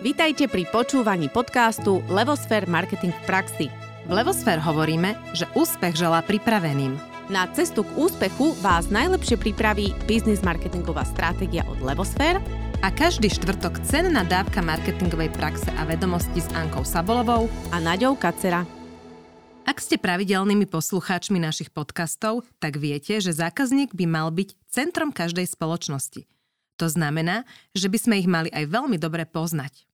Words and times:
Vítajte 0.00 0.48
pri 0.48 0.64
počúvaní 0.64 1.28
podcastu 1.28 2.00
Levosfér 2.08 2.64
Marketing 2.64 3.12
v 3.12 3.22
praxi. 3.28 3.66
V 4.08 4.10
Levosfér 4.16 4.56
hovoríme, 4.56 5.12
že 5.36 5.44
úspech 5.52 5.92
želá 5.92 6.24
pripraveným. 6.24 6.96
Na 7.28 7.44
cestu 7.52 7.84
k 7.84 8.00
úspechu 8.00 8.56
vás 8.64 8.88
najlepšie 8.88 9.36
pripraví 9.36 9.92
biznis 10.08 10.40
marketingová 10.40 11.04
stratégia 11.04 11.68
od 11.68 11.84
Levosfér 11.84 12.40
a 12.80 12.88
každý 12.88 13.28
štvrtok 13.28 13.84
cenná 13.84 14.24
dávka 14.24 14.64
marketingovej 14.64 15.36
praxe 15.36 15.68
a 15.76 15.84
vedomosti 15.84 16.40
s 16.40 16.48
Ankou 16.56 16.80
Sabolovou 16.80 17.52
a 17.68 17.76
Naďou 17.76 18.16
Kacera. 18.16 18.64
Ak 19.68 19.84
ste 19.84 20.00
pravidelnými 20.00 20.64
poslucháčmi 20.64 21.36
našich 21.36 21.68
podcastov, 21.68 22.48
tak 22.56 22.80
viete, 22.80 23.20
že 23.20 23.36
zákazník 23.36 23.92
by 23.92 24.08
mal 24.08 24.32
byť 24.32 24.56
centrom 24.64 25.12
každej 25.12 25.44
spoločnosti. 25.44 26.24
To 26.80 26.88
znamená, 26.88 27.44
že 27.76 27.92
by 27.92 27.98
sme 28.00 28.14
ich 28.16 28.24
mali 28.24 28.48
aj 28.48 28.64
veľmi 28.64 28.96
dobre 28.96 29.28
poznať. 29.28 29.89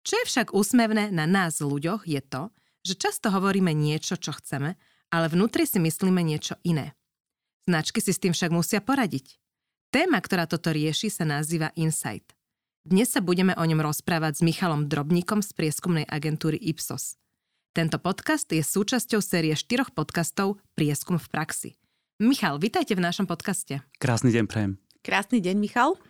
Čo 0.00 0.14
je 0.16 0.24
však 0.28 0.56
úsmevné 0.56 1.12
na 1.12 1.28
nás 1.28 1.60
ľuďoch 1.60 2.08
je 2.08 2.20
to, 2.24 2.48
že 2.80 2.96
často 2.96 3.28
hovoríme 3.28 3.76
niečo, 3.76 4.16
čo 4.16 4.32
chceme, 4.32 4.80
ale 5.12 5.26
vnútri 5.28 5.68
si 5.68 5.76
myslíme 5.76 6.24
niečo 6.24 6.56
iné. 6.64 6.96
Značky 7.68 8.00
si 8.00 8.16
s 8.16 8.22
tým 8.22 8.32
však 8.32 8.50
musia 8.50 8.80
poradiť. 8.80 9.36
Téma, 9.92 10.22
ktorá 10.22 10.48
toto 10.48 10.72
rieši, 10.72 11.12
sa 11.12 11.28
nazýva 11.28 11.74
Insight. 11.76 12.32
Dnes 12.80 13.12
sa 13.12 13.20
budeme 13.20 13.52
o 13.52 13.64
ňom 13.66 13.84
rozprávať 13.84 14.40
s 14.40 14.44
Michalom 14.46 14.88
Drobníkom 14.88 15.44
z 15.44 15.52
prieskumnej 15.52 16.08
agentúry 16.08 16.56
Ipsos. 16.56 17.20
Tento 17.76 18.00
podcast 18.00 18.48
je 18.48 18.64
súčasťou 18.64 19.20
série 19.20 19.52
štyroch 19.52 19.92
podcastov 19.92 20.58
Prieskum 20.72 21.20
v 21.20 21.28
praxi. 21.28 21.70
Michal, 22.16 22.56
vitajte 22.56 22.96
v 22.96 23.04
našom 23.04 23.28
podcaste. 23.28 23.84
Krásny 24.00 24.32
deň 24.32 24.44
prejem. 24.48 24.72
Krásny 25.04 25.44
deň, 25.44 25.56
Michal. 25.60 26.00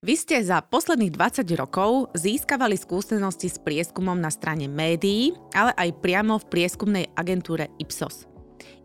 Vy 0.00 0.16
ste 0.16 0.40
za 0.40 0.64
posledných 0.64 1.12
20 1.12 1.44
rokov 1.60 2.08
získavali 2.16 2.72
skúsenosti 2.72 3.52
s 3.52 3.60
prieskumom 3.60 4.16
na 4.16 4.32
strane 4.32 4.64
médií, 4.64 5.36
ale 5.52 5.76
aj 5.76 6.00
priamo 6.00 6.40
v 6.40 6.48
prieskumnej 6.48 7.12
agentúre 7.12 7.68
Ipsos. 7.76 8.24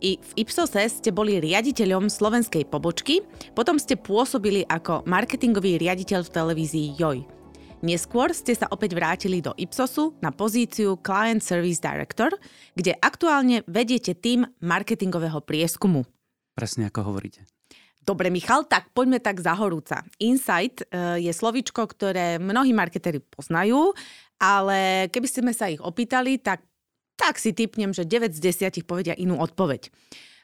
I 0.03 0.19
v 0.19 0.31
Ipsose 0.43 0.83
ste 0.91 1.15
boli 1.15 1.39
riaditeľom 1.39 2.11
slovenskej 2.11 2.67
pobočky, 2.67 3.23
potom 3.55 3.79
ste 3.79 3.95
pôsobili 3.95 4.67
ako 4.67 5.07
marketingový 5.07 5.79
riaditeľ 5.79 6.27
v 6.27 6.33
televízii 6.35 6.99
JOJ. 6.99 7.23
Neskôr 7.79 8.35
ste 8.35 8.51
sa 8.51 8.67
opäť 8.67 8.99
vrátili 8.99 9.39
do 9.39 9.55
Ipsosu 9.55 10.19
na 10.19 10.35
pozíciu 10.35 10.99
Client 10.99 11.39
Service 11.39 11.79
Director, 11.79 12.35
kde 12.75 12.91
aktuálne 12.99 13.63
vediete 13.71 14.19
tým 14.19 14.43
marketingového 14.59 15.39
prieskumu. 15.47 16.03
Presne 16.59 16.91
ako 16.91 17.15
hovoríte. 17.15 17.54
Dobre, 18.05 18.29
Michal, 18.29 18.69
tak 18.69 18.93
poďme 18.93 19.17
tak 19.17 19.41
za 19.41 19.57
horúca. 19.57 20.05
Insight 20.21 20.85
e, 20.85 21.25
je 21.25 21.33
slovičko, 21.33 21.89
ktoré 21.89 22.37
mnohí 22.37 22.69
marketéri 22.69 23.17
poznajú, 23.17 23.97
ale 24.37 25.09
keby 25.09 25.25
sme 25.25 25.53
sa 25.57 25.73
ich 25.73 25.81
opýtali, 25.81 26.37
tak, 26.37 26.61
tak 27.17 27.41
si 27.41 27.57
typnem, 27.57 27.89
že 27.97 28.05
9 28.05 28.29
z 28.29 28.69
10 28.69 28.85
povedia 28.85 29.17
inú 29.17 29.41
odpoveď. 29.41 29.89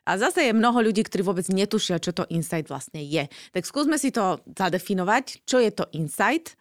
A 0.09 0.17
zase 0.17 0.49
je 0.49 0.57
mnoho 0.57 0.81
ľudí, 0.81 1.05
ktorí 1.05 1.21
vôbec 1.21 1.45
netušia, 1.53 2.01
čo 2.01 2.09
to 2.09 2.25
insight 2.33 2.65
vlastne 2.65 3.05
je. 3.05 3.29
Tak 3.53 3.69
skúsme 3.69 4.01
si 4.01 4.09
to 4.09 4.41
zadefinovať, 4.49 5.45
čo 5.45 5.61
je 5.61 5.69
to 5.69 5.85
insight 5.93 6.57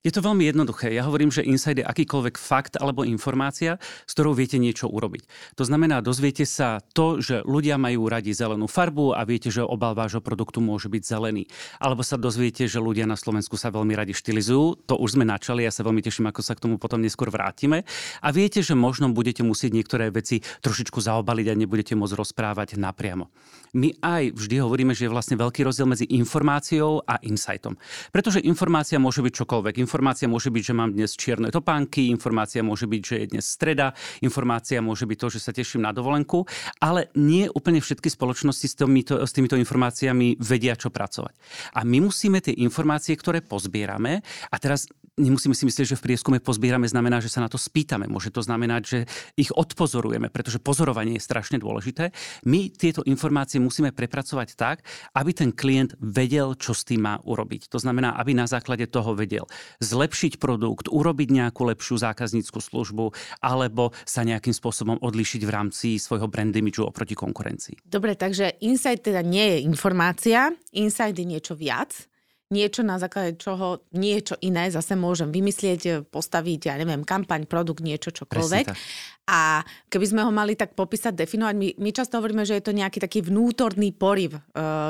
je 0.00 0.08
to 0.08 0.24
veľmi 0.24 0.48
jednoduché. 0.48 0.96
Ja 0.96 1.04
hovorím, 1.04 1.28
že 1.28 1.44
insight 1.44 1.76
je 1.76 1.84
akýkoľvek 1.84 2.40
fakt 2.40 2.80
alebo 2.80 3.04
informácia, 3.04 3.76
s 4.08 4.12
ktorou 4.16 4.32
viete 4.32 4.56
niečo 4.56 4.88
urobiť. 4.88 5.28
To 5.60 5.64
znamená, 5.68 6.00
dozviete 6.00 6.48
sa 6.48 6.80
to, 6.96 7.20
že 7.20 7.44
ľudia 7.44 7.76
majú 7.76 8.08
radi 8.08 8.32
zelenú 8.32 8.64
farbu 8.64 9.12
a 9.12 9.28
viete, 9.28 9.52
že 9.52 9.60
obal 9.60 9.92
vášho 9.92 10.24
produktu 10.24 10.64
môže 10.64 10.88
byť 10.88 11.02
zelený. 11.04 11.44
Alebo 11.76 12.00
sa 12.00 12.16
dozviete, 12.16 12.64
že 12.64 12.80
ľudia 12.80 13.04
na 13.04 13.20
Slovensku 13.20 13.60
sa 13.60 13.68
veľmi 13.68 13.92
radi 13.92 14.16
štilizujú. 14.16 14.88
To 14.88 14.96
už 14.96 15.20
sme 15.20 15.28
načali, 15.28 15.68
ja 15.68 15.72
sa 15.72 15.84
veľmi 15.84 16.00
teším, 16.00 16.32
ako 16.32 16.40
sa 16.40 16.56
k 16.56 16.64
tomu 16.64 16.80
potom 16.80 17.04
neskôr 17.04 17.28
vrátime. 17.28 17.84
A 18.24 18.32
viete, 18.32 18.64
že 18.64 18.72
možno 18.72 19.12
budete 19.12 19.44
musieť 19.44 19.76
niektoré 19.76 20.08
veci 20.08 20.40
trošičku 20.40 20.96
zaobaliť 20.96 21.46
a 21.52 21.58
nebudete 21.60 21.92
môcť 21.92 22.16
rozprávať 22.16 22.80
napriamo. 22.80 23.28
My 23.76 23.94
aj 24.02 24.34
vždy 24.34 24.56
hovoríme, 24.64 24.96
že 24.96 25.06
je 25.06 25.14
vlastne 25.14 25.38
veľký 25.38 25.62
rozdiel 25.62 25.86
medzi 25.86 26.08
informáciou 26.10 27.06
a 27.06 27.22
insightom. 27.22 27.78
Pretože 28.10 28.42
informácia 28.42 28.98
môže 28.98 29.22
byť 29.22 29.32
čokoľvek 29.44 29.89
Informácia 29.90 30.30
môže 30.30 30.54
byť, 30.54 30.62
že 30.70 30.74
mám 30.78 30.94
dnes 30.94 31.18
čierne 31.18 31.50
topánky, 31.50 32.14
informácia 32.14 32.62
môže 32.62 32.86
byť, 32.86 33.02
že 33.02 33.14
je 33.18 33.26
dnes 33.34 33.42
streda, 33.42 33.90
informácia 34.22 34.78
môže 34.78 35.02
byť 35.02 35.18
to, 35.18 35.28
že 35.34 35.42
sa 35.42 35.50
teším 35.50 35.82
na 35.82 35.90
dovolenku, 35.90 36.46
ale 36.78 37.10
nie 37.18 37.50
úplne 37.50 37.82
všetky 37.82 38.06
spoločnosti 38.06 38.70
s 38.70 38.78
týmito, 38.78 39.18
s 39.18 39.34
týmito 39.34 39.58
informáciami 39.58 40.38
vedia, 40.38 40.78
čo 40.78 40.94
pracovať. 40.94 41.34
A 41.74 41.82
my 41.82 42.06
musíme 42.06 42.38
tie 42.38 42.54
informácie, 42.62 43.18
ktoré 43.18 43.42
pozbierame, 43.42 44.22
a 44.46 44.56
teraz 44.62 44.86
nemusíme 45.18 45.52
si 45.52 45.68
myslieť, 45.68 45.94
že 45.94 45.98
v 46.00 46.04
prieskume 46.10 46.38
pozbierame 46.40 46.88
znamená, 46.88 47.20
že 47.20 47.28
sa 47.28 47.44
na 47.44 47.52
to 47.52 47.60
spýtame. 47.60 48.08
Môže 48.08 48.32
to 48.32 48.40
znamenať, 48.40 48.82
že 48.86 48.98
ich 49.36 49.52
odpozorujeme, 49.52 50.32
pretože 50.32 50.62
pozorovanie 50.62 51.20
je 51.20 51.26
strašne 51.26 51.60
dôležité. 51.60 52.14
My 52.48 52.72
tieto 52.72 53.04
informácie 53.04 53.60
musíme 53.60 53.92
prepracovať 53.92 54.56
tak, 54.56 54.86
aby 55.12 55.30
ten 55.36 55.50
klient 55.52 55.92
vedel, 56.00 56.56
čo 56.56 56.72
s 56.72 56.88
tým 56.88 57.04
má 57.04 57.20
urobiť. 57.20 57.68
To 57.68 57.78
znamená, 57.82 58.16
aby 58.16 58.32
na 58.32 58.48
základe 58.48 58.88
toho 58.88 59.12
vedel 59.12 59.44
zlepšiť 59.80 60.36
produkt, 60.36 60.92
urobiť 60.92 61.28
nejakú 61.32 61.64
lepšiu 61.72 61.96
zákaznícku 61.96 62.60
službu 62.60 63.16
alebo 63.40 63.96
sa 64.04 64.22
nejakým 64.22 64.52
spôsobom 64.52 65.00
odlíšiť 65.00 65.42
v 65.42 65.50
rámci 65.50 65.88
svojho 65.96 66.28
brand 66.28 66.52
imidžu 66.52 66.84
oproti 66.84 67.16
konkurencii. 67.16 67.80
Dobre, 67.88 68.14
takže 68.14 68.60
insight 68.60 69.00
teda 69.00 69.24
nie 69.24 69.56
je 69.56 69.58
informácia, 69.64 70.52
insight 70.76 71.16
je 71.16 71.24
niečo 71.24 71.56
viac 71.56 72.09
niečo, 72.50 72.82
na 72.82 72.98
základe 72.98 73.38
čoho 73.38 73.86
niečo 73.94 74.34
iné 74.42 74.68
zase 74.74 74.98
môžem 74.98 75.30
vymyslieť, 75.30 76.10
postaviť, 76.10 76.60
ja 76.66 76.74
neviem, 76.76 77.06
kampaň, 77.06 77.46
produkt, 77.46 77.80
niečo, 77.80 78.10
čokoľvek. 78.10 78.66
A 79.30 79.62
keby 79.86 80.06
sme 80.10 80.26
ho 80.26 80.34
mali 80.34 80.58
tak 80.58 80.74
popísať, 80.74 81.14
definovať, 81.14 81.54
my, 81.54 81.68
my 81.78 81.90
často 81.94 82.18
hovoríme, 82.18 82.42
že 82.42 82.58
je 82.58 82.66
to 82.66 82.74
nejaký 82.74 82.98
taký 82.98 83.22
vnútorný 83.22 83.94
poriv 83.94 84.34
e, 84.34 84.40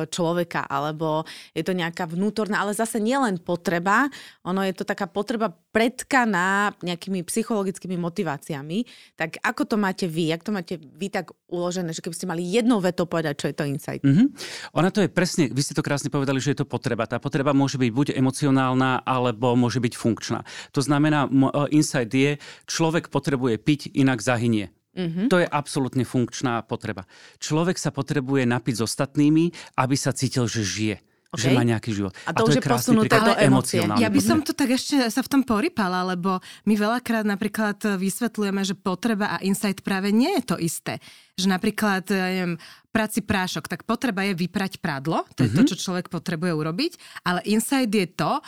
človeka, 0.08 0.64
alebo 0.64 1.28
je 1.52 1.60
to 1.60 1.76
nejaká 1.76 2.08
vnútorná, 2.08 2.64
ale 2.64 2.72
zase 2.72 3.04
nielen 3.04 3.36
potreba, 3.44 4.08
ono 4.40 4.64
je 4.64 4.72
to 4.72 4.88
taká 4.88 5.04
potreba 5.12 5.52
predkaná 5.52 6.72
nejakými 6.80 7.20
psychologickými 7.20 8.00
motiváciami. 8.00 8.88
Tak 9.12 9.44
ako 9.44 9.62
to 9.68 9.76
máte 9.76 10.08
vy? 10.08 10.32
Jak 10.32 10.40
to 10.40 10.56
máte 10.56 10.80
vy 10.80 11.12
tak 11.12 11.36
uložené, 11.52 11.92
že 11.92 12.00
keby 12.00 12.16
ste 12.16 12.30
mali 12.30 12.42
jednou 12.48 12.80
vetou 12.80 13.04
povedať, 13.04 13.44
čo 13.44 13.46
je 13.52 13.54
to 13.54 13.68
insight? 13.68 14.00
Mm-hmm. 14.00 14.26
Ona 14.72 14.88
to 14.88 15.04
je 15.04 15.12
presne, 15.12 15.52
vy 15.52 15.60
ste 15.60 15.76
to 15.76 15.84
krásne 15.84 16.08
povedali, 16.08 16.40
že 16.40 16.56
je 16.56 16.64
to 16.64 16.66
potreba. 16.66 17.04
Tá 17.04 17.20
potreba 17.20 17.49
môže 17.52 17.76
byť 17.76 17.90
buď 17.90 18.06
emocionálna, 18.16 19.02
alebo 19.02 19.54
môže 19.54 19.78
byť 19.82 19.94
funkčná. 19.94 20.46
To 20.74 20.80
znamená, 20.80 21.26
e, 21.26 21.30
insight 21.74 22.10
je, 22.10 22.38
človek 22.66 23.08
potrebuje 23.08 23.58
piť, 23.60 23.80
inak 23.94 24.22
zahynie. 24.24 24.72
Mm-hmm. 24.90 25.30
To 25.30 25.38
je 25.38 25.46
absolútne 25.46 26.02
funkčná 26.02 26.66
potreba. 26.66 27.06
Človek 27.38 27.78
sa 27.78 27.94
potrebuje 27.94 28.42
napiť 28.42 28.74
s 28.82 28.82
ostatnými, 28.82 29.54
aby 29.78 29.94
sa 29.94 30.10
cítil, 30.10 30.50
že 30.50 30.66
žije. 30.66 30.96
Okay. 31.30 31.46
Že 31.46 31.48
má 31.54 31.62
nejaký 31.62 31.94
život. 31.94 32.10
A 32.26 32.34
to, 32.34 32.42
a 32.42 32.50
to 32.50 32.50
už 32.50 32.54
je 32.58 32.66
posunuté 32.66 33.14
do 33.22 33.30
emócie. 33.38 33.78
Ja 34.02 34.10
by 34.10 34.18
som 34.18 34.42
to 34.42 34.50
tak 34.50 34.74
ešte 34.74 34.98
sa 35.14 35.22
v 35.22 35.30
tom 35.30 35.42
porypala, 35.46 36.02
lebo 36.02 36.42
my 36.66 36.74
veľakrát 36.74 37.22
napríklad 37.22 37.78
vysvetľujeme, 37.78 38.66
že 38.66 38.74
potreba 38.74 39.38
a 39.38 39.42
insight 39.46 39.78
práve 39.86 40.10
nie 40.10 40.34
je 40.42 40.42
to 40.42 40.56
isté. 40.58 40.98
Že 41.38 41.54
napríklad, 41.54 42.02
ja 42.10 42.34
neviem, 42.34 42.58
prací 42.90 43.22
prášok, 43.22 43.70
tak 43.70 43.86
potreba 43.86 44.26
je 44.26 44.34
vyprať 44.34 44.82
prádlo, 44.82 45.22
to 45.38 45.46
je 45.46 45.50
mm-hmm. 45.50 45.56
to, 45.56 45.62
mhm. 45.62 45.68
čo 45.70 45.76
človek 45.78 46.06
potrebuje 46.10 46.52
urobiť, 46.52 46.92
ale 47.22 47.40
insight 47.46 47.90
je 47.90 48.06
to, 48.10 48.42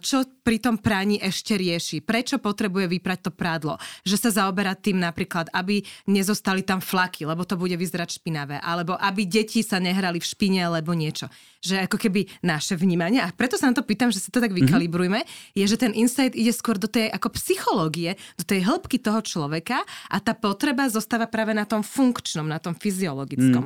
čo 0.00 0.24
pri 0.40 0.56
tom 0.62 0.80
praní 0.80 1.20
ešte 1.20 1.58
rieši. 1.58 2.00
Prečo 2.00 2.40
potrebuje 2.40 2.88
vyprať 2.88 3.28
to 3.28 3.30
prádlo? 3.34 3.76
Že 4.06 4.16
sa 4.16 4.30
zaoberá 4.42 4.78
tým 4.78 4.96
napríklad, 4.96 5.52
aby 5.52 5.82
nezostali 6.08 6.62
tam 6.64 6.80
flaky, 6.80 7.28
lebo 7.28 7.44
to 7.44 7.58
bude 7.58 7.74
vyzerať 7.76 8.22
špinavé, 8.22 8.62
alebo 8.62 8.96
aby 8.96 9.28
deti 9.28 9.60
sa 9.60 9.76
nehrali 9.76 10.22
v 10.22 10.26
špine, 10.26 10.64
alebo 10.64 10.96
niečo. 10.96 11.28
Že 11.60 11.90
ako 11.90 11.96
keby 11.98 12.20
naše 12.46 12.78
vnímanie, 12.78 13.20
a 13.20 13.28
preto 13.34 13.58
sa 13.58 13.68
na 13.68 13.74
to 13.76 13.84
pýtam, 13.84 14.08
že 14.08 14.22
sa 14.22 14.32
to 14.32 14.40
tak 14.40 14.54
mhm. 14.56 14.64
vykalibrujme, 14.64 15.20
mm-hmm. 15.20 15.58
je, 15.58 15.64
že 15.66 15.76
ten 15.76 15.92
insight 15.92 16.32
ide 16.32 16.54
skôr 16.54 16.80
do 16.80 16.88
tej 16.88 17.12
ako 17.12 17.34
psychológie, 17.36 18.16
do 18.40 18.44
tej 18.46 18.64
hĺbky 18.64 19.02
toho 19.02 19.20
človeka 19.20 19.82
a 20.08 20.16
tá 20.22 20.32
potreba 20.32 20.88
zostáva 20.88 21.28
práve 21.28 21.52
na 21.52 21.68
tom 21.68 21.82
funkčnom, 21.82 22.46
na 22.46 22.62
tom 22.62 22.72
fyziologickom. 22.72 23.65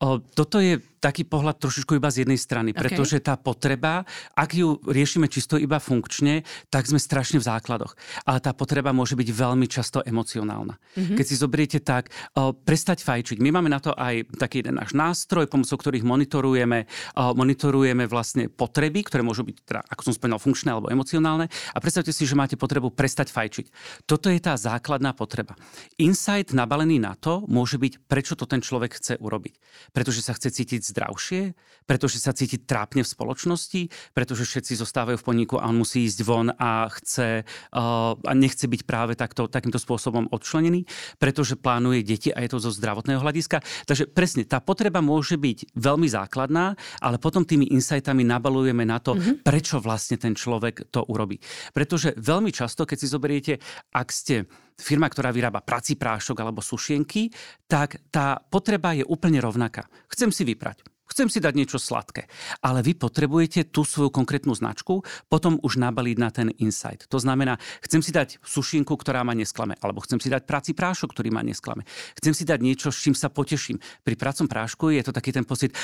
O, 0.00 0.18
toto 0.20 0.60
je 0.60 0.80
taký 1.00 1.24
pohľad 1.24 1.56
trošičku 1.56 1.96
iba 1.96 2.12
z 2.12 2.22
jednej 2.22 2.36
strany, 2.36 2.76
pretože 2.76 3.18
okay. 3.18 3.26
tá 3.32 3.34
potreba, 3.40 4.04
ak 4.36 4.50
ju 4.52 4.76
riešime 4.84 5.32
čisto 5.32 5.56
iba 5.56 5.80
funkčne, 5.80 6.44
tak 6.68 6.84
sme 6.84 7.00
strašne 7.00 7.40
v 7.40 7.48
základoch. 7.48 7.96
Ale 8.28 8.38
tá 8.44 8.52
potreba 8.52 8.92
môže 8.92 9.16
byť 9.16 9.28
veľmi 9.32 9.64
často 9.64 10.04
emocionálna. 10.04 10.76
Mm-hmm. 10.76 11.16
Keď 11.16 11.24
si 11.24 11.40
zobriete 11.40 11.78
tak, 11.80 12.12
o, 12.36 12.52
prestať 12.52 13.00
fajčiť. 13.00 13.40
My 13.40 13.48
máme 13.56 13.72
na 13.72 13.80
to 13.80 13.96
aj 13.96 14.28
taký 14.36 14.60
jeden 14.60 14.76
náš 14.76 14.92
nástroj, 14.92 15.48
pomocou 15.48 15.80
ktorých 15.80 16.04
monitorujeme, 16.04 16.84
o, 17.16 17.32
monitorujeme 17.32 18.04
vlastne 18.04 18.52
potreby, 18.52 19.00
ktoré 19.08 19.24
môžu 19.24 19.48
byť, 19.48 19.56
teda, 19.64 19.80
ako 19.88 20.02
som 20.04 20.12
spomínal, 20.12 20.36
funkčné 20.36 20.68
alebo 20.68 20.92
emocionálne. 20.92 21.48
A 21.72 21.78
predstavte 21.80 22.12
si, 22.12 22.28
že 22.28 22.36
máte 22.36 22.60
potrebu 22.60 22.92
prestať 22.92 23.32
fajčiť. 23.32 23.72
Toto 24.04 24.28
je 24.28 24.36
tá 24.36 24.52
základná 24.60 25.16
potreba. 25.16 25.56
Insight 25.96 26.52
nabalený 26.52 27.00
na 27.00 27.16
to 27.16 27.48
môže 27.48 27.80
byť, 27.80 28.04
prečo 28.04 28.36
to 28.36 28.44
ten 28.44 28.60
človek 28.60 29.00
chce 29.00 29.16
urobiť 29.16 29.39
urobiť? 29.40 29.56
Pretože 29.96 30.20
sa 30.20 30.36
chce 30.36 30.52
cítiť 30.52 30.84
zdravšie? 30.92 31.56
Pretože 31.88 32.20
sa 32.20 32.36
cíti 32.36 32.60
trápne 32.60 33.00
v 33.00 33.08
spoločnosti? 33.08 33.88
Pretože 34.12 34.44
všetci 34.44 34.76
zostávajú 34.76 35.16
v 35.16 35.24
podniku 35.24 35.56
a 35.56 35.72
on 35.72 35.80
musí 35.80 36.04
ísť 36.04 36.20
von 36.20 36.52
a 36.52 36.92
chce 36.92 37.48
uh, 37.48 38.12
a 38.20 38.32
nechce 38.36 38.68
byť 38.68 38.84
práve 38.84 39.16
takto, 39.16 39.48
takýmto 39.48 39.80
spôsobom 39.80 40.28
odčlenený? 40.28 40.84
Pretože 41.16 41.56
plánuje 41.56 42.04
deti 42.04 42.28
a 42.28 42.44
je 42.44 42.52
to 42.52 42.60
zo 42.60 42.70
zdravotného 42.76 43.24
hľadiska? 43.24 43.64
Takže 43.88 44.12
presne, 44.12 44.44
tá 44.44 44.60
potreba 44.60 45.00
môže 45.00 45.40
byť 45.40 45.72
veľmi 45.72 46.06
základná, 46.06 46.76
ale 47.00 47.16
potom 47.16 47.48
tými 47.48 47.72
insightami 47.72 48.22
nabalujeme 48.28 48.84
na 48.84 49.00
to, 49.00 49.16
mm-hmm. 49.16 49.40
prečo 49.40 49.80
vlastne 49.80 50.20
ten 50.20 50.36
človek 50.36 50.92
to 50.92 51.00
urobí. 51.08 51.40
Pretože 51.72 52.12
veľmi 52.20 52.52
často, 52.52 52.84
keď 52.84 52.98
si 53.00 53.08
zoberiete, 53.08 53.52
ak 53.96 54.08
ste 54.12 54.44
firma, 54.80 55.06
ktorá 55.06 55.30
vyrába 55.30 55.60
prací 55.60 55.94
prášok 55.94 56.40
alebo 56.40 56.64
sušienky, 56.64 57.30
tak 57.68 58.00
tá 58.10 58.40
potreba 58.40 58.96
je 58.96 59.04
úplne 59.04 59.38
rovnaká. 59.38 59.86
Chcem 60.08 60.32
si 60.32 60.42
vyprať. 60.42 60.82
Chcem 61.10 61.26
si 61.26 61.42
dať 61.42 61.54
niečo 61.58 61.82
sladké. 61.82 62.30
Ale 62.62 62.86
vy 62.86 62.94
potrebujete 62.94 63.66
tú 63.74 63.82
svoju 63.82 64.14
konkrétnu 64.14 64.54
značku 64.54 65.02
potom 65.26 65.58
už 65.58 65.82
nabaliť 65.82 66.16
na 66.22 66.30
ten 66.30 66.54
insight. 66.62 67.10
To 67.10 67.18
znamená, 67.18 67.58
chcem 67.82 67.98
si 67.98 68.14
dať 68.14 68.38
sušienku, 68.46 68.94
ktorá 68.94 69.26
ma 69.26 69.34
nesklame, 69.34 69.74
alebo 69.82 69.98
chcem 70.06 70.22
si 70.22 70.30
dať 70.30 70.46
prací 70.46 70.70
prášok, 70.70 71.10
ktorý 71.10 71.34
ma 71.34 71.42
nesklame. 71.42 71.82
Chcem 72.14 72.30
si 72.30 72.46
dať 72.46 72.62
niečo, 72.62 72.94
s 72.94 73.02
čím 73.02 73.18
sa 73.18 73.26
poteším. 73.26 73.82
Pri 74.06 74.14
pracom 74.14 74.46
prášku 74.46 74.94
je 74.94 75.02
to 75.02 75.10
taký 75.10 75.34
ten 75.34 75.42
pocit, 75.42 75.74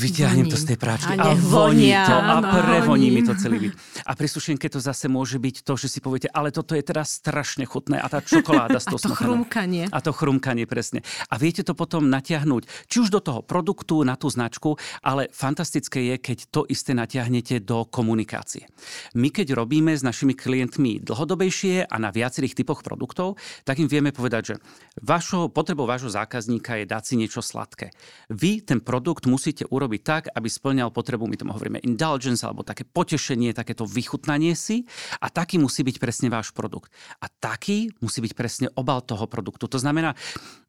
Vyťahnem 0.00 0.48
to 0.48 0.56
z 0.56 0.64
tej 0.72 0.78
práčky 0.80 1.12
a, 1.12 1.32
a 1.32 1.36
voní 1.36 1.92
to 1.92 2.16
a 2.16 2.34
prevoní 2.40 3.12
mi 3.12 3.20
to 3.20 3.36
celý 3.36 3.68
byt. 3.68 3.72
A 4.08 4.16
pri 4.16 4.28
sušenke 4.32 4.72
to 4.72 4.80
zase 4.80 5.12
môže 5.12 5.36
byť 5.36 5.60
to, 5.60 5.76
že 5.76 5.92
si 5.92 5.98
poviete, 6.00 6.32
ale 6.32 6.48
toto 6.48 6.72
je 6.72 6.80
teraz 6.80 7.20
strašne 7.20 7.68
chutné 7.68 8.00
a 8.00 8.06
tá 8.08 8.24
čokoláda 8.24 8.80
z 8.80 8.96
toho 8.96 8.98
A 9.04 9.08
to 9.10 9.18
chrumkanie. 9.18 9.84
A 9.92 9.98
to 10.00 10.12
chrumkanie, 10.16 10.64
presne. 10.64 11.04
A 11.28 11.36
viete 11.36 11.60
to 11.60 11.76
potom 11.76 12.08
natiahnuť, 12.08 12.88
či 12.88 12.96
už 13.04 13.12
do 13.12 13.20
toho 13.20 13.44
produktu, 13.44 14.00
na 14.06 14.16
tú 14.16 14.30
značku, 14.32 14.80
ale 15.02 15.28
fantastické 15.34 16.14
je, 16.14 16.16
keď 16.16 16.38
to 16.48 16.60
isté 16.70 16.96
natiahnete 16.96 17.60
do 17.60 17.84
komunikácie. 17.84 18.70
My 19.18 19.34
keď 19.34 19.58
robíme 19.58 19.92
s 19.92 20.06
našimi 20.06 20.38
klientmi 20.38 21.02
dlhodobejšie 21.02 21.90
a 21.90 21.96
na 21.98 22.14
viacerých 22.14 22.54
typoch 22.54 22.86
produktov, 22.86 23.36
tak 23.66 23.82
im 23.82 23.90
vieme 23.90 24.14
povedať, 24.14 24.42
že 24.42 24.54
vašou 25.02 25.50
potrebou 25.50 25.84
vášho 25.90 26.14
zákazníka 26.14 26.78
je 26.78 26.86
dať 26.86 27.02
si 27.02 27.14
niečo 27.18 27.42
sladké. 27.42 27.90
Vy 28.30 28.62
ten 28.62 28.78
produkt 28.78 29.26
musíte 29.26 29.66
urobiť 29.66 29.89
urobiť 29.90 30.02
tak, 30.06 30.22
aby 30.30 30.46
splňal 30.46 30.94
potrebu, 30.94 31.26
my 31.26 31.34
tomu 31.34 31.50
hovoríme 31.50 31.82
indulgence, 31.82 32.46
alebo 32.46 32.62
také 32.62 32.86
potešenie, 32.86 33.50
takéto 33.50 33.82
vychutnanie 33.82 34.54
si. 34.54 34.86
A 35.18 35.26
taký 35.26 35.58
musí 35.58 35.82
byť 35.82 35.98
presne 35.98 36.30
váš 36.30 36.54
produkt. 36.54 36.94
A 37.18 37.26
taký 37.26 37.90
musí 37.98 38.22
byť 38.22 38.32
presne 38.38 38.66
obal 38.78 39.02
toho 39.02 39.26
produktu. 39.26 39.66
To 39.66 39.82
znamená, 39.82 40.14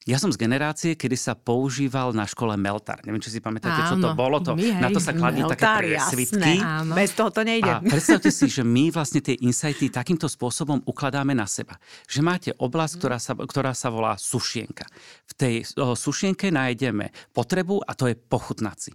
ja 0.09 0.17
som 0.17 0.33
z 0.33 0.41
generácie, 0.41 0.97
kedy 0.97 1.13
sa 1.13 1.37
používal 1.37 2.09
na 2.17 2.25
škole 2.25 2.57
meltar. 2.57 2.97
Neviem, 3.05 3.21
či 3.21 3.37
si 3.37 3.37
pamätáte, 3.37 3.85
čo 3.85 4.01
to 4.01 4.17
bolo. 4.17 4.41
To, 4.41 4.57
my, 4.57 4.81
na 4.81 4.89
to 4.89 4.97
sa 4.97 5.13
kladli 5.13 5.45
také 5.45 5.85
priesvitky. 5.85 6.57
Bez 6.97 7.13
toho 7.13 7.29
to 7.29 7.45
nejde. 7.45 7.69
A 7.69 7.85
predstavte 7.85 8.33
si, 8.33 8.49
že 8.49 8.65
my 8.65 8.89
vlastne 8.89 9.21
tie 9.21 9.37
insighty 9.45 9.93
takýmto 9.93 10.25
spôsobom 10.25 10.81
ukladáme 10.89 11.37
na 11.37 11.45
seba. 11.45 11.77
Že 12.09 12.19
máte 12.25 12.49
oblasť, 12.57 12.93
ktorá 12.97 13.17
sa, 13.21 13.37
ktorá 13.37 13.77
sa 13.77 13.93
volá 13.93 14.17
sušienka. 14.17 14.89
V 15.29 15.33
tej 15.37 15.53
o, 15.77 15.93
sušienke 15.93 16.49
nájdeme 16.49 17.13
potrebu 17.29 17.85
a 17.85 17.93
to 17.93 18.09
je 18.09 18.17
pochutnať 18.17 18.77
si. 18.81 18.91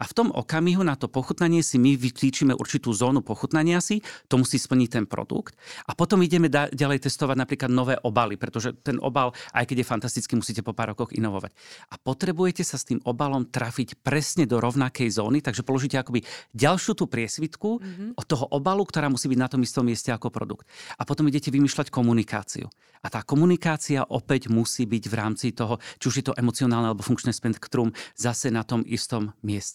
A 0.00 0.04
v 0.08 0.12
tom 0.16 0.28
okamihu 0.32 0.82
na 0.82 0.96
to 0.96 1.06
pochutnanie 1.10 1.60
si 1.60 1.76
my 1.76 1.96
vyklíčime 1.96 2.56
určitú 2.56 2.92
zónu 2.92 3.20
pochutnania 3.20 3.78
si, 3.84 4.00
to 4.28 4.40
musí 4.40 4.56
splniť 4.56 4.88
ten 4.88 5.04
produkt. 5.04 5.56
A 5.88 5.92
potom 5.92 6.20
ideme 6.24 6.48
da- 6.48 6.70
ďalej 6.70 7.08
testovať 7.08 7.36
napríklad 7.36 7.70
nové 7.72 7.94
obaly, 8.00 8.38
pretože 8.38 8.76
ten 8.80 8.96
obal, 9.00 9.32
aj 9.52 9.64
keď 9.68 9.84
je 9.84 9.90
fantastický, 9.90 10.32
musíte 10.38 10.62
po 10.64 10.72
pár 10.72 10.94
rokoch 10.94 11.12
inovovať. 11.12 11.52
A 11.92 12.00
potrebujete 12.00 12.62
sa 12.62 12.78
s 12.78 12.88
tým 12.88 13.00
obalom 13.02 13.48
trafiť 13.48 14.00
presne 14.00 14.44
do 14.46 14.62
rovnakej 14.62 15.10
zóny, 15.10 15.42
takže 15.42 15.66
položíte 15.66 15.98
akoby 15.98 16.24
ďalšiu 16.54 16.92
tú 16.94 17.04
priesvitku 17.10 17.80
mm-hmm. 17.80 18.08
od 18.16 18.24
toho 18.24 18.46
obalu, 18.54 18.86
ktorá 18.86 19.10
musí 19.10 19.26
byť 19.26 19.38
na 19.40 19.48
tom 19.50 19.60
istom 19.64 19.84
mieste 19.84 20.14
ako 20.14 20.30
produkt. 20.30 20.68
A 20.96 21.02
potom 21.02 21.26
idete 21.26 21.50
vymýšľať 21.50 21.90
komunikáciu. 21.90 22.70
A 23.04 23.10
tá 23.10 23.20
komunikácia 23.26 24.06
opäť 24.06 24.48
musí 24.48 24.86
byť 24.86 25.04
v 25.10 25.14
rámci 25.18 25.46
toho, 25.50 25.76
či 25.98 26.04
už 26.08 26.14
je 26.22 26.26
to 26.30 26.38
emocionálne 26.38 26.94
alebo 26.94 27.04
funkčné 27.04 27.34
spektrum, 27.34 27.90
zase 28.14 28.54
na 28.54 28.62
tom 28.62 28.86
istom 28.86 29.34
mieste. 29.42 29.73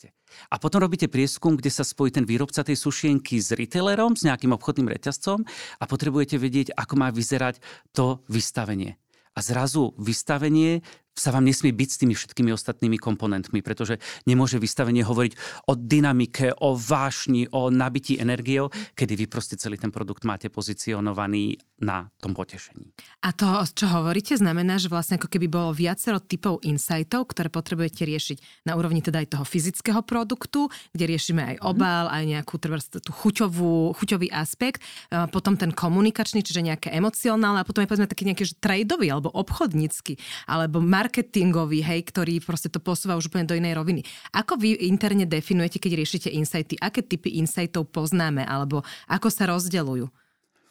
A 0.53 0.55
potom 0.61 0.85
robíte 0.85 1.09
prieskum, 1.11 1.57
kde 1.57 1.73
sa 1.73 1.83
spojí 1.83 2.13
ten 2.13 2.23
výrobca 2.23 2.63
tej 2.63 2.77
sušienky 2.77 3.41
s 3.41 3.51
retailerom, 3.51 4.15
s 4.15 4.23
nejakým 4.23 4.53
obchodným 4.55 4.87
reťazcom 4.87 5.43
a 5.81 5.83
potrebujete 5.89 6.39
vedieť, 6.39 6.77
ako 6.77 6.93
má 6.95 7.09
vyzerať 7.11 7.59
to 7.91 8.23
vystavenie. 8.29 8.95
A 9.35 9.39
zrazu 9.43 9.95
vystavenie 9.97 10.85
sa 11.17 11.35
vám 11.35 11.43
nesmie 11.43 11.75
byť 11.75 11.89
s 11.89 11.99
tými 11.99 12.13
všetkými 12.15 12.51
ostatnými 12.55 12.97
komponentmi, 12.99 13.59
pretože 13.59 13.99
nemôže 14.23 14.55
vystavenie 14.57 15.03
hovoriť 15.03 15.33
o 15.67 15.73
dynamike, 15.75 16.55
o 16.63 16.75
vášni, 16.75 17.51
o 17.51 17.67
nabití 17.67 18.15
energiou, 18.19 18.71
kedy 18.95 19.13
vy 19.19 19.25
proste 19.27 19.59
celý 19.59 19.75
ten 19.75 19.91
produkt 19.91 20.23
máte 20.23 20.47
pozicionovaný 20.47 21.59
na 21.79 22.11
tom 22.19 22.35
potešení. 22.35 22.91
A 23.23 23.31
to, 23.31 23.47
čo 23.71 23.87
hovoríte, 23.87 24.35
znamená, 24.35 24.75
že 24.79 24.91
vlastne 24.91 25.15
ako 25.15 25.31
keby 25.31 25.47
bolo 25.47 25.71
viacero 25.71 26.19
typov 26.19 26.59
insightov, 26.63 27.31
ktoré 27.31 27.47
potrebujete 27.47 28.03
riešiť 28.03 28.67
na 28.67 28.75
úrovni 28.75 28.99
teda 28.99 29.23
aj 29.23 29.39
toho 29.39 29.45
fyzického 29.47 30.03
produktu, 30.03 30.67
kde 30.91 31.05
riešime 31.07 31.55
aj 31.55 31.55
mhm. 31.59 31.63
obal, 31.63 32.05
aj 32.11 32.23
nejakú 32.27 32.55
tú 32.59 33.11
chuťovú, 33.11 33.95
chuťový 33.95 34.27
aspekt, 34.31 34.83
potom 35.31 35.55
ten 35.55 35.71
komunikačný, 35.71 36.43
čiže 36.43 36.63
nejaké 36.63 36.89
emocionálne 36.91 37.63
a 37.63 37.67
potom 37.67 37.83
je 37.83 37.89
povedzme 37.89 38.11
taký 38.11 38.27
nejaký 38.27 38.43
že 38.43 38.55
tradeový 38.59 39.07
alebo 39.11 39.31
obchodnícky, 39.31 40.19
alebo 40.47 40.83
marketing 40.83 40.98
marketingový, 40.99 41.79
hej, 41.79 42.03
ktorý 42.11 42.43
proste 42.43 42.67
to 42.67 42.83
posúva 42.83 43.15
už 43.15 43.31
úplne 43.31 43.47
do 43.47 43.55
inej 43.55 43.79
roviny. 43.79 44.03
Ako 44.35 44.59
vy 44.59 44.75
interne 44.91 45.23
definujete, 45.23 45.79
keď 45.79 45.91
riešite 45.95 46.29
insighty? 46.35 46.75
Aké 46.83 46.99
typy 46.99 47.39
insightov 47.39 47.87
poznáme? 47.87 48.43
Alebo 48.43 48.83
ako 49.07 49.31
sa 49.31 49.47
rozdeľujú? 49.47 50.11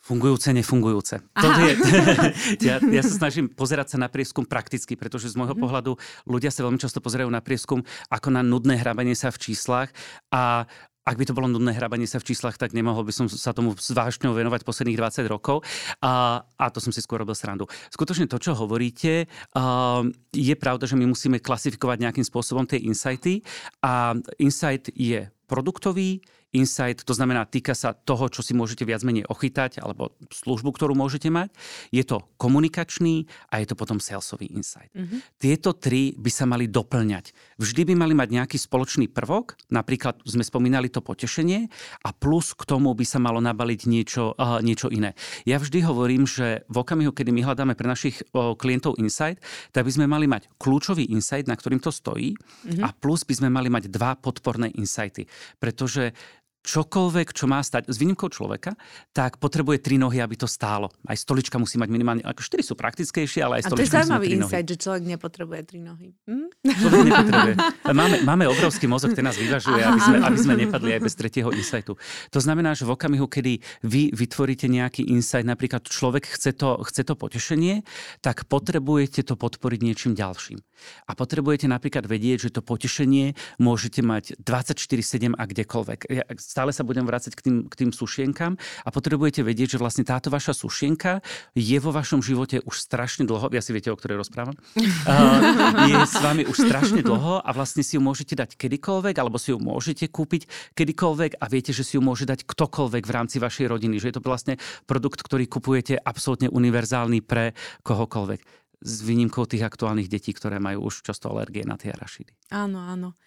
Fungujúce, 0.05 0.57
nefungujúce. 0.57 1.21
To 1.21 1.49
je, 1.53 1.73
ja, 2.69 2.81
ja 2.81 3.03
sa 3.05 3.13
snažím 3.13 3.53
pozerať 3.53 3.93
sa 3.93 3.97
na 4.01 4.09
prieskum 4.09 4.41
prakticky, 4.41 4.97
pretože 4.97 5.29
z 5.29 5.37
môjho 5.37 5.53
mm. 5.53 5.61
pohľadu 5.61 5.93
ľudia 6.25 6.49
sa 6.49 6.65
veľmi 6.65 6.81
často 6.81 7.05
pozerajú 7.05 7.29
na 7.29 7.45
prieskum 7.45 7.85
ako 8.09 8.29
na 8.33 8.41
nudné 8.41 8.81
hrabanie 8.81 9.13
sa 9.13 9.29
v 9.29 9.53
číslach 9.53 9.93
a 10.33 10.65
ak 11.09 11.17
by 11.17 11.25
to 11.25 11.33
bolo 11.33 11.49
nudné 11.49 11.73
hrabanie 11.73 12.05
sa 12.05 12.21
v 12.21 12.29
číslach, 12.29 12.61
tak 12.61 12.77
nemohol 12.77 13.01
by 13.01 13.13
som 13.17 13.27
sa 13.33 13.57
tomu 13.57 13.73
s 13.73 13.89
vášňou 13.97 14.37
venovať 14.37 14.61
posledných 14.69 15.01
20 15.01 15.25
rokov. 15.33 15.65
A, 16.05 16.45
a 16.45 16.65
to 16.69 16.85
som 16.85 16.93
si 16.93 17.01
skôr 17.01 17.25
robil 17.25 17.33
srandu. 17.33 17.65
Skutočne 17.89 18.29
to, 18.29 18.37
čo 18.37 18.53
hovoríte, 18.53 19.25
uh, 19.25 20.05
je 20.37 20.53
pravda, 20.61 20.85
že 20.85 21.01
my 21.01 21.09
musíme 21.09 21.41
klasifikovať 21.41 22.05
nejakým 22.05 22.27
spôsobom 22.29 22.69
tie 22.69 22.85
insighty. 22.85 23.41
A 23.81 24.13
insight 24.37 24.93
je 24.93 25.33
produktový, 25.49 26.21
insight, 26.57 27.05
to 27.05 27.13
znamená, 27.13 27.45
týka 27.45 27.77
sa 27.77 27.93
toho, 27.93 28.33
čo 28.33 28.41
si 28.41 28.57
môžete 28.57 28.89
viac 28.89 29.05
menej 29.05 29.29
ochytať, 29.29 29.85
alebo 29.85 30.17
službu, 30.33 30.73
ktorú 30.73 30.97
môžete 30.97 31.29
mať. 31.29 31.53
Je 31.93 32.01
to 32.05 32.25
komunikačný 32.41 33.29
a 33.53 33.61
je 33.61 33.67
to 33.69 33.77
potom 33.77 34.01
salesový 34.01 34.49
insight. 34.57 34.89
Mm-hmm. 34.97 35.37
Tieto 35.37 35.77
tri 35.77 36.17
by 36.17 36.31
sa 36.33 36.49
mali 36.49 36.65
doplňať. 36.65 37.37
Vždy 37.61 37.93
by 37.93 37.95
mali 38.01 38.15
mať 38.17 38.29
nejaký 38.33 38.57
spoločný 38.57 39.13
prvok, 39.13 39.61
napríklad 39.69 40.25
sme 40.25 40.41
spomínali 40.41 40.89
to 40.89 41.05
potešenie 41.05 41.69
a 42.05 42.11
plus 42.17 42.57
k 42.57 42.65
tomu 42.65 42.97
by 42.97 43.05
sa 43.05 43.21
malo 43.21 43.45
nabaliť 43.45 43.81
niečo, 43.85 44.33
uh, 44.33 44.65
niečo 44.65 44.89
iné. 44.89 45.13
Ja 45.45 45.61
vždy 45.61 45.85
hovorím, 45.85 46.25
že 46.25 46.65
v 46.73 46.77
okamihu, 46.81 47.13
kedy 47.13 47.29
my 47.29 47.45
hľadáme 47.45 47.77
pre 47.77 47.85
našich 47.85 48.25
uh, 48.33 48.57
klientov 48.57 48.97
insight, 48.97 49.37
tak 49.77 49.85
by 49.85 49.93
sme 49.93 50.07
mali 50.09 50.25
mať 50.25 50.49
kľúčový 50.57 51.13
insight, 51.13 51.45
na 51.45 51.57
ktorým 51.57 51.83
to 51.85 51.93
stojí 51.93 52.33
mm-hmm. 52.33 52.85
a 52.85 52.89
plus 52.97 53.29
by 53.29 53.35
sme 53.37 53.49
mali 53.53 53.69
mať 53.69 53.93
dva 53.93 54.17
podporné 54.17 54.73
insighty. 54.81 55.29
Pretože 55.61 56.17
čokoľvek, 56.63 57.33
čo 57.33 57.49
má 57.49 57.63
stať 57.63 57.89
s 57.89 57.97
výnimkou 57.97 58.29
človeka, 58.29 58.75
tak 59.15 59.41
potrebuje 59.41 59.81
tri 59.81 59.97
nohy, 59.97 60.21
aby 60.21 60.37
to 60.37 60.51
stálo. 60.51 60.93
Aj 61.07 61.17
stolička 61.17 61.57
musí 61.57 61.81
mať 61.81 61.89
minimálne, 61.89 62.23
ako 62.25 62.43
štyri 62.45 62.63
sú 62.63 62.77
praktickejšie, 62.77 63.41
ale 63.41 63.63
aj 63.63 63.73
stolička 63.73 63.83
A 63.83 63.85
to 63.85 63.85
je 63.85 63.95
zaujímavý 63.95 64.27
insight, 64.37 64.67
že 64.69 64.77
človek 64.77 65.03
nepotrebuje 65.07 65.61
tri 65.65 65.79
nohy. 65.81 66.09
Hm? 66.29 66.49
Človek 66.67 67.01
nepotrebuje. 67.09 67.55
Máme, 67.99 68.21
máme 68.23 68.45
obrovský 68.47 68.87
mozog, 68.87 69.17
ten 69.17 69.25
nás 69.25 69.35
vyvažuje, 69.35 69.81
aby 69.81 69.99
sme, 69.99 70.17
aby 70.23 70.39
sme 70.39 70.55
nepadli 70.55 70.91
aj 70.95 71.01
bez 71.03 71.15
tretieho 71.19 71.51
insightu. 71.51 71.97
To 72.31 72.39
znamená, 72.39 72.77
že 72.77 72.85
v 72.85 72.95
okamihu, 72.95 73.27
kedy 73.27 73.59
vy 73.83 74.13
vytvoríte 74.13 74.71
nejaký 74.71 75.09
insight, 75.09 75.43
napríklad 75.43 75.83
človek 75.89 76.29
chce 76.29 76.55
to, 76.55 76.79
chce 76.85 77.03
to 77.09 77.19
potešenie, 77.19 77.83
tak 78.21 78.47
potrebujete 78.47 79.25
to 79.25 79.35
podporiť 79.35 79.81
niečím 79.83 80.13
ďalším. 80.15 80.61
A 81.09 81.17
potrebujete 81.19 81.67
napríklad 81.67 82.07
vedieť, 82.07 82.49
že 82.49 82.61
to 82.61 82.63
potešenie 82.63 83.35
môžete 83.59 84.05
mať 84.05 84.39
24-7 84.45 85.35
a 85.35 85.43
kdekoľvek. 85.49 85.99
Ja 86.13 86.25
stále 86.49 86.73
sa 86.73 86.81
budem 86.81 87.05
vrácať 87.05 87.37
k 87.37 87.41
tým, 87.45 87.57
k 87.69 87.75
tým 87.85 87.91
sušienkám 87.93 88.57
a 88.57 88.89
potrebujete 88.89 89.45
vedieť, 89.45 89.77
že 89.77 89.79
vlastne 89.79 90.09
táto 90.09 90.33
vaša 90.33 90.57
sušienka 90.57 91.21
je 91.53 91.77
vo 91.77 91.93
vašom 91.93 92.25
živote 92.25 92.65
už 92.65 92.81
strašne 92.81 93.29
dlho, 93.29 93.53
ja 93.53 93.61
si 93.61 93.77
viete, 93.77 93.93
o 93.93 93.99
ktorej 94.01 94.25
rozprávam, 94.25 94.57
uh, 94.57 95.85
je 95.85 95.97
s 96.01 96.17
vami 96.25 96.49
už 96.49 96.57
strašne 96.57 97.05
dlho 97.05 97.45
a 97.45 97.51
vlastne 97.53 97.85
si 97.85 98.01
ju 98.01 98.03
môžete 98.03 98.33
dať 98.33 98.57
kedykoľvek, 98.57 99.15
alebo 99.21 99.37
si 99.37 99.53
ju 99.53 99.61
môžete 99.61 100.09
kúpiť 100.09 100.49
kedykoľvek 100.73 101.37
a 101.37 101.45
viete, 101.53 101.77
že 101.77 101.85
si 101.85 102.01
ju 102.01 102.03
môže 102.03 102.25
dať 102.25 102.49
ktokoľvek 102.49 103.05
v 103.05 103.13
rámci 103.13 103.37
vašej 103.37 103.69
rodiny, 103.69 104.01
že 104.01 104.09
je 104.09 104.17
to 104.17 104.25
vlastne 104.25 104.57
produkt, 104.89 105.21
ktorý 105.21 105.45
kupujete 105.45 106.01
absolútne 106.01 106.49
univerzálny 106.49 107.21
pre 107.21 107.53
kohokoľvek 107.85 108.41
s 108.79 108.95
výnimkou 109.03 109.43
tých 109.45 109.67
aktuálnych 109.67 110.07
detí, 110.07 110.31
ktoré 110.31 110.63
majú 110.63 110.87
už 110.87 111.03
často 111.03 111.29
alergie 111.35 111.67
na 111.67 111.75
tie 111.75 111.91
arašidy. 111.91 112.31
Áno, 112.55 112.79
áno. 112.79 113.19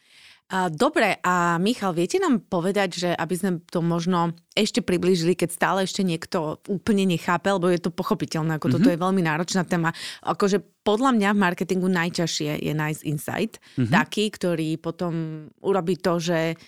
Dobre, 0.52 1.16
a 1.24 1.56
Michal, 1.64 1.96
viete 1.96 2.20
nám 2.20 2.44
povedať, 2.44 2.90
že 3.00 3.10
aby 3.16 3.36
sme 3.40 3.52
to 3.72 3.80
možno 3.80 4.36
ešte 4.52 4.84
priblížili, 4.84 5.32
keď 5.32 5.50
stále 5.56 5.80
ešte 5.88 6.04
niekto 6.04 6.60
úplne 6.68 7.08
nechápe, 7.08 7.48
lebo 7.48 7.72
je 7.72 7.80
to 7.80 7.88
pochopiteľné, 7.88 8.60
ako 8.60 8.68
mm-hmm. 8.68 8.84
toto 8.84 8.92
je 8.92 9.00
veľmi 9.00 9.24
náročná 9.24 9.64
téma. 9.64 9.96
Akože 10.20 10.60
podľa 10.84 11.16
mňa 11.16 11.30
v 11.32 11.40
marketingu 11.40 11.88
najťažšie 11.88 12.68
je 12.68 12.74
nájsť 12.76 13.02
insight, 13.08 13.64
mm-hmm. 13.80 13.96
taký, 13.96 14.28
ktorý 14.28 14.76
potom 14.76 15.48
urobí 15.64 15.96
to, 15.96 16.20
že 16.20 16.60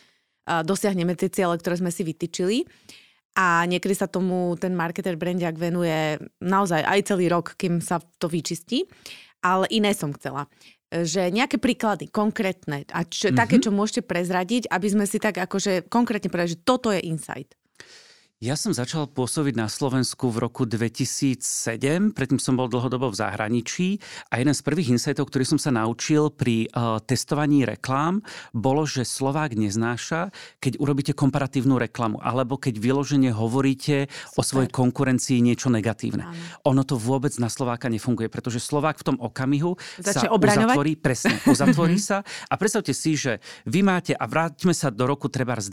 dosiahneme 0.48 1.20
tie 1.20 1.28
ciele, 1.28 1.60
ktoré 1.60 1.76
sme 1.84 1.92
si 1.92 2.08
vytýčili. 2.08 2.64
A 3.36 3.68
niekedy 3.68 4.00
sa 4.00 4.08
tomu 4.08 4.56
ten 4.56 4.78
marketer 4.78 5.20
brandiak 5.20 5.60
venuje 5.60 6.24
naozaj 6.40 6.88
aj 6.88 7.00
celý 7.04 7.28
rok, 7.28 7.60
kým 7.60 7.84
sa 7.84 8.00
to 8.22 8.32
vyčistí. 8.32 8.88
Ale 9.44 9.68
iné 9.76 9.92
som 9.92 10.16
chcela 10.16 10.48
že 11.02 11.34
nejaké 11.34 11.58
príklady 11.58 12.14
konkrétne 12.14 12.86
a 12.94 13.02
čo, 13.02 13.34
mm-hmm. 13.34 13.40
také, 13.42 13.58
čo 13.58 13.74
môžete 13.74 14.06
prezradiť, 14.06 14.70
aby 14.70 14.88
sme 14.88 15.06
si 15.10 15.18
tak 15.18 15.42
akože 15.42 15.90
konkrétne 15.90 16.30
povedali, 16.30 16.54
že 16.54 16.62
toto 16.62 16.94
je 16.94 17.02
insight. 17.02 17.58
Ja 18.42 18.58
som 18.58 18.74
začal 18.74 19.06
pôsobiť 19.08 19.56
na 19.56 19.70
Slovensku 19.70 20.28
v 20.28 20.50
roku 20.50 20.66
2007, 20.66 21.38
predtým 22.12 22.42
som 22.42 22.58
bol 22.58 22.66
dlhodobo 22.66 23.14
v 23.14 23.16
zahraničí 23.16 24.02
a 24.34 24.42
jeden 24.42 24.52
z 24.52 24.62
prvých 24.66 24.92
insightov, 24.98 25.30
ktorý 25.30 25.46
som 25.48 25.60
sa 25.62 25.70
naučil 25.70 26.28
pri 26.34 26.68
uh, 26.74 26.98
testovaní 27.00 27.62
reklám, 27.64 28.20
bolo, 28.52 28.84
že 28.84 29.08
Slovák 29.08 29.56
neznáša, 29.56 30.34
keď 30.60 30.76
urobíte 30.82 31.14
komparatívnu 31.16 31.80
reklamu, 31.80 32.20
alebo 32.20 32.60
keď 32.60 32.84
vyložene 32.84 33.32
hovoríte 33.32 34.12
Super. 34.12 34.36
o 34.36 34.42
svojej 34.42 34.70
konkurencii 34.76 35.40
niečo 35.40 35.72
negatívne. 35.72 36.28
Áno. 36.28 36.76
Ono 36.76 36.84
to 36.84 37.00
vôbec 37.00 37.32
na 37.40 37.48
Slováka 37.48 37.88
nefunguje, 37.88 38.28
pretože 38.28 38.60
Slovák 38.60 39.00
v 39.00 39.14
tom 39.14 39.18
okamihu 39.24 39.80
Začne 40.04 40.28
sa 40.28 40.36
obraňovať? 40.36 40.76
uzatvorí, 40.76 40.92
presne, 41.00 41.40
uzatvorí 41.48 41.96
sa 41.96 42.28
a 42.52 42.54
predstavte 42.60 42.92
si, 42.92 43.16
že 43.16 43.40
vy 43.70 43.86
máte, 43.88 44.12
a 44.12 44.26
vráťme 44.28 44.76
sa 44.76 44.92
do 44.92 45.08
roku 45.08 45.32
treba 45.32 45.56
z 45.64 45.72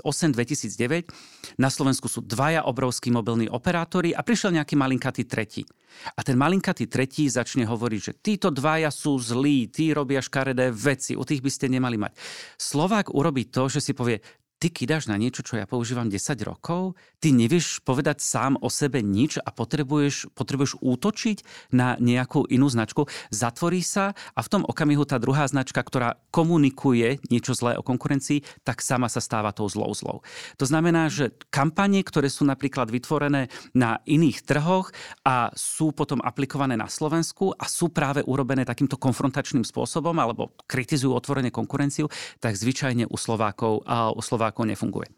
2008-2009, 0.00 1.12
na 1.60 1.68
Slovensku 1.68 2.05
Slovensku 2.06 2.22
sú 2.22 2.22
dvaja 2.22 2.62
obrovskí 2.70 3.10
mobilní 3.10 3.50
operátori 3.50 4.14
a 4.14 4.22
prišiel 4.22 4.54
nejaký 4.54 4.78
malinkatý 4.78 5.26
tretí. 5.26 5.66
A 6.14 6.22
ten 6.22 6.38
malinkatý 6.38 6.86
tretí 6.86 7.26
začne 7.26 7.66
hovoriť, 7.66 8.00
že 8.00 8.12
títo 8.22 8.54
dvaja 8.54 8.94
sú 8.94 9.18
zlí, 9.18 9.66
tí 9.66 9.90
robia 9.90 10.22
škaredé 10.22 10.70
veci, 10.70 11.18
u 11.18 11.26
tých 11.26 11.42
by 11.42 11.50
ste 11.50 11.66
nemali 11.66 11.98
mať. 11.98 12.14
Slovák 12.54 13.10
urobí 13.10 13.50
to, 13.50 13.66
že 13.66 13.82
si 13.82 13.92
povie, 13.92 14.22
ty 14.56 14.72
kidáš 14.72 15.12
na 15.12 15.20
niečo, 15.20 15.44
čo 15.44 15.60
ja 15.60 15.68
používam 15.68 16.08
10 16.08 16.16
rokov, 16.48 16.96
ty 17.20 17.32
nevieš 17.32 17.84
povedať 17.84 18.24
sám 18.24 18.56
o 18.56 18.72
sebe 18.72 19.04
nič 19.04 19.36
a 19.36 19.52
potrebuješ, 19.52 20.32
potrebuješ 20.32 20.80
útočiť 20.80 21.38
na 21.76 22.00
nejakú 22.00 22.48
inú 22.48 22.72
značku, 22.72 23.04
zatvorí 23.28 23.84
sa 23.84 24.16
a 24.32 24.40
v 24.40 24.48
tom 24.48 24.62
okamihu 24.64 25.04
tá 25.04 25.20
druhá 25.20 25.44
značka, 25.44 25.84
ktorá 25.84 26.16
komunikuje 26.32 27.20
niečo 27.28 27.52
zlé 27.52 27.76
o 27.76 27.84
konkurencii, 27.84 28.64
tak 28.64 28.80
sama 28.80 29.12
sa 29.12 29.20
stáva 29.20 29.52
tou 29.52 29.68
zlou 29.68 29.92
zlou. 29.92 30.24
To 30.56 30.64
znamená, 30.64 31.12
že 31.12 31.36
kampanie, 31.52 32.00
ktoré 32.00 32.32
sú 32.32 32.48
napríklad 32.48 32.88
vytvorené 32.88 33.52
na 33.76 34.00
iných 34.08 34.40
trhoch 34.48 34.88
a 35.20 35.52
sú 35.52 35.92
potom 35.92 36.24
aplikované 36.24 36.80
na 36.80 36.88
Slovensku 36.88 37.52
a 37.52 37.68
sú 37.68 37.92
práve 37.92 38.24
urobené 38.24 38.64
takýmto 38.64 38.96
konfrontačným 38.96 39.68
spôsobom 39.68 40.16
alebo 40.16 40.56
kritizujú 40.64 41.12
otvorene 41.12 41.52
konkurenciu, 41.52 42.08
tak 42.40 42.56
zvyčajne 42.56 43.04
u 43.04 43.16
Slovákov, 43.20 43.84
a 43.84 44.10
u 44.10 44.20
Slovákov 44.24 44.45
ako 44.48 44.66
nefunguje. 44.66 45.08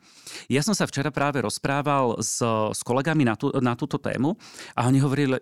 Ja 0.49 0.65
som 0.65 0.73
sa 0.73 0.89
včera 0.89 1.13
práve 1.13 1.45
rozprával 1.45 2.21
s, 2.21 2.41
s 2.45 2.81
kolegami 2.83 3.25
na, 3.25 3.37
tú, 3.37 3.53
na 3.61 3.77
túto 3.77 4.01
tému 4.01 4.35
a 4.75 4.89
oni 4.89 4.99
hovorili, 5.01 5.37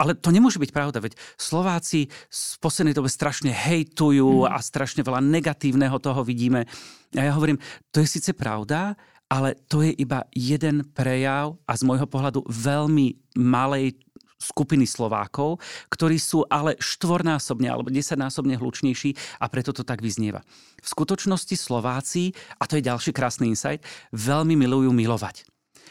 ale 0.00 0.16
to 0.16 0.32
nemôže 0.32 0.56
byť 0.56 0.72
pravda, 0.72 1.04
veď 1.04 1.12
Slováci 1.36 2.08
v 2.08 2.56
poslednej 2.64 2.96
dobe 2.96 3.12
strašne 3.12 3.52
hejtujú 3.52 4.46
mm. 4.46 4.48
a 4.48 4.56
strašne 4.64 5.04
veľa 5.04 5.20
negatívneho 5.20 6.00
toho 6.00 6.24
vidíme. 6.24 6.64
A 7.12 7.28
ja 7.28 7.32
hovorím, 7.36 7.60
to 7.92 8.00
je 8.00 8.08
síce 8.08 8.32
pravda, 8.32 8.96
ale 9.30 9.54
to 9.68 9.84
je 9.84 9.92
iba 9.94 10.24
jeden 10.32 10.82
prejav 10.90 11.54
a 11.68 11.72
z 11.76 11.86
môjho 11.86 12.08
pohľadu 12.08 12.42
veľmi 12.48 13.36
malej 13.38 13.94
skupiny 14.40 14.88
Slovákov, 14.88 15.60
ktorí 15.92 16.16
sú 16.16 16.48
ale 16.48 16.80
štvornásobne 16.80 17.68
alebo 17.68 17.92
desaťnásobne 17.92 18.56
hlučnejší 18.56 19.14
a 19.38 19.46
preto 19.52 19.76
to 19.76 19.84
tak 19.84 20.00
vyznieva. 20.00 20.40
V 20.80 20.88
skutočnosti 20.88 21.54
Slováci, 21.54 22.32
a 22.56 22.64
to 22.64 22.80
je 22.80 22.88
ďalší 22.88 23.12
krásny 23.12 23.52
insight, 23.52 23.84
veľmi 24.16 24.56
milujú 24.56 24.90
milovať. 24.90 25.44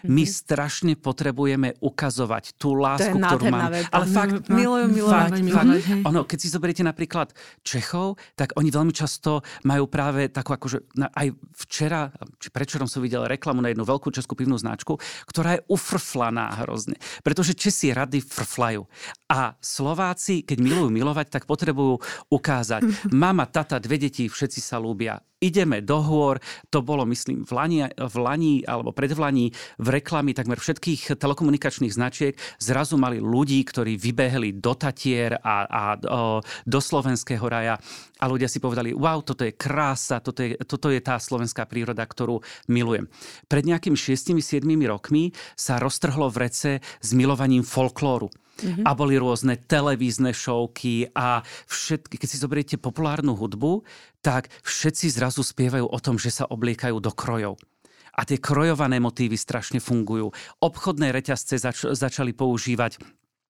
My 0.07 0.23
mm-hmm. 0.23 0.31
strašne 0.31 0.93
potrebujeme 0.95 1.75
ukazovať 1.83 2.55
tú 2.55 2.77
lásku, 2.77 3.17
ktorú 3.17 3.45
mám. 3.51 3.73
Veta. 3.73 3.91
Ale 3.91 4.05
fakt, 4.07 4.47
milujú 4.47 4.87
milovať. 4.87 5.31
Fakt, 5.35 5.51
fakt. 5.51 5.71
Ono, 6.07 6.19
keď 6.23 6.37
si 6.39 6.47
zoberiete 6.47 6.83
napríklad 6.85 7.35
Čechov, 7.65 8.15
tak 8.39 8.55
oni 8.55 8.71
veľmi 8.71 8.93
často 8.95 9.43
majú 9.67 9.91
práve 9.91 10.31
takú 10.31 10.55
akože, 10.55 10.95
aj 11.11 11.27
včera, 11.67 12.13
či 12.39 12.47
prečerom 12.53 12.87
som 12.87 13.03
videl 13.03 13.27
reklamu 13.27 13.59
na 13.59 13.73
jednu 13.73 13.83
veľkú 13.83 14.13
českú 14.15 14.37
pivnú 14.39 14.55
značku, 14.55 14.95
ktorá 15.27 15.59
je 15.59 15.65
ufrflaná 15.67 16.63
hrozne. 16.63 16.95
Pretože 17.25 17.57
Česi 17.57 17.91
rady 17.91 18.23
frflajú. 18.23 18.87
A 19.29 19.57
Slováci, 19.59 20.47
keď 20.47 20.57
milujú 20.63 20.89
milovať, 20.89 21.27
tak 21.29 21.43
potrebujú 21.49 21.99
ukázať. 22.31 23.11
Mama, 23.11 23.45
tata, 23.49 23.77
dve 23.81 23.99
deti, 23.99 24.25
všetci 24.29 24.59
sa 24.63 24.79
lúbia 24.79 25.19
ideme 25.39 25.79
do 25.79 26.03
hôr. 26.03 26.37
To 26.69 26.83
bolo, 26.83 27.07
myslím, 27.07 27.47
v 27.47 27.51
Lani, 27.55 27.79
v 27.87 28.15
Lani 28.19 28.53
alebo 28.67 28.91
predvlani 28.91 29.51
v 29.79 29.87
reklamy 29.87 30.35
takmer 30.35 30.59
všetkých 30.59 31.15
telekomunikačných 31.15 31.95
značiek. 31.95 32.35
Zrazu 32.59 32.99
mali 32.99 33.23
ľudí, 33.23 33.63
ktorí 33.63 33.95
vybehli 33.95 34.59
do 34.59 34.75
Tatier 34.75 35.39
a, 35.39 35.55
a 35.65 35.81
o, 35.95 36.43
do 36.67 36.79
Slovenského 36.79 37.43
raja 37.47 37.79
a 38.19 38.25
ľudia 38.27 38.51
si 38.51 38.59
povedali, 38.59 38.91
wow, 38.91 39.23
toto 39.23 39.47
je 39.47 39.55
krása, 39.55 40.19
toto 40.19 40.43
je, 40.43 40.59
toto 40.67 40.91
je 40.91 40.99
tá 40.99 41.15
slovenská 41.15 41.63
príroda, 41.65 42.03
ktorú 42.03 42.43
milujem. 42.67 43.07
Pred 43.47 43.63
nejakými 43.63 43.95
6-7 43.95 44.63
rokmi 44.85 45.31
sa 45.55 45.79
roztrhlo 45.79 46.27
v 46.27 46.37
rece 46.43 46.71
s 46.83 47.09
milovaním 47.15 47.63
folklóru. 47.63 48.27
Mm-hmm. 48.59 48.85
A 48.85 48.91
boli 48.93 49.15
rôzne 49.15 49.55
televízne 49.55 50.35
šovky 50.35 51.11
a 51.15 51.41
všetky, 51.67 52.19
keď 52.19 52.27
si 52.27 52.37
zoberiete 52.41 52.75
populárnu 52.75 53.35
hudbu, 53.35 53.83
tak 54.19 54.51
všetci 54.67 55.15
zrazu 55.15 55.41
spievajú 55.41 55.87
o 55.87 55.99
tom, 55.99 56.19
že 56.19 56.31
sa 56.31 56.45
obliekajú 56.47 56.99
do 56.99 57.11
krojov. 57.15 57.55
A 58.19 58.27
tie 58.27 58.35
krojované 58.35 58.99
motívy 58.99 59.39
strašne 59.39 59.79
fungujú. 59.79 60.35
Obchodné 60.59 61.15
reťazce 61.15 61.55
zač- 61.55 61.87
začali 61.87 62.35
používať 62.35 62.99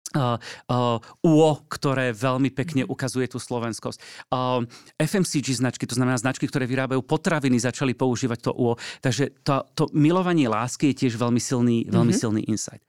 Uh, 0.09 0.41
uh, 0.73 0.97
UO, 1.21 1.69
ktoré 1.69 2.09
veľmi 2.17 2.49
pekne 2.49 2.81
mhm. 2.81 2.89
ukazuje 2.89 3.29
tú 3.29 3.37
slovenskosť. 3.37 4.25
Uh, 4.33 4.65
FMCG 4.97 5.61
značky, 5.61 5.85
to 5.85 5.93
znamená 5.93 6.17
značky, 6.17 6.49
ktoré 6.49 6.65
vyrábajú 6.65 7.05
potraviny, 7.05 7.61
začali 7.61 7.93
používať 7.93 8.49
to 8.49 8.51
UO. 8.57 8.73
Takže 9.05 9.45
to, 9.45 9.61
to 9.77 9.85
milovanie 9.93 10.49
lásky 10.49 10.89
je 10.89 11.05
tiež 11.05 11.13
veľmi 11.13 11.37
silný, 11.37 11.85
veľmi 11.85 12.09
mm-hmm. 12.09 12.25
silný 12.25 12.41
insight. 12.49 12.81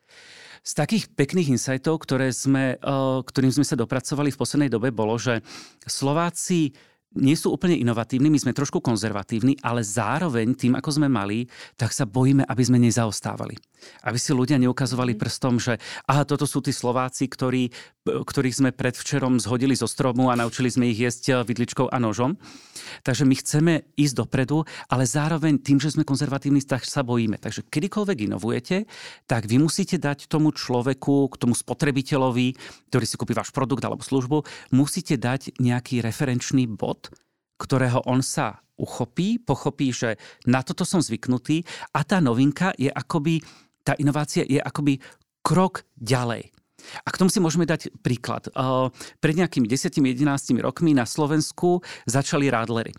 Z 0.61 0.73
takých 0.77 1.09
pekných 1.17 1.57
insightov, 1.57 2.05
ktoré 2.05 2.31
sme, 2.37 2.77
uh, 2.81 3.25
ktorým 3.25 3.51
sme 3.51 3.65
sa 3.65 3.81
dopracovali 3.81 4.29
v 4.29 4.41
poslednej 4.41 4.71
dobe, 4.71 4.93
bolo, 4.93 5.17
že 5.17 5.41
Slováci 5.89 6.77
nie 7.19 7.35
sú 7.35 7.51
úplne 7.51 7.75
inovatívni, 7.75 8.31
my 8.31 8.39
sme 8.39 8.55
trošku 8.55 8.79
konzervatívni, 8.79 9.59
ale 9.67 9.83
zároveň 9.83 10.55
tým, 10.55 10.79
ako 10.79 10.91
sme 10.95 11.11
mali, 11.11 11.51
tak 11.75 11.91
sa 11.91 12.07
bojíme, 12.07 12.47
aby 12.47 12.63
sme 12.63 12.79
nezaostávali. 12.79 13.59
Aby 14.07 14.19
si 14.21 14.31
ľudia 14.31 14.63
neukazovali 14.63 15.19
mhm. 15.19 15.21
prstom, 15.21 15.59
že 15.59 15.83
aha, 16.07 16.23
toto 16.23 16.47
sú 16.47 16.63
tí 16.63 16.71
Slováci, 16.71 17.27
ktorí, 17.27 17.75
ktorých 18.09 18.57
sme 18.65 18.71
predvčerom 18.73 19.37
zhodili 19.37 19.77
zo 19.77 19.85
stromu 19.85 20.33
a 20.33 20.39
naučili 20.39 20.73
sme 20.73 20.89
ich 20.89 21.05
jesť 21.05 21.45
vidličkou 21.45 21.93
a 21.93 22.01
nožom. 22.01 22.41
Takže 23.05 23.29
my 23.29 23.35
chceme 23.37 23.73
ísť 23.93 24.15
dopredu, 24.25 24.65
ale 24.89 25.05
zároveň 25.05 25.61
tým, 25.61 25.77
že 25.77 25.93
sme 25.93 26.09
konzervatívni, 26.09 26.65
tak 26.65 26.89
sa 26.89 27.05
bojíme. 27.05 27.37
Takže 27.37 27.69
kedykoľvek 27.69 28.19
inovujete, 28.25 28.89
tak 29.29 29.45
vy 29.45 29.61
musíte 29.61 30.01
dať 30.01 30.33
tomu 30.33 30.51
človeku, 30.57 31.29
k 31.29 31.37
tomu 31.37 31.53
spotrebiteľovi, 31.53 32.57
ktorý 32.89 33.05
si 33.05 33.21
kúpi 33.21 33.37
váš 33.37 33.53
produkt 33.53 33.85
alebo 33.85 34.01
službu, 34.01 34.49
musíte 34.73 35.21
dať 35.21 35.61
nejaký 35.61 36.01
referenčný 36.01 36.73
bod, 36.73 37.13
ktorého 37.61 38.01
on 38.09 38.25
sa 38.25 38.65
uchopí, 38.81 39.37
pochopí, 39.37 39.93
že 39.93 40.17
na 40.49 40.65
toto 40.65 40.89
som 40.89 41.05
zvyknutý 41.05 41.69
a 41.93 42.01
tá 42.01 42.17
novinka 42.25 42.73
je 42.81 42.89
akoby, 42.89 43.45
tá 43.85 43.93
inovácia 44.01 44.49
je 44.49 44.57
akoby 44.57 45.05
krok 45.45 45.85
ďalej. 46.01 46.60
A 47.05 47.09
k 47.09 47.19
tomu 47.19 47.29
si 47.33 47.43
môžeme 47.43 47.65
dať 47.69 47.93
príklad. 48.05 48.49
Pred 49.21 49.35
nejakými 49.35 49.67
10-11 49.71 50.21
rokmi 50.61 50.97
na 50.97 51.05
Slovensku 51.05 51.83
začali 52.09 52.49
rádlery. 52.49 52.93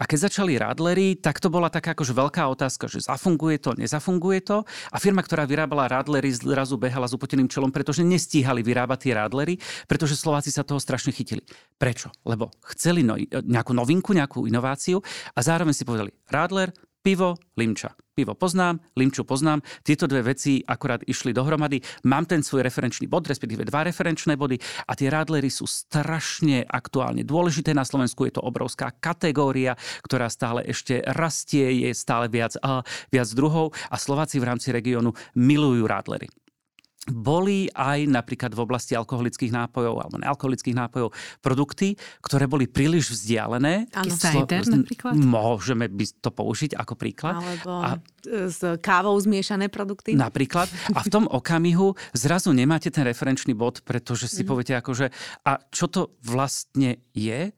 A 0.00 0.08
keď 0.08 0.32
začali 0.32 0.56
Radlery, 0.56 1.20
tak 1.20 1.38
to 1.44 1.52
bola 1.52 1.68
taká 1.68 1.92
akože 1.92 2.16
veľká 2.16 2.40
otázka, 2.48 2.88
že 2.88 3.04
zafunguje 3.04 3.60
to, 3.60 3.76
nezafunguje 3.76 4.40
to. 4.40 4.64
A 4.88 4.96
firma, 4.96 5.20
ktorá 5.20 5.44
vyrábala 5.44 5.92
Radlery, 5.92 6.32
zrazu 6.32 6.80
behala 6.80 7.04
s 7.04 7.12
upoteným 7.12 7.52
čelom, 7.52 7.68
pretože 7.68 8.00
nestíhali 8.00 8.64
vyrábať 8.64 8.98
tie 9.04 9.12
Radlery, 9.12 9.54
pretože 9.84 10.16
Slováci 10.16 10.48
sa 10.48 10.64
toho 10.64 10.80
strašne 10.80 11.12
chytili. 11.12 11.44
Prečo? 11.76 12.08
Lebo 12.24 12.48
chceli 12.72 13.04
no, 13.04 13.20
nejakú 13.44 13.76
novinku, 13.76 14.16
nejakú 14.16 14.48
inováciu 14.48 15.04
a 15.36 15.40
zároveň 15.44 15.76
si 15.76 15.84
povedali, 15.84 16.16
Radler, 16.32 16.72
Pivo, 17.04 17.36
limča. 17.60 17.92
Pivo 18.16 18.32
poznám, 18.32 18.80
limču 18.96 19.28
poznám. 19.28 19.60
Tieto 19.84 20.08
dve 20.08 20.32
veci 20.32 20.64
akorát 20.64 21.04
išli 21.04 21.36
dohromady. 21.36 21.76
Mám 22.08 22.24
ten 22.24 22.40
svoj 22.40 22.64
referenčný 22.64 23.12
bod, 23.12 23.28
respektíve 23.28 23.68
dva 23.68 23.84
referenčné 23.84 24.40
body 24.40 24.56
a 24.88 24.96
tie 24.96 25.12
radlery 25.12 25.52
sú 25.52 25.68
strašne 25.68 26.64
aktuálne 26.64 27.20
dôležité. 27.20 27.76
Na 27.76 27.84
Slovensku 27.84 28.24
je 28.24 28.40
to 28.40 28.46
obrovská 28.48 28.88
kategória, 29.04 29.76
ktorá 30.00 30.32
stále 30.32 30.64
ešte 30.64 31.04
rastie, 31.04 31.84
je 31.84 31.92
stále 31.92 32.32
viac, 32.32 32.56
a 32.64 32.80
viac 33.12 33.28
druhov 33.36 33.76
a 33.92 34.00
Slováci 34.00 34.40
v 34.40 34.48
rámci 34.48 34.72
regiónu 34.72 35.12
milujú 35.36 35.84
radlery 35.84 36.32
boli 37.10 37.68
aj 37.72 38.08
napríklad 38.08 38.56
v 38.56 38.60
oblasti 38.64 38.96
alkoholických 38.96 39.52
nápojov 39.52 39.94
alebo 40.00 40.16
nealkoholických 40.20 40.76
nápojov 40.76 41.12
produkty, 41.44 41.98
ktoré 42.24 42.48
boli 42.48 42.64
príliš 42.64 43.12
vzdialené. 43.12 43.88
Áno, 43.92 44.14
cider 44.14 44.64
napríklad? 44.64 45.12
Môžeme 45.16 45.90
by 45.92 46.04
to 46.24 46.30
použiť 46.32 46.76
ako 46.76 46.94
príklad. 46.96 47.40
Alebo 47.40 47.72
a, 47.80 48.00
s 48.24 48.60
kávou 48.80 49.16
zmiešané 49.20 49.68
produkty. 49.68 50.16
Napríklad. 50.16 50.68
A 50.96 51.04
v 51.04 51.08
tom 51.12 51.24
okamihu 51.28 51.92
zrazu 52.16 52.56
nemáte 52.56 52.88
ten 52.88 53.04
referenčný 53.04 53.52
bod, 53.52 53.84
pretože 53.84 54.30
si 54.30 54.42
mm. 54.44 54.48
poviete 54.48 54.74
akože 54.78 55.06
a 55.44 55.60
čo 55.68 55.86
to 55.92 56.16
vlastne 56.24 57.04
je? 57.12 57.52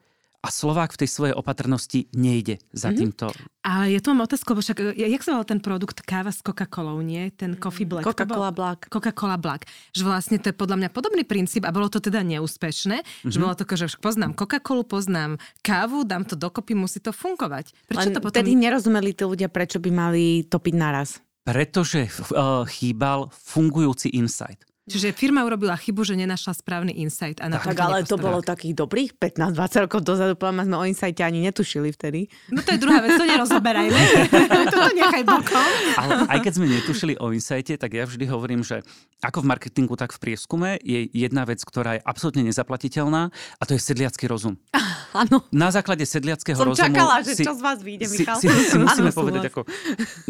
A 0.46 0.50
Slovák 0.54 0.94
v 0.94 1.02
tej 1.02 1.10
svojej 1.10 1.34
opatrnosti 1.34 2.06
nejde 2.14 2.62
za 2.70 2.94
mm-hmm. 2.94 2.98
týmto. 3.02 3.34
Ale 3.66 3.90
je 3.90 3.98
to 3.98 4.14
mám 4.14 4.30
otázku, 4.30 4.54
lebo 4.54 4.62
však, 4.62 4.94
jak 4.94 5.22
sa 5.26 5.34
volal 5.34 5.42
ten 5.50 5.58
produkt 5.58 5.98
káva 6.06 6.30
s 6.30 6.38
Coca-Colou, 6.38 7.02
nie? 7.02 7.34
Ten 7.34 7.58
Coffee 7.58 7.82
Black. 7.82 8.06
Coca-Cola 8.06 8.54
Black. 8.54 8.86
Coca-Cola 8.86 9.34
Black. 9.42 9.66
Že 9.90 10.02
vlastne 10.06 10.36
to 10.38 10.54
je 10.54 10.54
podľa 10.54 10.86
mňa 10.86 10.88
podobný 10.94 11.26
princíp 11.26 11.66
a 11.66 11.74
bolo 11.74 11.90
to 11.90 11.98
teda 11.98 12.22
neúspešné. 12.22 13.02
Mm-hmm. 13.02 13.32
Že 13.34 13.38
bolo 13.42 13.54
to, 13.58 13.66
že 13.66 13.98
poznám 13.98 14.38
Coca-Colu, 14.38 14.86
poznám 14.86 15.42
kávu, 15.66 16.06
dám 16.06 16.22
to 16.22 16.38
dokopy, 16.38 16.78
musí 16.78 17.02
to 17.02 17.10
fungovať. 17.10 17.74
Prečo 17.90 18.06
Len 18.06 18.14
to 18.14 18.22
potom... 18.22 18.38
Tedy 18.38 18.54
nerozumeli 18.54 19.10
tí 19.18 19.26
ľudia, 19.26 19.50
prečo 19.50 19.82
by 19.82 19.90
mali 19.90 20.46
topiť 20.46 20.74
naraz. 20.78 21.18
Pretože 21.42 22.06
uh, 22.06 22.62
chýbal 22.70 23.34
fungujúci 23.34 24.14
insight. 24.14 24.62
Čiže 24.86 25.10
firma 25.18 25.42
urobila 25.42 25.74
chybu, 25.74 26.06
že 26.06 26.14
nenašla 26.14 26.62
správny 26.62 26.94
insight. 27.02 27.42
A 27.42 27.50
na 27.50 27.58
tak, 27.58 27.74
ale 27.82 28.06
to 28.06 28.14
bolo 28.14 28.38
takých 28.38 28.78
dobrých 28.78 29.18
15-20 29.18 29.82
rokov 29.82 30.00
dozadu, 30.06 30.38
poviem, 30.38 30.62
sme 30.62 30.76
o 30.78 30.84
insighte 30.86 31.26
ani 31.26 31.42
netušili 31.42 31.90
vtedy. 31.90 32.30
No 32.54 32.62
to 32.62 32.70
je 32.70 32.78
druhá 32.78 33.02
vec, 33.02 33.18
to 33.18 33.26
nerozoberajme. 33.26 33.98
Toto 34.30 34.78
nechaj 35.02 35.22
bokom. 35.26 35.70
Ale 35.98 36.12
aj 36.30 36.38
keď 36.38 36.52
sme 36.54 36.66
netušili 36.70 37.18
o 37.18 37.34
insighte, 37.34 37.74
tak 37.74 37.98
ja 37.98 38.06
vždy 38.06 38.30
hovorím, 38.30 38.62
že 38.62 38.86
ako 39.26 39.42
v 39.42 39.46
marketingu, 39.50 39.98
tak 39.98 40.14
v 40.14 40.22
prieskume 40.22 40.78
je 40.78 41.10
jedna 41.10 41.42
vec, 41.42 41.58
ktorá 41.66 41.98
je 41.98 42.06
absolútne 42.06 42.46
nezaplatiteľná 42.46 43.34
a 43.34 43.62
to 43.66 43.74
je 43.74 43.82
sedliacký 43.82 44.30
rozum. 44.30 44.54
Áno. 45.18 45.42
Na 45.50 45.74
základe 45.74 46.06
sedliackého 46.06 46.54
Som 46.54 46.70
rozumu... 46.70 46.94
čakala, 46.94 47.26
že 47.26 47.34
si, 47.34 47.42
čo 47.42 47.58
z 47.58 47.62
vás 47.66 47.82
vyjde, 47.82 48.06
Michal. 48.06 48.38
Si, 48.38 48.46
si, 48.46 48.70
si 48.70 48.78
musíme 48.78 49.10
Áno, 49.10 49.18
povedať, 49.18 49.50
ako, 49.50 49.66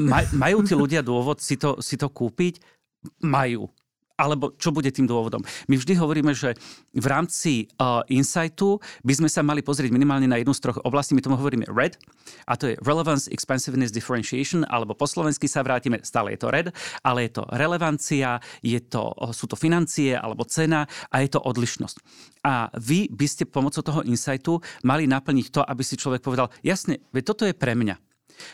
maj, 0.00 0.24
majú 0.32 0.64
tí 0.64 0.72
ľudia 0.72 1.04
dôvod 1.04 1.44
si 1.44 1.60
to, 1.60 1.76
si 1.84 2.00
to 2.00 2.08
kúpiť? 2.08 2.64
Majú 3.20 3.68
alebo 4.16 4.52
čo 4.56 4.72
bude 4.72 4.88
tým 4.88 5.04
dôvodom. 5.04 5.44
My 5.68 5.76
vždy 5.76 5.96
hovoríme, 6.00 6.32
že 6.32 6.56
v 6.96 7.06
rámci 7.06 7.68
uh, 7.76 8.00
insightu 8.08 8.80
by 9.04 9.12
sme 9.12 9.28
sa 9.28 9.44
mali 9.44 9.60
pozrieť 9.60 9.92
minimálne 9.92 10.24
na 10.24 10.40
jednu 10.40 10.56
z 10.56 10.64
troch 10.64 10.80
oblastí. 10.82 11.12
My 11.12 11.22
tomu 11.22 11.36
hovoríme 11.36 11.68
RED, 11.68 12.00
a 12.48 12.56
to 12.56 12.72
je 12.72 12.80
Relevance, 12.82 13.28
Expansiveness, 13.28 13.92
Differentiation, 13.92 14.64
alebo 14.66 14.96
po 14.96 15.04
slovensky 15.04 15.46
sa 15.46 15.60
vrátime, 15.60 16.00
stále 16.02 16.34
je 16.34 16.40
to 16.40 16.48
RED, 16.48 16.72
ale 17.04 17.28
je 17.28 17.40
to 17.40 17.42
relevancia, 17.52 18.40
je 18.64 18.80
to, 18.80 19.12
uh, 19.12 19.30
sú 19.30 19.44
to 19.46 19.54
financie 19.54 20.16
alebo 20.16 20.48
cena 20.48 20.88
a 21.12 21.20
je 21.20 21.28
to 21.28 21.40
odlišnosť. 21.44 21.96
A 22.48 22.72
vy 22.80 23.12
by 23.12 23.26
ste 23.28 23.44
pomocou 23.44 23.84
toho 23.84 24.00
insightu 24.06 24.64
mali 24.86 25.04
naplniť 25.04 25.46
to, 25.52 25.60
aby 25.60 25.82
si 25.84 26.00
človek 26.00 26.24
povedal, 26.24 26.48
jasne, 26.64 27.04
veď 27.12 27.22
toto 27.26 27.44
je 27.44 27.52
pre 27.52 27.76
mňa. 27.76 28.05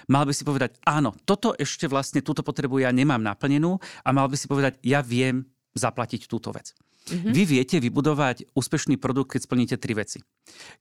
Mal 0.09 0.25
by 0.27 0.33
si 0.35 0.43
povedať, 0.47 0.79
áno, 0.87 1.15
toto 1.27 1.53
ešte 1.57 1.87
vlastne, 1.87 2.25
túto 2.25 2.43
potrebu 2.43 2.83
ja 2.83 2.91
nemám 2.91 3.21
naplnenú 3.21 3.79
a 4.03 4.09
mal 4.11 4.27
by 4.27 4.37
si 4.37 4.47
povedať, 4.47 4.79
ja 4.83 5.01
viem 5.01 5.47
zaplatiť 5.75 6.29
túto 6.29 6.53
vec. 6.53 6.77
Mm-hmm. 7.03 7.33
Vy 7.35 7.43
viete 7.51 7.77
vybudovať 7.83 8.55
úspešný 8.55 8.95
produkt, 8.95 9.35
keď 9.35 9.41
splníte 9.43 9.75
tri 9.75 9.99
veci. 9.99 10.23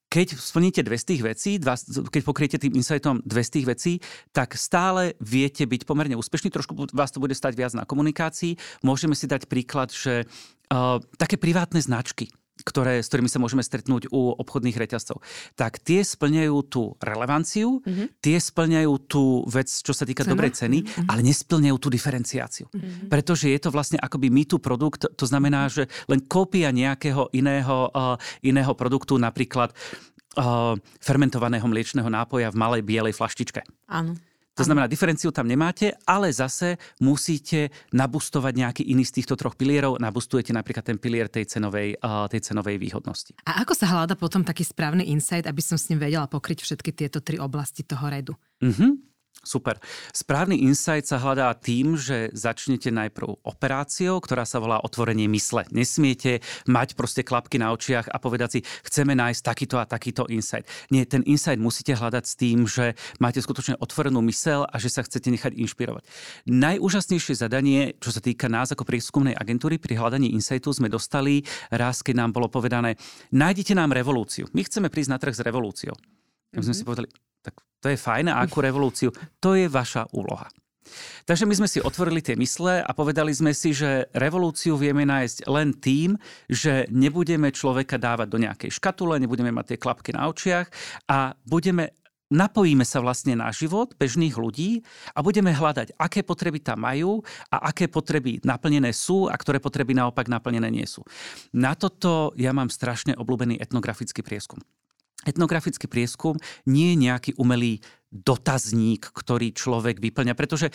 Keď 0.05 0.37
splníte 0.37 0.85
dve 0.85 1.01
z 1.01 1.05
tých 1.09 1.21
vecí, 1.25 1.51
dva, 1.57 1.73
keď 1.81 2.21
pokriete 2.21 2.57
tým 2.61 2.77
insightom 2.77 3.25
dve 3.25 3.41
z 3.41 3.51
tých 3.57 3.65
vecí, 3.65 3.93
tak 4.29 4.53
stále 4.53 5.17
viete 5.17 5.65
byť 5.65 5.81
pomerne 5.89 6.13
úspešný. 6.13 6.53
Trošku 6.53 6.93
vás 6.93 7.09
to 7.09 7.17
bude 7.17 7.33
stať 7.33 7.57
viac 7.57 7.73
na 7.73 7.89
komunikácii. 7.89 8.53
Môžeme 8.85 9.17
si 9.17 9.25
dať 9.25 9.49
príklad, 9.49 9.89
že 9.89 10.29
uh, 10.29 11.01
také 11.17 11.41
privátne 11.41 11.81
značky 11.81 12.29
ktoré, 12.61 13.01
s 13.01 13.09
ktorými 13.09 13.29
sa 13.29 13.41
môžeme 13.41 13.65
stretnúť 13.65 14.09
u 14.13 14.33
obchodných 14.37 14.77
reťazcov, 14.77 15.21
tak 15.57 15.81
tie 15.81 16.05
splňajú 16.05 16.57
tú 16.69 16.95
relevanciu, 17.01 17.81
mm-hmm. 17.81 18.07
tie 18.21 18.37
splňajú 18.37 18.93
tú 19.05 19.45
vec, 19.49 19.67
čo 19.67 19.93
sa 19.93 20.05
týka 20.07 20.23
Cena? 20.23 20.33
dobrej 20.37 20.55
ceny, 20.57 20.79
mm-hmm. 20.85 21.07
ale 21.09 21.21
nesplňajú 21.25 21.77
tú 21.77 21.87
diferenciáciu. 21.91 22.65
Mm-hmm. 22.71 23.09
Pretože 23.09 23.51
je 23.51 23.59
to 23.59 23.69
vlastne 23.73 23.97
akoby 23.99 24.31
my 24.31 24.43
tu 24.47 24.57
produkt, 24.61 25.05
to 25.05 25.25
znamená, 25.27 25.67
že 25.67 25.89
len 26.07 26.21
kópia 26.23 26.71
nejakého 26.71 27.29
iného, 27.35 27.91
uh, 27.91 28.15
iného 28.41 28.73
produktu, 28.73 29.19
napríklad 29.19 29.75
uh, 30.37 30.77
fermentovaného 31.03 31.65
mliečného 31.67 32.07
nápoja 32.07 32.49
v 32.53 32.59
malej 32.59 32.81
bielej 32.85 33.13
flaštičke. 33.17 33.61
Áno. 33.91 34.15
To 34.51 34.67
znamená, 34.67 34.87
diferenciu 34.87 35.31
tam 35.31 35.47
nemáte, 35.47 35.95
ale 36.03 36.27
zase 36.33 36.75
musíte 36.99 37.71
nabustovať 37.95 38.53
nejaký 38.55 38.83
iný 38.83 39.07
z 39.07 39.21
týchto 39.21 39.39
troch 39.39 39.55
pilierov. 39.55 39.95
Nabustujete 39.95 40.51
napríklad 40.51 40.83
ten 40.83 40.99
pilier 40.99 41.31
tej 41.31 41.47
cenovej, 41.47 41.95
tej 42.27 42.41
cenovej 42.51 42.75
výhodnosti. 42.75 43.31
A 43.47 43.63
ako 43.63 43.73
sa 43.73 43.87
hľada 43.87 44.19
potom 44.19 44.43
taký 44.43 44.67
správny 44.67 45.07
insight, 45.07 45.47
aby 45.47 45.63
som 45.63 45.79
s 45.79 45.87
ním 45.87 46.03
vedela 46.03 46.27
pokryť 46.27 46.67
všetky 46.67 46.91
tieto 46.91 47.23
tri 47.23 47.39
oblasti 47.39 47.87
toho 47.87 48.03
redu? 48.11 48.35
Mm-hmm. 48.59 49.10
Super. 49.41 49.81
Správny 50.13 50.69
insight 50.69 51.09
sa 51.09 51.17
hľadá 51.17 51.49
tým, 51.57 51.97
že 51.97 52.29
začnete 52.29 52.93
najprv 52.93 53.41
operáciou, 53.41 54.21
ktorá 54.21 54.45
sa 54.45 54.61
volá 54.61 54.77
otvorenie 54.85 55.25
mysle. 55.33 55.65
Nesmiete 55.73 56.45
mať 56.69 56.93
proste 56.93 57.25
klapky 57.25 57.57
na 57.57 57.73
očiach 57.73 58.05
a 58.05 58.21
povedať 58.21 58.49
si, 58.53 58.59
chceme 58.85 59.17
nájsť 59.17 59.41
takýto 59.41 59.81
a 59.81 59.89
takýto 59.89 60.29
insight. 60.29 60.69
Nie, 60.93 61.09
ten 61.09 61.25
insight 61.25 61.57
musíte 61.57 61.97
hľadať 61.97 62.23
s 62.29 62.37
tým, 62.37 62.69
že 62.69 62.93
máte 63.17 63.41
skutočne 63.41 63.81
otvorenú 63.81 64.21
mysel 64.29 64.69
a 64.69 64.77
že 64.77 64.93
sa 64.93 65.01
chcete 65.01 65.33
nechať 65.33 65.57
inšpirovať. 65.57 66.05
Najúžasnejšie 66.45 67.33
zadanie, 67.41 67.97
čo 67.97 68.13
sa 68.13 68.21
týka 68.21 68.45
nás 68.45 68.69
ako 68.69 68.85
prieskumnej 68.85 69.33
agentúry 69.33 69.81
pri 69.81 69.97
hľadaní 69.97 70.37
insightu, 70.37 70.69
sme 70.69 70.85
dostali 70.85 71.41
raz, 71.73 72.05
keď 72.05 72.29
nám 72.29 72.37
bolo 72.37 72.45
povedané, 72.45 72.93
nájdite 73.33 73.73
nám 73.73 73.89
revolúciu. 73.89 74.45
My 74.53 74.61
chceme 74.61 74.93
prísť 74.93 75.09
na 75.09 75.17
trh 75.17 75.33
s 75.33 75.41
revolúciou. 75.41 75.97
Mm-hmm. 75.97 76.53
My 76.53 76.61
sme 76.61 76.75
si 76.77 76.85
mhm. 76.85 76.89
povedali, 76.93 77.09
tak 77.41 77.59
to 77.81 77.89
je 77.89 77.97
fajn 77.97 78.29
a 78.29 78.45
akú 78.45 78.61
revolúciu, 78.61 79.09
to 79.41 79.57
je 79.57 79.65
vaša 79.65 80.05
úloha. 80.13 80.47
Takže 81.23 81.45
my 81.45 81.53
sme 81.55 81.67
si 81.69 81.79
otvorili 81.79 82.19
tie 82.19 82.35
mysle 82.35 82.81
a 82.81 82.91
povedali 82.91 83.31
sme 83.31 83.55
si, 83.55 83.71
že 83.71 84.09
revolúciu 84.11 84.75
vieme 84.75 85.05
nájsť 85.07 85.47
len 85.47 85.71
tým, 85.77 86.17
že 86.49 86.89
nebudeme 86.91 87.53
človeka 87.53 87.95
dávať 88.01 88.27
do 88.27 88.41
nejakej 88.41 88.71
škatule, 88.75 89.21
nebudeme 89.21 89.53
mať 89.53 89.75
tie 89.75 89.81
klapky 89.81 90.11
na 90.11 90.27
očiach 90.27 90.67
a 91.07 91.37
budeme 91.47 91.95
napojíme 92.31 92.87
sa 92.87 93.03
vlastne 93.03 93.35
na 93.35 93.51
život 93.51 93.91
bežných 93.99 94.39
ľudí 94.39 94.81
a 95.11 95.19
budeme 95.19 95.51
hľadať, 95.51 95.99
aké 95.99 96.23
potreby 96.23 96.63
tam 96.63 96.87
majú 96.87 97.19
a 97.51 97.69
aké 97.69 97.91
potreby 97.91 98.39
naplnené 98.41 98.95
sú 98.95 99.27
a 99.27 99.35
ktoré 99.35 99.59
potreby 99.59 99.91
naopak 99.91 100.31
naplnené 100.31 100.71
nie 100.71 100.87
sú. 100.87 101.03
Na 101.51 101.75
toto 101.75 102.31
ja 102.39 102.55
mám 102.55 102.71
strašne 102.71 103.13
obľúbený 103.19 103.59
etnografický 103.59 104.23
prieskum 104.23 104.63
etnografický 105.27 105.85
prieskum 105.85 106.37
nie 106.65 106.93
je 106.93 107.01
nejaký 107.09 107.31
umelý 107.37 107.81
dotazník, 108.11 109.07
ktorý 109.07 109.55
človek 109.55 110.03
vyplňa, 110.03 110.35
pretože 110.35 110.67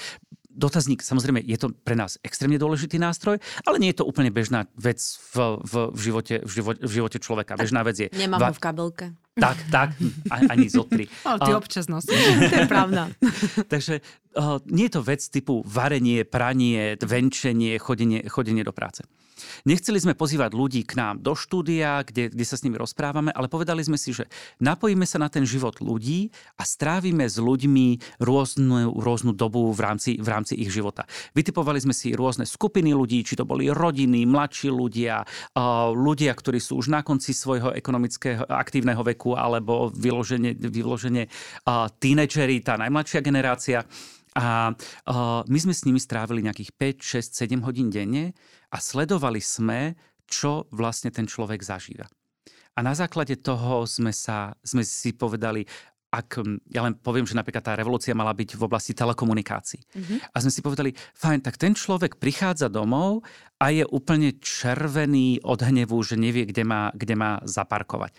dotazník, 0.49 1.05
samozrejme, 1.05 1.45
je 1.45 1.59
to 1.61 1.69
pre 1.85 1.93
nás 1.93 2.17
extrémne 2.25 2.57
dôležitý 2.57 2.97
nástroj, 2.97 3.37
ale 3.69 3.77
nie 3.77 3.93
je 3.93 4.01
to 4.01 4.09
úplne 4.09 4.33
bežná 4.33 4.65
vec 4.73 4.99
v, 5.37 5.61
v, 5.61 5.73
v, 5.93 5.99
živote, 6.01 6.35
v, 6.41 6.51
živote, 6.51 6.81
v 6.81 6.93
živote 6.97 7.19
človeka. 7.21 7.61
Bežná 7.61 7.85
vec 7.85 7.97
je... 8.01 8.09
Nemám 8.17 8.41
va- 8.41 8.51
ho 8.51 8.57
v 8.57 8.63
kabelke. 8.65 9.07
Tak, 9.37 9.68
tak, 9.68 9.88
ani 10.33 10.72
zotri. 10.72 11.05
Ale 11.20 11.38
ty 11.44 11.53
občas 11.53 11.92
nosíš. 11.92 12.16
to 12.49 12.57
je 12.57 12.64
pravda. 12.64 13.12
Takže 13.72 14.01
uh, 14.33 14.64
nie 14.72 14.88
je 14.88 14.96
to 14.96 15.03
vec 15.05 15.20
typu 15.29 15.61
varenie, 15.68 16.25
pranie, 16.25 16.96
venčenie, 16.96 17.77
chodenie, 17.77 18.25
chodenie 18.33 18.64
do 18.64 18.72
práce. 18.72 19.05
Nechceli 19.68 20.01
sme 20.01 20.16
pozývať 20.16 20.57
ľudí 20.57 20.88
k 20.88 20.96
nám 20.96 21.20
do 21.20 21.37
štúdia, 21.37 22.01
kde, 22.09 22.33
kde 22.33 22.44
sa 22.49 22.57
s 22.57 22.64
nimi 22.64 22.81
rozprávame, 22.81 23.29
ale 23.37 23.53
povedali 23.53 23.85
sme 23.85 24.01
si, 24.01 24.16
že 24.16 24.25
napojíme 24.64 25.05
sa 25.05 25.20
na 25.20 25.29
ten 25.29 25.44
život 25.44 25.77
ľudí 25.85 26.33
a 26.57 26.64
strávime 26.64 27.29
s 27.29 27.37
ľuďmi 27.37 28.16
rôznu, 28.25 28.96
rôznu 28.96 29.37
dobu 29.37 29.68
v 29.77 29.81
rámci, 29.85 30.16
v 30.16 30.29
rámci 30.29 30.57
ich 30.57 30.72
života. 30.72 31.05
Vytipovali 31.37 31.77
sme 31.85 31.92
si 31.92 32.16
rôzne 32.16 32.49
skupiny 32.49 32.96
ľudí, 32.96 33.20
či 33.29 33.37
to 33.37 33.44
boli 33.44 33.68
rodiny, 33.68 34.25
mladší 34.25 34.72
ľudia, 34.72 35.29
ľudia, 35.92 36.33
ktorí 36.33 36.57
sú 36.57 36.81
už 36.81 36.88
na 36.88 37.05
konci 37.05 37.37
svojho 37.37 37.77
ekonomického 37.77 38.49
aktívneho 38.49 39.05
veku 39.05 39.26
alebo 39.35 39.91
vyloženie, 39.91 40.55
vyloženie 40.55 41.27
tínedžeri, 41.99 42.62
tá 42.62 42.79
najmladšia 42.79 43.21
generácia. 43.25 43.83
A 44.37 44.69
uh, 44.69 45.41
my 45.49 45.59
sme 45.59 45.73
s 45.73 45.89
nimi 45.89 45.97
strávili 45.97 46.45
nejakých 46.45 47.01
5, 47.01 47.25
6, 47.41 47.57
7 47.57 47.65
hodín 47.65 47.89
denne 47.89 48.37
a 48.69 48.77
sledovali 48.77 49.41
sme, 49.41 49.97
čo 50.29 50.69
vlastne 50.77 51.09
ten 51.09 51.25
človek 51.25 51.65
zažíva. 51.65 52.05
A 52.77 52.85
na 52.85 52.93
základe 52.93 53.41
toho 53.41 53.89
sme, 53.89 54.12
sa, 54.12 54.53
sme 54.61 54.85
si 54.85 55.17
povedali, 55.17 55.65
ak 56.12 56.41
ja 56.71 56.81
len 56.87 56.95
poviem, 56.97 57.25
že 57.25 57.37
napríklad 57.37 57.65
tá 57.65 57.73
revolúcia 57.77 58.17
mala 58.17 58.33
byť 58.33 58.57
v 58.57 58.62
oblasti 58.62 58.93
telekomunikácií. 58.97 59.81
Mm-hmm. 59.81 60.19
A 60.33 60.37
sme 60.41 60.53
si 60.53 60.61
povedali, 60.61 60.91
fajn, 60.95 61.41
tak 61.45 61.61
ten 61.61 61.77
človek 61.77 62.17
prichádza 62.17 62.71
domov 62.73 63.27
a 63.61 63.73
je 63.73 63.85
úplne 63.89 64.37
červený 64.39 65.45
od 65.45 65.61
hnevu, 65.61 65.97
že 66.05 66.17
nevie, 66.17 66.45
kde 66.49 66.62
má, 66.62 66.93
kde 66.93 67.15
má 67.17 67.41
zaparkovať. 67.45 68.17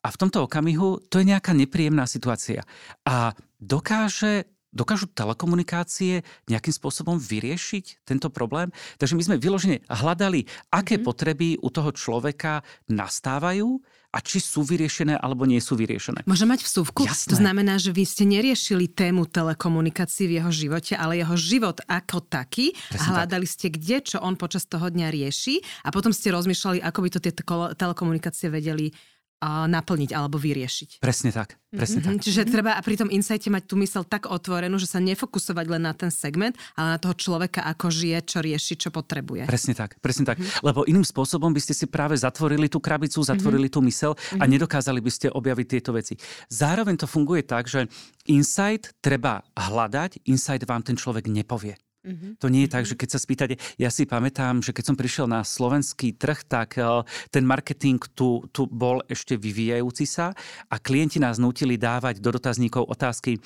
A 0.00 0.08
v 0.08 0.16
tomto 0.16 0.48
okamihu 0.48 1.02
to 1.12 1.20
je 1.20 1.28
nejaká 1.28 1.52
nepríjemná 1.52 2.08
situácia. 2.08 2.64
A 3.04 3.36
dokáže 3.60 4.48
Dokážu 4.70 5.10
telekomunikácie 5.10 6.22
nejakým 6.46 6.70
spôsobom 6.70 7.18
vyriešiť 7.18 8.06
tento 8.06 8.30
problém? 8.30 8.70
Takže 9.02 9.18
my 9.18 9.22
sme 9.26 9.42
vyložene 9.42 9.82
hľadali, 9.90 10.46
aké 10.70 10.94
mm-hmm. 10.94 11.06
potreby 11.10 11.48
u 11.58 11.74
toho 11.74 11.90
človeka 11.90 12.62
nastávajú 12.86 13.82
a 14.10 14.18
či 14.18 14.42
sú 14.42 14.66
vyriešené 14.66 15.18
alebo 15.18 15.46
nie 15.46 15.62
sú 15.62 15.78
vyriešené. 15.78 16.26
Môže 16.26 16.46
mať 16.46 16.66
vsúvku? 16.66 17.06
Jasné. 17.06 17.30
To 17.30 17.38
znamená, 17.38 17.78
že 17.78 17.94
vy 17.94 18.02
ste 18.02 18.26
neriešili 18.26 18.90
tému 18.90 19.26
telekomunikácií 19.26 20.26
v 20.26 20.42
jeho 20.42 20.50
živote, 20.50 20.98
ale 20.98 21.22
jeho 21.22 21.34
život 21.38 21.78
ako 21.86 22.26
taký 22.26 22.74
Presne 22.74 22.98
a 22.98 23.10
hľadali 23.10 23.46
tak. 23.46 23.54
ste, 23.54 23.66
kde 23.70 23.96
čo 24.02 24.18
on 24.22 24.34
počas 24.34 24.66
toho 24.66 24.90
dňa 24.90 25.14
rieši 25.14 25.86
a 25.86 25.94
potom 25.94 26.10
ste 26.10 26.34
rozmýšľali, 26.34 26.82
ako 26.82 26.98
by 27.06 27.08
to 27.10 27.22
tie 27.22 27.32
telekomunikácie 27.78 28.50
vedeli 28.50 28.90
naplniť 29.40 30.12
alebo 30.12 30.36
vyriešiť. 30.36 31.00
Presne 31.00 31.32
tak. 31.32 31.56
Presne 31.72 32.04
mm-hmm. 32.04 32.18
tak. 32.20 32.24
Čiže 32.26 32.40
treba 32.50 32.76
a 32.76 32.80
pri 32.84 33.00
tom 33.00 33.08
insighte 33.08 33.48
mať 33.48 33.64
tú 33.64 33.80
mysel 33.80 34.04
tak 34.04 34.28
otvorenú, 34.28 34.76
že 34.76 34.90
sa 34.90 35.00
nefokusovať 35.00 35.66
len 35.70 35.82
na 35.88 35.96
ten 35.96 36.12
segment, 36.12 36.52
ale 36.76 36.96
na 36.96 36.98
toho 37.00 37.16
človeka, 37.16 37.64
ako 37.64 37.88
žije, 37.88 38.18
čo 38.26 38.38
rieši, 38.44 38.74
čo 38.76 38.88
potrebuje. 38.92 39.48
Presne 39.48 39.72
tak, 39.72 39.96
presne 40.04 40.28
tak. 40.28 40.36
Mm-hmm. 40.36 40.66
Lebo 40.66 40.84
iným 40.84 41.06
spôsobom 41.06 41.48
by 41.56 41.60
ste 41.62 41.72
si 41.72 41.88
práve 41.88 42.18
zatvorili 42.20 42.68
tú 42.68 42.82
krabicu, 42.82 43.24
zatvorili 43.24 43.72
mm-hmm. 43.72 43.80
tú 43.80 43.88
mysel 43.88 44.12
a 44.12 44.18
mm-hmm. 44.18 44.50
nedokázali 44.50 45.00
by 45.00 45.10
ste 45.10 45.26
objaviť 45.32 45.66
tieto 45.66 45.90
veci. 45.96 46.14
Zároveň 46.52 47.00
to 47.00 47.06
funguje 47.08 47.46
tak, 47.46 47.64
že 47.64 47.88
insight 48.28 48.92
treba 49.00 49.40
hľadať, 49.56 50.26
insight 50.28 50.66
vám 50.68 50.84
ten 50.84 51.00
človek 51.00 51.30
nepovie. 51.30 51.80
Mm-hmm. 52.00 52.40
To 52.40 52.48
nie 52.48 52.64
je 52.64 52.72
tak, 52.72 52.84
že 52.88 52.96
keď 52.96 53.08
sa 53.12 53.20
spýtate, 53.20 53.54
ja 53.76 53.92
si 53.92 54.08
pamätám, 54.08 54.64
že 54.64 54.72
keď 54.72 54.84
som 54.88 54.96
prišiel 54.96 55.28
na 55.28 55.44
slovenský 55.44 56.16
trh, 56.16 56.40
tak 56.48 56.80
uh, 56.80 57.04
ten 57.28 57.44
marketing 57.44 58.00
tu, 58.16 58.48
tu 58.48 58.64
bol 58.64 59.04
ešte 59.04 59.36
vyvíjajúci 59.36 60.08
sa 60.08 60.32
a 60.72 60.76
klienti 60.80 61.20
nás 61.20 61.36
nutili 61.36 61.76
dávať 61.76 62.24
do 62.24 62.32
dotazníkov 62.32 62.88
otázky, 62.88 63.36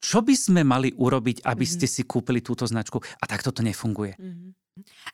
čo 0.00 0.18
by 0.24 0.34
sme 0.34 0.66
mali 0.66 0.90
urobiť, 0.96 1.46
aby 1.46 1.62
mm-hmm. 1.62 1.74
ste 1.78 1.86
si 1.86 2.02
kúpili 2.02 2.42
túto 2.42 2.66
značku. 2.66 2.98
A 3.20 3.24
takto 3.28 3.54
to 3.54 3.62
nefunguje. 3.62 4.18
Mm-hmm. 4.18 4.50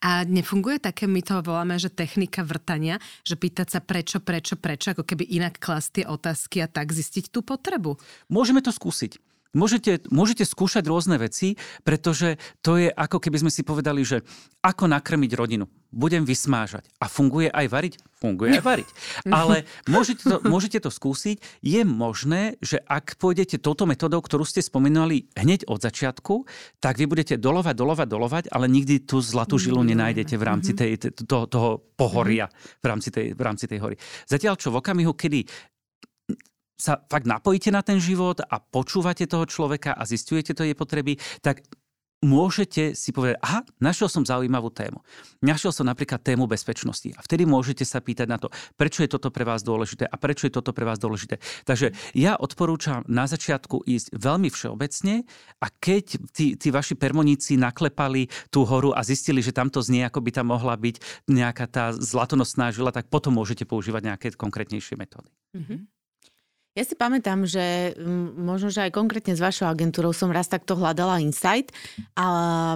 A 0.04 0.22
nefunguje 0.22 0.78
také, 0.78 1.10
my 1.10 1.20
to 1.26 1.42
voláme, 1.42 1.74
že 1.80 1.90
technika 1.90 2.46
vrtania, 2.46 3.02
že 3.26 3.34
pýtať 3.34 3.66
sa 3.66 3.80
prečo, 3.82 4.22
prečo, 4.22 4.54
prečo, 4.54 4.94
ako 4.94 5.02
keby 5.02 5.26
inak 5.26 5.58
klas 5.58 5.90
tie 5.90 6.06
otázky 6.06 6.62
a 6.62 6.70
tak 6.70 6.94
zistiť 6.94 7.34
tú 7.34 7.42
potrebu. 7.42 7.98
Môžeme 8.30 8.62
to 8.62 8.70
skúsiť. 8.70 9.18
Môžete, 9.54 10.04
môžete 10.10 10.42
skúšať 10.42 10.84
rôzne 10.88 11.16
veci, 11.20 11.54
pretože 11.86 12.40
to 12.60 12.80
je 12.80 12.88
ako 12.90 13.22
keby 13.22 13.46
sme 13.46 13.50
si 13.52 13.62
povedali, 13.62 14.02
že 14.02 14.26
ako 14.64 14.90
nakrmiť 14.90 15.32
rodinu. 15.38 15.70
Budem 15.94 16.26
vysmážať. 16.26 16.90
A 17.00 17.06
funguje 17.06 17.48
aj 17.48 17.66
variť? 17.70 17.94
Funguje 18.18 18.58
aj 18.58 18.64
variť. 18.64 18.88
Ale 19.32 19.64
môžete 19.88 20.28
to, 20.28 20.36
môžete 20.44 20.78
to 20.82 20.90
skúsiť. 20.92 21.40
Je 21.62 21.80
možné, 21.86 22.60
že 22.60 22.82
ak 22.84 23.16
pôjdete 23.16 23.62
touto 23.62 23.86
metodou, 23.88 24.20
ktorú 24.20 24.44
ste 24.44 24.60
spomínali 24.60 25.30
hneď 25.38 25.64
od 25.70 25.80
začiatku, 25.80 26.44
tak 26.82 27.00
vy 27.00 27.08
budete 27.08 27.40
dolovať, 27.40 27.74
dolovať, 27.76 28.08
dolovať, 28.10 28.44
ale 28.52 28.66
nikdy 28.68 29.08
tú 29.08 29.22
zlatú 29.22 29.56
žilu 29.56 29.80
nenájdete 29.86 30.36
v 30.36 30.44
rámci 30.44 30.72
mhm. 30.74 30.76
tej, 30.76 30.90
toho, 31.24 31.46
toho 31.48 31.70
pohoria, 31.96 32.50
v 32.82 32.86
rámci 32.92 33.08
tej, 33.08 33.32
v 33.32 33.40
rámci 33.40 33.64
tej 33.64 33.78
hory. 33.80 33.96
Zatiaľ, 34.28 34.60
čo 34.60 34.68
v 34.74 34.84
okamihu, 34.84 35.16
kedy 35.16 35.48
sa 36.76 37.00
fakt 37.08 37.24
napojíte 37.24 37.72
na 37.72 37.80
ten 37.80 37.96
život 37.96 38.40
a 38.44 38.60
počúvate 38.60 39.24
toho 39.24 39.48
človeka 39.48 39.96
a 39.96 40.04
zistujete 40.04 40.52
to 40.52 40.62
jej 40.62 40.76
potreby, 40.76 41.16
tak 41.40 41.64
môžete 42.24 42.96
si 42.96 43.12
povedať, 43.12 43.36
aha, 43.44 43.60
našiel 43.76 44.08
som 44.08 44.24
zaujímavú 44.24 44.72
tému. 44.72 45.04
Našiel 45.44 45.70
som 45.70 45.84
napríklad 45.84 46.24
tému 46.24 46.48
bezpečnosti. 46.48 47.12
A 47.12 47.20
vtedy 47.20 47.44
môžete 47.44 47.84
sa 47.84 48.00
pýtať 48.00 48.26
na 48.26 48.40
to, 48.40 48.48
prečo 48.74 49.04
je 49.04 49.10
toto 49.12 49.28
pre 49.28 49.44
vás 49.44 49.60
dôležité 49.60 50.08
a 50.08 50.16
prečo 50.16 50.48
je 50.48 50.52
toto 50.56 50.72
pre 50.72 50.88
vás 50.88 50.96
dôležité. 50.96 51.38
Takže 51.68 51.92
ja 52.16 52.40
odporúčam 52.40 53.04
na 53.04 53.28
začiatku 53.28 53.84
ísť 53.84 54.16
veľmi 54.16 54.48
všeobecne 54.48 55.28
a 55.60 55.66
keď 55.68 56.04
tí, 56.32 56.56
tí 56.56 56.68
vaši 56.72 56.96
permoníci 56.96 57.60
naklepali 57.60 58.32
tú 58.48 58.64
horu 58.64 58.96
a 58.96 59.04
zistili, 59.04 59.44
že 59.44 59.52
tamto 59.52 59.84
znie, 59.84 60.08
ako 60.08 60.24
by 60.24 60.30
tam 60.32 60.50
mohla 60.50 60.72
byť 60.74 61.28
nejaká 61.28 61.66
tá 61.68 61.84
zlatonosná 61.92 62.72
žila, 62.72 62.96
tak 62.96 63.12
potom 63.12 63.36
môžete 63.36 63.68
používať 63.68 64.02
nejaké 64.02 64.26
konkrétnejšie 64.34 64.96
metódy. 64.96 65.30
Mm-hmm. 65.52 65.95
Ja 66.76 66.84
si 66.84 66.92
pamätám, 66.92 67.48
že 67.48 67.96
možno, 68.36 68.68
že 68.68 68.84
aj 68.84 68.92
konkrétne 68.92 69.32
s 69.32 69.40
vašou 69.40 69.64
agentúrou 69.64 70.12
som 70.12 70.28
raz 70.28 70.44
takto 70.44 70.76
hľadala 70.76 71.24
Insight 71.24 71.72
a 72.12 72.26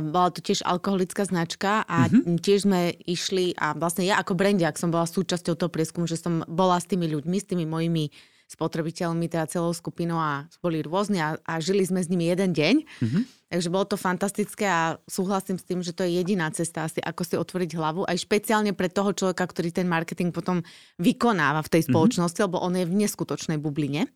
bola 0.01 0.33
to 0.33 0.41
tiež 0.41 0.65
alkoholická 0.65 1.29
značka 1.29 1.85
a 1.85 2.09
mm-hmm. 2.09 2.41
tiež 2.41 2.65
sme 2.65 2.97
išli 3.05 3.53
a 3.61 3.77
vlastne 3.77 4.09
ja 4.09 4.17
ako 4.17 4.33
brandiak 4.33 4.81
som 4.81 4.89
bola 4.89 5.05
súčasťou 5.05 5.53
toho 5.53 5.69
prieskumu, 5.69 6.09
že 6.09 6.17
som 6.17 6.41
bola 6.49 6.81
s 6.81 6.89
tými 6.89 7.13
ľuďmi, 7.13 7.37
s 7.37 7.47
tými 7.53 7.69
mojimi 7.69 8.09
spotrebiteľmi, 8.49 9.29
teda 9.29 9.53
celou 9.53 9.71
skupinou 9.77 10.17
a 10.17 10.49
boli 10.65 10.81
rôzni 10.81 11.21
a, 11.21 11.37
a 11.45 11.61
žili 11.61 11.85
sme 11.85 12.01
s 12.01 12.09
nimi 12.09 12.27
jeden 12.27 12.57
deň. 12.57 12.75
Mm-hmm. 12.83 13.23
Takže 13.51 13.67
bolo 13.67 13.83
to 13.83 13.99
fantastické 13.99 14.63
a 14.63 14.95
súhlasím 15.11 15.59
s 15.59 15.67
tým, 15.67 15.83
že 15.83 15.91
to 15.91 16.07
je 16.07 16.23
jediná 16.23 16.47
cesta 16.55 16.87
asi, 16.87 17.03
ako 17.03 17.23
si 17.27 17.35
otvoriť 17.35 17.71
hlavu, 17.75 18.07
aj 18.07 18.23
špeciálne 18.23 18.71
pre 18.79 18.87
toho 18.87 19.11
človeka, 19.11 19.43
ktorý 19.43 19.75
ten 19.75 19.91
marketing 19.91 20.31
potom 20.31 20.63
vykonáva 21.03 21.67
v 21.67 21.73
tej 21.75 21.83
mhm. 21.83 21.89
spoločnosti, 21.91 22.39
mm-hmm. 22.39 22.55
lebo 22.55 22.63
on 22.63 22.79
je 22.79 22.87
v 22.87 22.95
neskutočnej 22.95 23.59
bubline. 23.59 24.07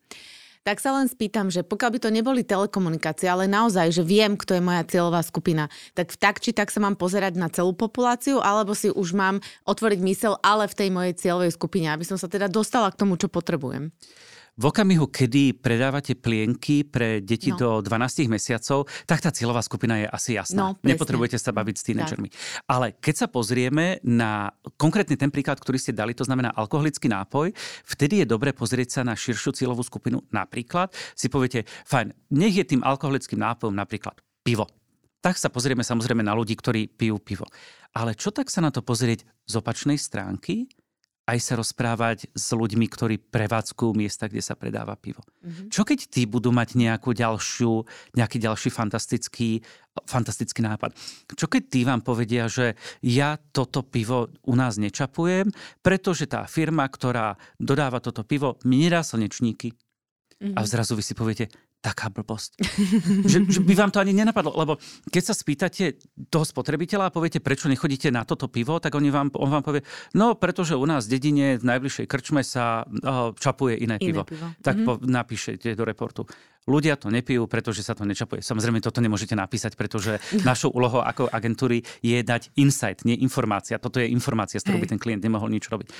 Tak 0.65 0.81
sa 0.81 0.97
len 0.97 1.05
spýtam, 1.05 1.53
že 1.53 1.61
pokiaľ 1.61 1.89
by 1.93 1.99
to 2.01 2.09
neboli 2.09 2.41
telekomunikácie, 2.41 3.29
ale 3.29 3.45
naozaj, 3.45 3.93
že 3.93 4.01
viem, 4.01 4.33
kto 4.33 4.57
je 4.57 4.65
moja 4.65 4.81
cieľová 4.81 5.21
skupina, 5.21 5.69
tak 5.93 6.17
tak 6.17 6.41
či 6.41 6.57
tak 6.57 6.73
sa 6.73 6.81
mám 6.81 6.97
pozerať 6.97 7.37
na 7.37 7.53
celú 7.53 7.77
populáciu, 7.77 8.41
alebo 8.41 8.73
si 8.73 8.89
už 8.89 9.13
mám 9.13 9.45
otvoriť 9.69 9.99
mysel, 10.01 10.41
ale 10.41 10.65
v 10.65 10.73
tej 10.73 10.89
mojej 10.89 11.13
cieľovej 11.21 11.53
skupine, 11.53 11.93
aby 11.93 12.01
som 12.01 12.17
sa 12.17 12.25
teda 12.25 12.49
dostala 12.49 12.89
k 12.89 12.97
tomu, 12.97 13.13
čo 13.13 13.29
potrebujem. 13.29 13.93
V 14.55 14.71
okamihu, 14.71 15.11
kedy 15.11 15.59
predávate 15.59 16.15
plienky 16.15 16.87
pre 16.87 17.19
deti 17.19 17.51
no. 17.51 17.59
do 17.59 17.69
12 17.83 18.31
mesiacov, 18.31 18.87
tak 19.03 19.19
tá 19.19 19.27
cieľová 19.27 19.59
skupina 19.59 19.99
je 19.99 20.07
asi 20.07 20.39
jasná. 20.39 20.71
No, 20.71 20.79
Nepotrebujete 20.79 21.35
sa 21.35 21.51
baviť 21.51 21.75
s 21.75 21.83
tínedžermi. 21.91 22.31
Ale 22.63 22.95
keď 22.95 23.15
sa 23.19 23.27
pozrieme 23.27 23.99
na 24.07 24.55
konkrétny 24.79 25.19
ten 25.19 25.27
príklad, 25.27 25.59
ktorý 25.59 25.75
ste 25.75 25.91
dali, 25.91 26.15
to 26.15 26.23
znamená 26.23 26.55
alkoholický 26.55 27.11
nápoj, 27.11 27.51
vtedy 27.83 28.23
je 28.23 28.31
dobre 28.31 28.55
pozrieť 28.55 28.95
sa 28.95 29.01
na 29.03 29.11
širšiu 29.11 29.51
cieľovú 29.51 29.83
skupinu. 29.83 30.23
Napríklad 30.31 30.95
si 31.19 31.27
poviete, 31.27 31.67
fajn, 31.91 32.15
nech 32.31 32.55
je 32.55 32.63
tým 32.63 32.79
alkoholickým 32.79 33.43
nápojom 33.43 33.75
napríklad 33.75 34.15
pivo. 34.39 34.71
Tak 35.19 35.35
sa 35.35 35.51
pozrieme 35.51 35.83
samozrejme 35.83 36.23
na 36.23 36.31
ľudí, 36.31 36.55
ktorí 36.55 36.87
pijú 36.95 37.19
pivo. 37.19 37.43
Ale 37.91 38.15
čo 38.15 38.31
tak 38.31 38.47
sa 38.47 38.63
na 38.63 38.71
to 38.71 38.79
pozrieť 38.79 39.27
z 39.43 39.53
opačnej 39.59 39.99
stránky? 39.99 40.71
Aj 41.25 41.37
sa 41.41 41.53
rozprávať 41.57 42.29
s 42.37 42.47
ľuďmi, 42.53 42.85
ktorí 42.85 43.17
prevádzkujú 43.17 43.91
miesta, 43.97 44.29
kde 44.29 44.45
sa 44.45 44.53
predáva 44.53 44.93
pivo. 44.93 45.25
Mm-hmm. 45.41 45.67
Čo 45.73 45.81
keď 45.81 45.99
tí 46.05 46.29
budú 46.29 46.53
mať 46.53 46.77
nejakú 46.77 47.17
ďalšiu, 47.17 47.81
nejaký 48.13 48.37
ďalší 48.37 48.69
fantastický, 48.69 49.65
fantastický 50.05 50.61
nápad? 50.61 50.93
Čo 51.33 51.49
keď 51.49 51.63
tí 51.65 51.81
vám 51.81 52.05
povedia, 52.05 52.45
že 52.45 52.77
ja 53.01 53.41
toto 53.41 53.81
pivo 53.81 54.29
u 54.45 54.53
nás 54.53 54.77
nečapujem, 54.77 55.49
pretože 55.81 56.29
tá 56.29 56.45
firma, 56.45 56.85
ktorá 56.85 57.41
dodáva 57.57 57.97
toto 57.97 58.21
pivo, 58.21 58.61
mi 58.61 58.85
nedá 58.85 59.01
slnečníky. 59.01 59.73
Mm-hmm. 60.35 60.53
A 60.53 60.67
zrazu 60.67 60.93
vy 60.93 61.03
si 61.03 61.17
poviete, 61.17 61.49
taká 61.85 62.09
blbosť. 62.09 62.57
že, 63.31 63.45
že 63.45 63.61
by 63.61 63.73
vám 63.77 63.93
to 63.93 64.01
ani 64.01 64.17
nenapadlo, 64.17 64.57
lebo 64.57 64.81
keď 65.13 65.23
sa 65.29 65.33
spýtate 65.37 66.01
toho 66.33 66.41
spotrebiteľa 66.41 67.09
a 67.09 67.13
poviete, 67.13 67.37
prečo 67.37 67.69
nechodíte 67.69 68.09
na 68.09 68.25
toto 68.25 68.49
pivo, 68.49 68.81
tak 68.81 68.97
oni 68.97 69.13
vám, 69.13 69.29
on 69.37 69.49
vám 69.53 69.61
povie, 69.61 69.85
no 70.17 70.33
pretože 70.33 70.73
u 70.73 70.85
nás 70.89 71.05
v 71.05 71.21
dedine 71.21 71.61
v 71.61 71.63
najbližšej 71.63 72.09
krčme 72.09 72.41
sa 72.41 72.81
uh, 72.81 73.37
čapuje 73.37 73.77
iné, 73.77 74.01
iné 74.01 74.09
pivo. 74.09 74.25
pivo. 74.25 74.49
Tak 74.65 74.81
mm-hmm. 74.81 74.87
po, 74.89 75.05
napíšete 75.05 75.77
do 75.77 75.85
reportu. 75.85 76.25
Ľudia 76.65 76.97
to 76.97 77.13
nepijú, 77.13 77.45
pretože 77.45 77.85
sa 77.85 77.93
to 77.93 78.09
nečapuje. 78.09 78.41
Samozrejme, 78.41 78.81
toto 78.81 78.97
nemôžete 78.97 79.37
napísať, 79.37 79.77
pretože 79.77 80.17
našou 80.49 80.73
úlohou 80.73 81.05
ako 81.05 81.29
agentúry 81.29 81.85
je 82.01 82.17
dať 82.25 82.49
insight, 82.57 83.05
nie 83.05 83.13
informácia. 83.21 83.77
Toto 83.77 84.01
je 84.01 84.09
informácia, 84.09 84.57
s 84.57 84.65
ktorou 84.65 84.81
by 84.81 84.89
ten 84.89 84.97
klient 84.97 85.21
nemohol 85.21 85.53
nič 85.53 85.69
robiť 85.69 85.93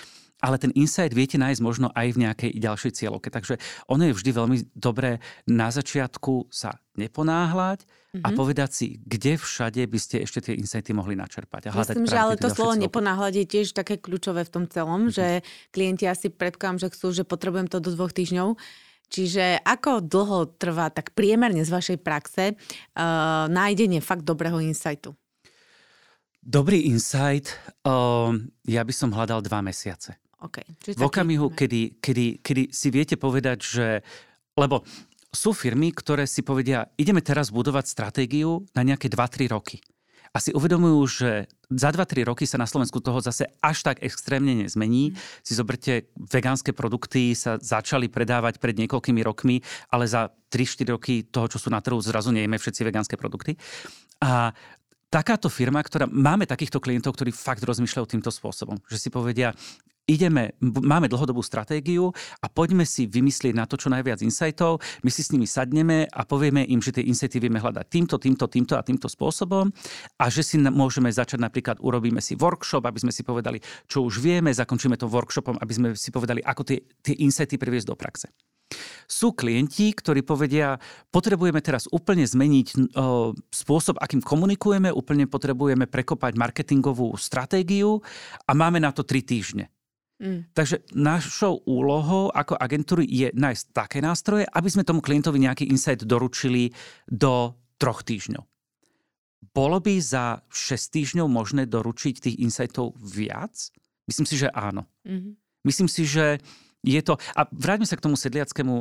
ale 0.45 0.61
ten 0.61 0.69
insight 0.77 1.09
viete 1.09 1.41
nájsť 1.41 1.61
možno 1.65 1.89
aj 1.97 2.13
v 2.13 2.21
nejakej 2.21 2.51
ďalšej 2.61 2.91
cieľovke. 3.01 3.33
Takže 3.33 3.57
ono 3.89 4.05
je 4.05 4.13
vždy 4.13 4.29
veľmi 4.29 4.57
dobré 4.77 5.17
na 5.49 5.73
začiatku 5.73 6.53
sa 6.53 6.77
neponáhľať 6.93 7.81
mm-hmm. 7.81 8.21
a 8.21 8.27
mhm. 8.29 8.35
povedať 8.37 8.69
si, 8.69 8.87
kde 9.01 9.41
všade 9.41 9.81
by 9.81 9.97
ste 9.97 10.21
ešte 10.21 10.45
tie 10.45 10.53
insighty 10.53 10.93
mohli 10.93 11.17
načerpať. 11.17 11.73
A 11.73 11.81
Myslím, 11.81 12.05
že 12.05 12.21
ale 12.21 12.37
to 12.37 12.53
slovo 12.53 12.77
neponáhľať 12.77 13.33
je 13.41 13.45
tiež 13.49 13.73
také 13.73 13.97
kľúčové 13.97 14.45
v 14.45 14.53
tom 14.53 14.65
celom, 14.69 15.09
mm-hmm. 15.09 15.17
že 15.17 15.27
klienti 15.73 16.05
asi 16.05 16.29
predkám, 16.29 16.77
že 16.77 16.93
chcú, 16.93 17.09
že 17.09 17.25
potrebujem 17.25 17.65
to 17.65 17.81
do 17.81 17.89
dvoch 17.97 18.13
týždňov. 18.13 18.53
Čiže 19.05 19.61
ako 19.61 20.01
dlho 20.01 20.57
trvá 20.57 20.89
tak 20.89 21.13
priemerne 21.13 21.61
z 21.61 21.69
vašej 21.69 21.97
praxe 22.01 22.57
uh, 22.57 23.45
nájdenie 23.49 24.01
fakt 24.01 24.25
dobrého 24.25 24.57
insightu? 24.57 25.13
Dobrý 26.45 26.89
insight, 26.89 27.53
uh, 27.85 28.33
ja 28.69 28.81
by 28.85 28.93
som 28.93 29.09
hľadal 29.09 29.41
dva 29.41 29.65
mesiace. 29.65 30.13
Okay. 30.35 30.67
v 30.93 31.01
okamihu, 31.01 31.49
kedy, 31.55 32.03
kedy, 32.03 32.43
kedy 32.43 32.63
si 32.69 32.87
viete 32.91 33.15
povedať, 33.15 33.57
že 33.63 33.87
Lebo 34.55 34.87
sú 35.35 35.51
firmy, 35.51 35.91
ktoré 35.91 36.23
si 36.23 36.39
povedia, 36.39 36.87
ideme 36.95 37.19
teraz 37.19 37.51
budovať 37.51 37.91
stratégiu 37.91 38.63
na 38.71 38.87
nejaké 38.87 39.11
2-3 39.11 39.51
roky. 39.51 39.83
A 40.31 40.43
si 40.43 40.51
uvedomujú, 40.51 40.99
že 41.07 41.31
za 41.71 41.91
2-3 41.91 42.27
roky 42.27 42.43
sa 42.43 42.59
na 42.59 42.67
Slovensku 42.67 42.99
toho 42.99 43.23
zase 43.23 43.47
až 43.63 43.87
tak 43.87 44.03
extrémne 44.03 44.51
nezmení. 44.51 45.11
Mm. 45.11 45.15
Si 45.43 45.55
zoberte, 45.55 46.11
vegánske 46.15 46.75
produkty 46.75 47.31
sa 47.35 47.55
začali 47.55 48.11
predávať 48.11 48.59
pred 48.59 48.75
niekoľkými 48.79 49.23
rokmi, 49.23 49.63
ale 49.91 50.07
za 50.07 50.31
3-4 50.51 50.95
roky 50.95 51.23
toho, 51.23 51.47
čo 51.51 51.59
sú 51.59 51.71
na 51.71 51.79
trhu, 51.79 51.99
zrazu 52.03 52.35
nejeme 52.35 52.59
všetci 52.59 52.83
vegánske 52.83 53.15
produkty. 53.15 53.55
A 54.23 54.51
takáto 55.07 55.47
firma, 55.47 55.79
ktorá, 55.79 56.07
máme 56.07 56.43
takýchto 56.47 56.83
klientov, 56.83 57.15
ktorí 57.15 57.31
fakt 57.31 57.63
rozmýšľajú 57.63 58.07
týmto 58.07 58.31
spôsobom, 58.31 58.75
že 58.91 58.99
si 58.99 59.07
povedia, 59.07 59.55
ideme, 60.05 60.53
máme 60.61 61.09
dlhodobú 61.09 61.41
stratégiu 61.41 62.13
a 62.41 62.47
poďme 62.49 62.85
si 62.85 63.09
vymyslieť 63.09 63.53
na 63.57 63.65
to 63.65 63.75
čo 63.77 63.89
najviac 63.89 64.21
insightov, 64.21 64.81
my 65.01 65.09
si 65.09 65.21
s 65.25 65.33
nimi 65.33 65.49
sadneme 65.49 66.05
a 66.09 66.21
povieme 66.23 66.61
im, 66.65 66.81
že 66.81 66.93
tie 66.95 67.05
insighty 67.05 67.41
vieme 67.41 67.57
hľadať 67.57 67.85
týmto, 67.89 68.15
týmto, 68.21 68.45
týmto 68.45 68.73
a 68.77 68.85
týmto 68.85 69.09
spôsobom 69.09 69.73
a 70.21 70.25
že 70.29 70.45
si 70.45 70.61
môžeme 70.61 71.09
začať 71.09 71.41
napríklad, 71.41 71.81
urobíme 71.81 72.21
si 72.21 72.37
workshop, 72.37 72.85
aby 72.85 73.01
sme 73.01 73.11
si 73.11 73.25
povedali, 73.25 73.57
čo 73.89 74.05
už 74.05 74.21
vieme, 74.21 74.53
zakončíme 74.53 74.95
to 74.95 75.09
workshopom, 75.09 75.57
aby 75.57 75.73
sme 75.73 75.87
si 75.97 76.13
povedali, 76.13 76.39
ako 76.45 76.61
tie, 76.61 76.79
tie 77.01 77.17
insighty 77.25 77.57
priviesť 77.57 77.89
do 77.89 77.97
praxe. 77.97 78.29
Sú 79.05 79.37
klienti, 79.37 79.93
ktorí 79.93 80.25
povedia, 80.25 80.81
potrebujeme 81.13 81.61
teraz 81.61 81.85
úplne 81.93 82.25
zmeniť 82.25 82.67
o, 82.73 82.77
spôsob, 83.53 84.01
akým 84.01 84.25
komunikujeme, 84.25 84.89
úplne 84.89 85.29
potrebujeme 85.29 85.85
prekopať 85.85 86.33
marketingovú 86.33 87.13
stratégiu 87.13 88.01
a 88.49 88.51
máme 88.57 88.81
na 88.81 88.89
to 88.89 89.05
tri 89.05 89.21
týždne. 89.21 89.69
Mm. 90.15 90.47
Takže 90.55 90.87
našou 90.95 91.59
úlohou 91.67 92.31
ako 92.31 92.55
agentúry 92.55 93.03
je 93.03 93.27
nájsť 93.35 93.63
také 93.75 93.99
nástroje, 93.99 94.47
aby 94.47 94.69
sme 94.71 94.87
tomu 94.87 95.03
klientovi 95.03 95.43
nejaký 95.43 95.67
insight 95.67 96.07
doručili 96.07 96.71
do 97.11 97.51
troch 97.75 97.99
týždňov. 98.07 98.43
Bolo 99.51 99.77
by 99.79 99.93
za 99.99 100.43
6 100.51 100.95
týždňov 100.95 101.27
možné 101.27 101.63
doručiť 101.67 102.15
tých 102.19 102.39
insightov 102.39 102.95
viac? 102.99 103.71
Myslím 104.07 104.27
si, 104.27 104.35
že 104.39 104.47
áno. 104.51 104.87
Mm-hmm. 105.07 105.33
Myslím 105.67 105.87
si, 105.91 106.03
že 106.07 106.39
je 106.85 107.01
to... 107.01 107.17
A 107.33 107.49
vráťme 107.49 107.89
sa 107.89 107.97
k 107.97 108.05
tomu 108.05 108.13
sedliackému, 108.13 108.75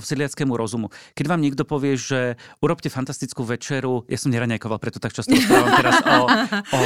sedliackému 0.00 0.56
rozumu. 0.56 0.88
Keď 1.12 1.26
vám 1.28 1.44
niekto 1.44 1.68
povie, 1.68 2.00
že 2.00 2.40
urobte 2.64 2.88
fantastickú 2.88 3.44
večeru, 3.44 4.08
ja 4.08 4.16
som 4.16 4.32
neraňajkoval, 4.32 4.80
preto 4.80 4.98
tak 4.98 5.12
často 5.12 5.36
rozprávam 5.36 5.72
teraz 5.76 5.96
o, 6.00 6.18
o, 6.72 6.82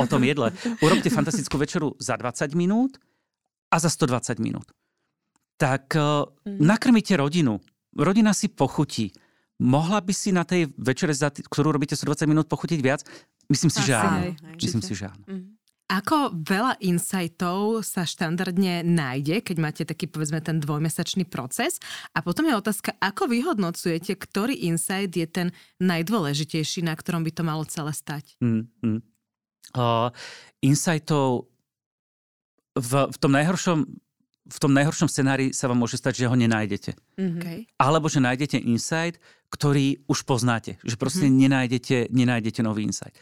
o 0.00 0.04
tom 0.08 0.24
jedle. 0.24 0.56
Urobte 0.80 1.12
fantastickú 1.12 1.60
večeru 1.60 1.92
za 2.00 2.16
20 2.16 2.56
minút 2.56 2.96
a 3.70 3.76
za 3.78 3.90
120 3.90 4.38
minút. 4.38 4.68
Tak 5.56 5.96
mm. 5.96 6.60
nakrmite 6.60 7.16
rodinu. 7.16 7.60
Rodina 7.96 8.36
si 8.36 8.52
pochutí. 8.52 9.12
Mohla 9.56 10.04
by 10.04 10.12
si 10.12 10.36
na 10.36 10.44
tej 10.44 10.68
večere, 10.76 11.16
ktorú 11.48 11.72
robíte 11.72 11.96
120 11.96 12.28
minút, 12.28 12.46
pochutiť 12.52 12.80
viac? 12.84 13.00
Myslím 13.48 13.72
si, 13.72 13.80
Asi, 13.80 13.88
že 13.88 13.94
áno. 13.96 14.18
Myslím 14.52 14.84
si, 14.84 14.92
že 14.92 15.08
áno. 15.08 15.24
Mm. 15.24 15.56
Ako 15.86 16.34
veľa 16.34 16.82
insightov 16.82 17.86
sa 17.86 18.02
štandardne 18.02 18.82
nájde, 18.82 19.38
keď 19.38 19.56
máte 19.62 19.82
taký, 19.86 20.10
povedzme, 20.10 20.42
ten 20.42 20.58
dvojmesačný 20.58 21.30
proces? 21.30 21.78
A 22.10 22.26
potom 22.26 22.42
je 22.50 22.58
otázka, 22.58 22.98
ako 22.98 23.30
vyhodnocujete, 23.30 24.18
ktorý 24.18 24.66
insight 24.66 25.14
je 25.14 25.30
ten 25.30 25.48
najdôležitejší, 25.78 26.82
na 26.82 26.98
ktorom 26.98 27.22
by 27.22 27.30
to 27.30 27.42
malo 27.46 27.62
celé 27.70 27.94
stať? 27.94 28.34
Mm, 28.42 28.66
mm. 28.82 29.00
Uh, 29.78 30.10
insightov 30.58 31.46
v, 32.76 32.92
v 33.08 33.16
tom 33.16 33.32
najhoršom 33.32 33.80
v 34.46 34.58
tom 34.62 34.70
najhoršom 34.70 35.10
scenári 35.10 35.50
sa 35.50 35.66
vám 35.66 35.82
môže 35.82 35.98
stať, 35.98 36.22
že 36.22 36.30
ho 36.30 36.36
nenájdete. 36.38 36.94
Mm-hmm. 36.94 37.40
Okay. 37.42 37.58
Alebo 37.82 38.06
že 38.06 38.22
nájdete 38.22 38.62
insight, 38.62 39.18
ktorý 39.50 40.06
už 40.06 40.22
poznáte. 40.22 40.78
Že 40.86 40.96
proste 41.02 41.26
mm-hmm. 41.26 41.42
nenájdete, 41.42 41.96
nenájdete 42.14 42.60
nový 42.62 42.86
insight. 42.86 43.18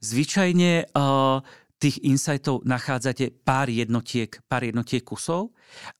Zvyčajne 0.00 0.88
uh, 0.96 1.44
tých 1.76 2.00
insightov 2.06 2.62
nachádzate 2.62 3.34
pár 3.42 3.68
jednotiek, 3.68 4.30
pár 4.46 4.62
jednotiek 4.62 5.02
kusov 5.02 5.50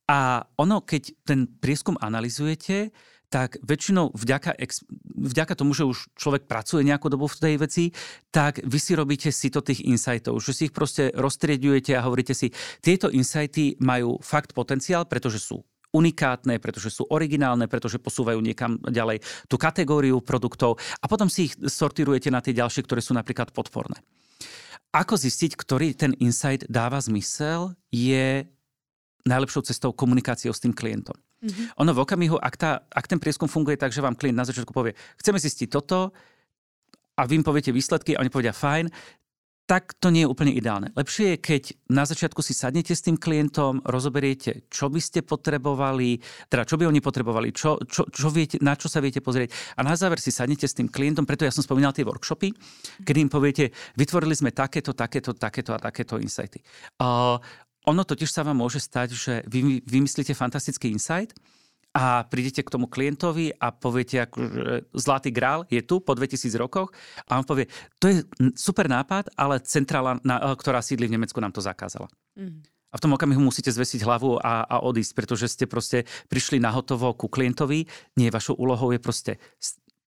a 0.06 0.46
ono, 0.56 0.86
keď 0.86 1.10
ten 1.26 1.50
prieskum 1.58 1.98
analizujete, 1.98 2.94
tak 3.32 3.56
väčšinou 3.64 4.12
vďaka, 4.12 4.52
ex, 4.60 4.84
vďaka 5.16 5.56
tomu, 5.56 5.72
že 5.72 5.88
už 5.88 6.12
človek 6.12 6.44
pracuje 6.44 6.84
nejakú 6.84 7.08
dobu 7.08 7.24
v 7.32 7.40
tej 7.40 7.54
veci, 7.56 7.84
tak 8.28 8.60
vy 8.60 8.76
si 8.76 8.92
robíte 8.92 9.32
si 9.32 9.48
to 9.48 9.64
tých 9.64 9.88
insightov, 9.88 10.36
že 10.44 10.52
si 10.52 10.62
ich 10.68 10.76
proste 10.76 11.08
roztriedujete 11.16 11.96
a 11.96 12.04
hovoríte 12.04 12.36
si, 12.36 12.52
tieto 12.84 13.08
insighty 13.08 13.80
majú 13.80 14.20
fakt 14.20 14.52
potenciál, 14.52 15.08
pretože 15.08 15.40
sú 15.40 15.64
unikátne, 15.92 16.60
pretože 16.60 16.92
sú 16.92 17.08
originálne, 17.08 17.68
pretože 17.68 18.00
posúvajú 18.00 18.40
niekam 18.40 18.80
ďalej 18.80 19.24
tú 19.48 19.56
kategóriu 19.56 20.20
produktov 20.24 20.80
a 21.00 21.08
potom 21.08 21.28
si 21.28 21.52
ich 21.52 21.54
sortírujete 21.56 22.28
na 22.32 22.44
tie 22.44 22.56
ďalšie, 22.56 22.84
ktoré 22.84 23.00
sú 23.04 23.16
napríklad 23.16 23.52
podporné. 23.52 24.00
Ako 24.92 25.16
zistiť, 25.16 25.56
ktorý 25.56 25.96
ten 25.96 26.12
insight 26.20 26.68
dáva 26.68 27.00
zmysel, 27.00 27.72
je 27.88 28.44
najlepšou 29.26 29.62
cestou 29.62 29.90
komunikáciou 29.94 30.50
s 30.50 30.62
tým 30.62 30.74
klientom. 30.74 31.14
Mm-hmm. 31.42 31.78
Ono 31.78 31.90
v 31.94 32.02
okamihu, 32.02 32.36
ak, 32.38 32.54
tá, 32.58 32.70
ak 32.90 33.06
ten 33.06 33.18
prieskum 33.18 33.50
funguje 33.50 33.78
tak, 33.78 33.94
že 33.94 34.02
vám 34.02 34.18
klient 34.18 34.38
na 34.38 34.46
začiatku 34.46 34.70
povie, 34.70 34.94
chceme 35.18 35.38
zistiť 35.38 35.68
toto 35.70 36.14
a 37.18 37.22
vy 37.26 37.42
im 37.42 37.46
poviete 37.46 37.74
výsledky 37.74 38.14
a 38.14 38.22
oni 38.22 38.30
povedia 38.30 38.54
fajn, 38.54 38.90
tak 39.62 39.94
to 39.96 40.10
nie 40.10 40.26
je 40.26 40.28
úplne 40.28 40.52
ideálne. 40.52 40.90
Lepšie 40.92 41.32
je, 41.32 41.36
keď 41.38 41.62
na 41.88 42.02
začiatku 42.02 42.42
si 42.42 42.52
sadnete 42.52 42.92
s 42.92 43.06
tým 43.06 43.14
klientom, 43.14 43.80
rozoberiete, 43.86 44.66
čo 44.66 44.90
by 44.90 44.98
ste 44.98 45.22
potrebovali, 45.22 46.18
teda 46.50 46.66
čo 46.66 46.76
by 46.76 46.90
oni 46.90 46.98
potrebovali, 46.98 47.54
čo, 47.54 47.78
čo, 47.86 48.10
čo 48.10 48.28
viete, 48.28 48.58
na 48.58 48.74
čo 48.74 48.90
sa 48.90 48.98
viete 48.98 49.22
pozrieť. 49.22 49.54
A 49.78 49.86
na 49.86 49.94
záver 49.94 50.18
si 50.18 50.34
sadnete 50.34 50.66
s 50.66 50.74
tým 50.74 50.90
klientom, 50.90 51.24
preto 51.24 51.46
ja 51.46 51.54
som 51.54 51.62
spomínal 51.62 51.94
tie 51.94 52.04
workshopy, 52.04 52.50
kedy 53.06 53.18
im 53.22 53.30
poviete, 53.30 53.70
vytvorili 53.94 54.34
sme 54.34 54.50
takéto, 54.50 54.92
takéto, 54.98 55.32
takéto 55.32 55.72
a 55.72 55.78
takéto 55.78 56.18
insighty. 56.18 56.58
Uh, 56.98 57.38
ono 57.86 58.02
totiž 58.06 58.30
sa 58.30 58.46
vám 58.46 58.62
môže 58.62 58.78
stať, 58.78 59.08
že 59.14 59.34
vy 59.50 59.82
vymyslíte 59.82 60.34
fantastický 60.38 60.90
insight 60.94 61.34
a 61.92 62.24
prídete 62.24 62.64
k 62.64 62.72
tomu 62.72 62.88
klientovi 62.88 63.52
a 63.52 63.68
poviete, 63.68 64.24
že 64.24 64.88
zlatý 64.96 65.28
grál 65.28 65.68
je 65.68 65.84
tu 65.84 66.00
po 66.00 66.16
2000 66.16 66.48
rokoch 66.56 66.88
a 67.28 67.36
on 67.36 67.44
povie, 67.44 67.68
to 68.00 68.08
je 68.08 68.16
super 68.56 68.88
nápad, 68.88 69.36
ale 69.36 69.60
centrála, 69.60 70.16
ktorá 70.56 70.80
sídli 70.80 71.04
v 71.10 71.20
Nemecku, 71.20 71.36
nám 71.36 71.52
to 71.52 71.60
zakázala. 71.60 72.08
Mm. 72.32 72.64
A 72.92 73.00
v 73.00 73.04
tom 73.08 73.16
okamihu 73.16 73.40
musíte 73.40 73.72
zvesiť 73.72 74.04
hlavu 74.04 74.36
a, 74.36 74.68
a 74.68 74.76
odísť, 74.84 75.16
pretože 75.16 75.48
ste 75.48 75.64
proste 75.64 76.04
prišli 76.28 76.60
na 76.60 76.68
hotovo 76.76 77.16
ku 77.16 77.24
klientovi. 77.24 77.88
Nie, 78.20 78.28
vašou 78.28 78.60
úlohou 78.60 78.92
je 78.92 79.00
proste 79.00 79.40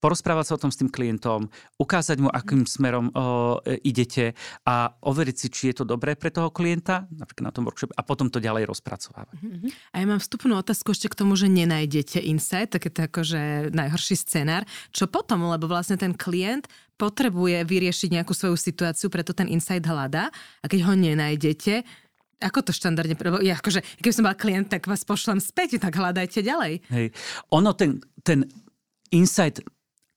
porozprávať 0.04 0.52
sa 0.52 0.56
o 0.60 0.62
tom 0.62 0.68
s 0.68 0.76
tým 0.76 0.92
klientom, 0.92 1.48
ukázať 1.80 2.20
mu, 2.20 2.28
akým 2.28 2.68
smerom 2.68 3.08
o, 3.08 3.56
e, 3.64 3.80
idete 3.88 4.36
a 4.68 4.92
overiť 5.00 5.36
si, 5.40 5.48
či 5.48 5.62
je 5.72 5.80
to 5.80 5.84
dobré 5.88 6.12
pre 6.12 6.28
toho 6.28 6.52
klienta, 6.52 7.08
napríklad 7.08 7.48
na 7.48 7.54
tom 7.56 7.64
workshope, 7.64 7.96
a 7.96 8.04
potom 8.04 8.28
to 8.28 8.36
ďalej 8.36 8.68
rozpracovávať. 8.68 9.40
Uh-huh. 9.40 9.72
A 9.96 10.04
ja 10.04 10.06
mám 10.06 10.20
vstupnú 10.20 10.60
otázku 10.60 10.92
ešte 10.92 11.08
k 11.08 11.24
tomu, 11.24 11.40
že 11.40 11.48
nenájdete 11.48 12.20
insight, 12.20 12.76
to 12.76 12.76
akože 12.84 13.72
najhorší 13.72 14.20
scenár. 14.20 14.68
Čo 14.92 15.08
potom, 15.08 15.48
lebo 15.48 15.64
vlastne 15.64 15.96
ten 15.96 16.12
klient 16.12 16.68
potrebuje 17.00 17.64
vyriešiť 17.64 18.20
nejakú 18.20 18.36
svoju 18.36 18.60
situáciu, 18.60 19.08
preto 19.08 19.32
ten 19.32 19.48
insight 19.48 19.88
hľadá 19.88 20.28
a 20.60 20.64
keď 20.68 20.84
ho 20.84 20.92
nenájdete, 20.92 21.80
ako 22.44 22.60
to 22.60 22.72
štandardne? 22.76 23.16
Ja, 23.40 23.56
akože, 23.56 23.80
keby 24.04 24.12
som 24.12 24.28
mal 24.28 24.36
klient, 24.36 24.68
tak 24.68 24.84
vás 24.84 25.00
pošlem 25.00 25.40
späť, 25.40 25.80
tak 25.80 25.96
hľadajte 25.96 26.44
ďalej. 26.44 26.84
Hej. 26.92 27.06
Ono, 27.56 27.72
ten, 27.72 28.04
ten 28.20 28.44
insight 29.14 29.64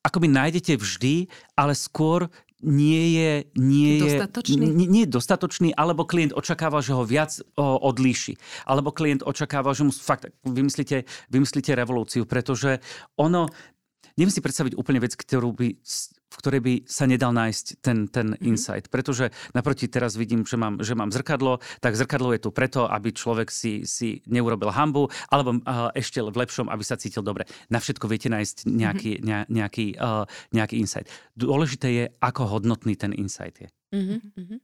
akoby 0.08 0.32
nájdete 0.32 0.80
vždy, 0.80 1.28
ale 1.60 1.76
skôr 1.76 2.32
nie 2.64 3.14
je, 3.14 3.32
nie 3.54 4.02
je 4.02 4.18
dostatočný? 4.18 4.56
Nie, 4.58 4.88
nie 4.90 5.02
je 5.06 5.12
dostatočný, 5.14 5.70
alebo 5.78 6.10
klient 6.10 6.34
očakáva, 6.34 6.82
že 6.82 6.98
ho 6.98 7.06
viac 7.06 7.38
o, 7.54 7.78
odlíši. 7.86 8.40
Alebo 8.66 8.90
klient 8.90 9.22
očakáva, 9.22 9.78
že 9.78 9.86
mu 9.86 9.94
fakt 9.94 10.34
vymyslíte, 10.42 11.06
vymyslíte 11.30 11.78
revolúciu, 11.78 12.26
pretože 12.26 12.82
ono, 13.14 13.46
neviem 14.18 14.34
si 14.34 14.42
predstaviť 14.42 14.74
úplne 14.74 15.04
vec, 15.04 15.14
ktorú 15.14 15.54
by 15.54 15.78
v 16.28 16.36
ktorej 16.36 16.62
by 16.62 16.74
sa 16.84 17.08
nedal 17.08 17.32
nájsť 17.32 17.66
ten, 17.80 18.12
ten 18.12 18.36
mm-hmm. 18.36 18.48
insight. 18.48 18.86
Pretože 18.92 19.32
naproti 19.56 19.88
teraz 19.88 20.20
vidím, 20.20 20.44
že 20.44 20.60
mám, 20.60 20.84
že 20.84 20.94
mám 20.94 21.12
zrkadlo, 21.12 21.64
tak 21.80 21.96
zrkadlo 21.96 22.36
je 22.36 22.44
tu 22.44 22.50
preto, 22.52 22.84
aby 22.88 23.16
človek 23.16 23.48
si, 23.48 23.88
si 23.88 24.20
neurobil 24.28 24.70
hambu, 24.72 25.08
alebo 25.32 25.60
uh, 25.64 25.90
ešte 25.96 26.20
v 26.20 26.36
lepšom, 26.36 26.68
aby 26.68 26.84
sa 26.84 27.00
cítil 27.00 27.24
dobre. 27.24 27.48
Na 27.72 27.80
všetko 27.80 28.12
viete 28.12 28.28
nájsť 28.28 28.68
nejaký, 28.68 29.12
mm-hmm. 29.20 29.28
ne, 29.28 29.38
nejaký, 29.48 29.86
uh, 29.96 30.28
nejaký 30.52 30.76
insight. 30.78 31.08
Dôležité 31.40 31.88
je, 31.96 32.06
ako 32.20 32.60
hodnotný 32.60 33.00
ten 33.00 33.16
insight 33.16 33.56
je. 33.64 33.70
Mm-hmm. 33.96 34.60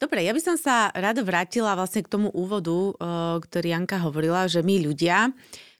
Dobre, 0.00 0.24
ja 0.24 0.32
by 0.32 0.40
som 0.40 0.56
sa 0.56 0.88
rada 0.96 1.20
vrátila 1.20 1.76
vlastne 1.76 2.00
k 2.00 2.08
tomu 2.08 2.32
úvodu, 2.32 2.72
uh, 2.72 3.36
ktorý 3.36 3.76
Janka 3.76 4.00
hovorila, 4.00 4.48
že 4.48 4.64
my 4.64 4.80
ľudia 4.80 5.28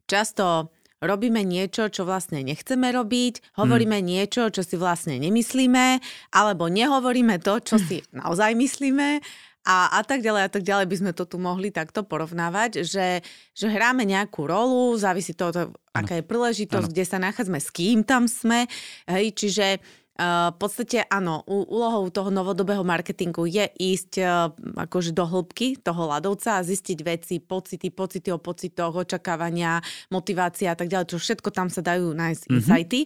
často 0.04 0.68
robíme 1.00 1.40
niečo, 1.42 1.88
čo 1.88 2.04
vlastne 2.04 2.44
nechceme 2.44 2.92
robiť, 2.92 3.56
hovoríme 3.56 3.98
mm. 3.98 4.06
niečo, 4.06 4.42
čo 4.52 4.60
si 4.60 4.76
vlastne 4.76 5.16
nemyslíme, 5.16 6.00
alebo 6.36 6.68
nehovoríme 6.68 7.40
to, 7.40 7.60
čo 7.64 7.76
si 7.88 8.04
naozaj 8.12 8.52
myslíme 8.54 9.20
a, 9.60 9.92
a 9.92 10.00
tak 10.00 10.24
ďalej 10.24 10.42
a 10.48 10.50
tak 10.50 10.64
ďalej 10.64 10.86
by 10.88 10.96
sme 10.96 11.12
to 11.12 11.28
tu 11.28 11.36
mohli 11.36 11.68
takto 11.68 12.00
porovnávať, 12.00 12.80
že, 12.80 13.20
že 13.52 13.66
hráme 13.68 14.08
nejakú 14.08 14.48
rolu, 14.48 14.96
závisí 14.96 15.36
to, 15.36 15.52
to 15.52 15.62
aká 15.92 16.20
je 16.20 16.24
príležitosť, 16.24 16.88
ano. 16.88 16.92
kde 16.96 17.04
sa 17.04 17.18
nachádzame, 17.20 17.60
s 17.60 17.68
kým 17.68 18.00
tam 18.00 18.24
sme, 18.24 18.64
hej, 19.04 19.36
čiže 19.36 19.84
v 20.20 20.56
podstate 20.60 21.08
áno, 21.08 21.40
úlohou 21.48 22.12
toho 22.12 22.28
novodobého 22.28 22.84
marketingu 22.84 23.48
je 23.48 23.64
ísť 23.72 24.12
uh, 24.20 24.52
akože 24.84 25.16
do 25.16 25.24
hĺbky 25.24 25.80
toho 25.80 26.12
ľadovca 26.12 26.60
a 26.60 26.66
zistiť 26.66 26.98
veci, 27.00 27.40
pocity, 27.40 27.88
pocity 27.88 28.28
o 28.28 28.36
pocitoch, 28.36 28.92
očakávania, 28.92 29.80
motivácia 30.12 30.72
a 30.72 30.76
tak 30.76 30.92
ďalej, 30.92 31.16
čo 31.16 31.18
všetko 31.18 31.48
tam 31.48 31.72
sa 31.72 31.80
dajú 31.80 32.12
nájsť 32.12 32.42
mm-hmm. 32.44 32.56
insighty. 32.60 33.00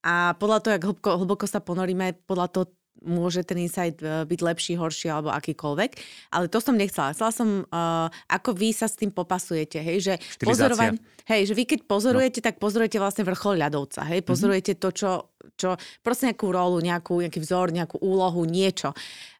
A 0.00 0.32
podľa 0.40 0.58
toho, 0.64 0.72
jak 0.80 0.84
hlboko, 0.88 1.10
hlboko 1.20 1.44
sa 1.44 1.60
ponoríme, 1.60 2.16
podľa 2.24 2.48
toho 2.48 2.64
môže 3.04 3.44
ten 3.44 3.60
insight 3.60 4.00
e, 4.00 4.24
byť 4.24 4.40
lepší, 4.40 4.72
horší 4.80 5.12
alebo 5.12 5.28
akýkoľvek. 5.32 5.90
Ale 6.32 6.48
to 6.48 6.58
som 6.58 6.74
nechcela. 6.74 7.12
Chcela 7.12 7.32
som, 7.32 7.48
uh, 7.68 8.08
ako 8.26 8.56
vy 8.56 8.72
sa 8.72 8.88
s 8.88 8.96
tým 8.96 9.12
popasujete, 9.12 9.78
hej, 9.78 9.98
že 10.00 10.14
pozorovanie, 10.40 10.98
hej, 11.28 11.52
že 11.52 11.54
vy 11.54 11.64
keď 11.68 11.80
pozorujete, 11.84 12.40
no. 12.40 12.46
tak 12.50 12.56
pozorujete 12.56 12.98
vlastne 12.98 13.24
vrchol 13.28 13.60
ľadovca, 13.60 14.02
hej, 14.08 14.20
mhm. 14.24 14.26
pozorujete 14.26 14.72
mm-hmm. 14.74 14.84
to, 14.84 14.88
čo, 14.96 15.10
čo, 15.56 15.80
proste 16.04 16.30
nejakú 16.30 16.48
rolu, 16.52 16.78
nejakú, 16.84 17.24
nejaký 17.24 17.40
vzor, 17.40 17.72
nejakú 17.72 17.96
úlohu, 18.04 18.44
niečo. 18.44 18.92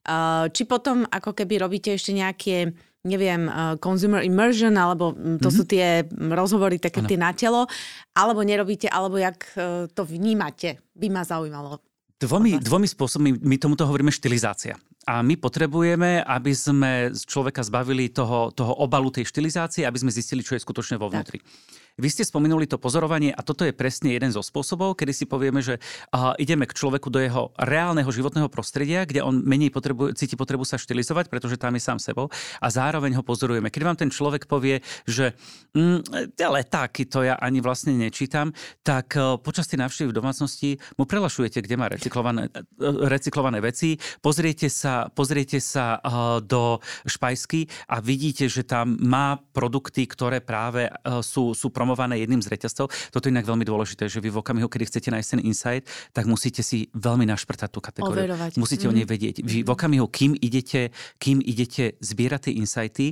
Uh, 0.07 0.49
či 0.51 0.65
potom 0.65 1.05
ako 1.07 1.37
keby 1.37 1.61
robíte 1.61 1.93
ešte 1.93 2.17
nejaké 2.17 2.73
neviem, 3.07 3.47
uh, 3.47 3.79
consumer 3.79 4.27
immersion, 4.27 4.75
alebo 4.75 5.15
mm, 5.15 5.39
to 5.39 5.49
mm-hmm. 5.49 5.55
sú 5.55 5.63
tie 5.63 6.03
rozhovory 6.11 6.83
také 6.83 7.07
ano. 7.07 7.09
tie 7.09 7.19
na 7.19 7.31
telo, 7.31 7.71
alebo 8.19 8.43
nerobíte, 8.43 8.91
alebo 8.91 9.15
jak 9.15 9.47
uh, 9.55 9.87
to 9.87 10.03
vnímate, 10.03 10.83
by 10.99 11.07
ma 11.07 11.23
zaujímalo. 11.23 11.79
Dvomi, 12.17 12.59
dvomi 12.59 12.89
spôsobmi, 12.89 13.45
my 13.45 13.57
tomuto 13.61 13.87
hovoríme 13.87 14.11
štilizácia. 14.11 14.75
A 15.07 15.23
my 15.23 15.39
potrebujeme, 15.39 16.19
aby 16.25 16.51
sme 16.51 17.15
človeka 17.15 17.63
zbavili 17.63 18.11
toho, 18.11 18.51
toho 18.51 18.75
obalu 18.83 19.15
tej 19.15 19.29
štilizácie, 19.31 19.87
aby 19.87 20.03
sme 20.03 20.11
zistili, 20.11 20.43
čo 20.43 20.59
je 20.59 20.65
skutočne 20.65 20.99
vo 20.99 21.07
vnútri. 21.07 21.39
Tak. 21.39 21.47
Vy 21.97 22.13
ste 22.13 22.29
spomenuli 22.29 22.69
to 22.69 22.77
pozorovanie 22.77 23.33
a 23.33 23.41
toto 23.41 23.65
je 23.65 23.73
presne 23.73 24.13
jeden 24.13 24.29
zo 24.29 24.45
spôsobov, 24.45 25.01
kedy 25.01 25.17
si 25.17 25.25
povieme, 25.25 25.65
že 25.65 25.81
uh, 25.81 26.37
ideme 26.37 26.69
k 26.69 26.77
človeku 26.77 27.09
do 27.09 27.17
jeho 27.17 27.57
reálneho 27.57 28.13
životného 28.13 28.53
prostredia, 28.53 29.09
kde 29.09 29.25
on 29.25 29.41
menej 29.41 29.73
potrebuje, 29.73 30.13
cíti 30.13 30.37
potrebu 30.37 30.69
sa 30.69 30.77
štilizovať, 30.77 31.33
pretože 31.33 31.57
tam 31.57 31.73
je 31.73 31.81
sám 31.81 31.97
sebou 31.97 32.29
a 32.61 32.67
zároveň 32.69 33.17
ho 33.17 33.25
pozorujeme. 33.25 33.73
Keď 33.73 33.81
vám 33.81 33.97
ten 33.97 34.13
človek 34.13 34.45
povie, 34.45 34.85
že 35.09 35.33
mm, 35.73 36.37
ale 36.37 36.69
to 37.09 37.25
ja 37.25 37.41
ani 37.41 37.65
vlastne 37.65 37.97
nečítam, 37.97 38.53
tak 38.85 39.17
uh, 39.17 39.41
počas 39.41 39.65
tej 39.65 39.81
návštevy 39.81 40.13
v 40.13 40.19
domácnosti 40.21 40.71
mu 41.01 41.09
prelašujete, 41.09 41.65
kde 41.65 41.81
má 41.81 41.89
recyklované, 41.89 42.53
uh, 42.53 43.09
recyklované 43.09 43.65
veci, 43.65 43.97
pozriete 44.21 44.69
sa, 44.69 45.09
pozriete 45.09 45.65
sa 45.65 45.97
do 46.45 46.77
špajsky 47.09 47.65
a 47.89 48.05
vidíte, 48.05 48.53
že 48.53 48.69
tam 48.69 49.01
má 49.01 49.41
produkty, 49.57 50.05
ktoré 50.05 50.45
práve 50.45 50.93
sú, 51.25 51.57
sú 51.57 51.73
prom- 51.73 51.86
promované 51.87 52.19
jedným 52.19 52.43
z 52.43 52.51
reťazcov. 52.51 52.91
Toto 53.15 53.25
je 53.25 53.33
inak 53.33 53.47
veľmi 53.47 53.63
dôležité, 53.63 54.11
že 54.11 54.19
vy 54.19 54.35
v 54.35 54.43
okamihu, 54.43 54.67
kedy 54.67 54.91
chcete 54.91 55.09
nájsť 55.15 55.29
ten 55.39 55.41
insight, 55.47 55.87
tak 56.11 56.27
musíte 56.27 56.67
si 56.67 56.91
veľmi 56.99 57.23
našprtať 57.31 57.71
tú 57.71 57.79
kategóriu. 57.79 58.27
Overovať. 58.27 58.59
Musíte 58.59 58.85
mm. 58.85 58.91
o 58.91 58.97
nej 58.99 59.07
vedieť. 59.07 59.47
Vy 59.47 59.63
v 59.63 59.71
okamihu, 59.71 60.11
kým 60.11 60.35
idete, 60.35 60.91
kým 61.23 61.39
idete 61.39 61.95
zbierať 62.03 62.51
tie 62.51 62.53
insighty, 62.59 63.07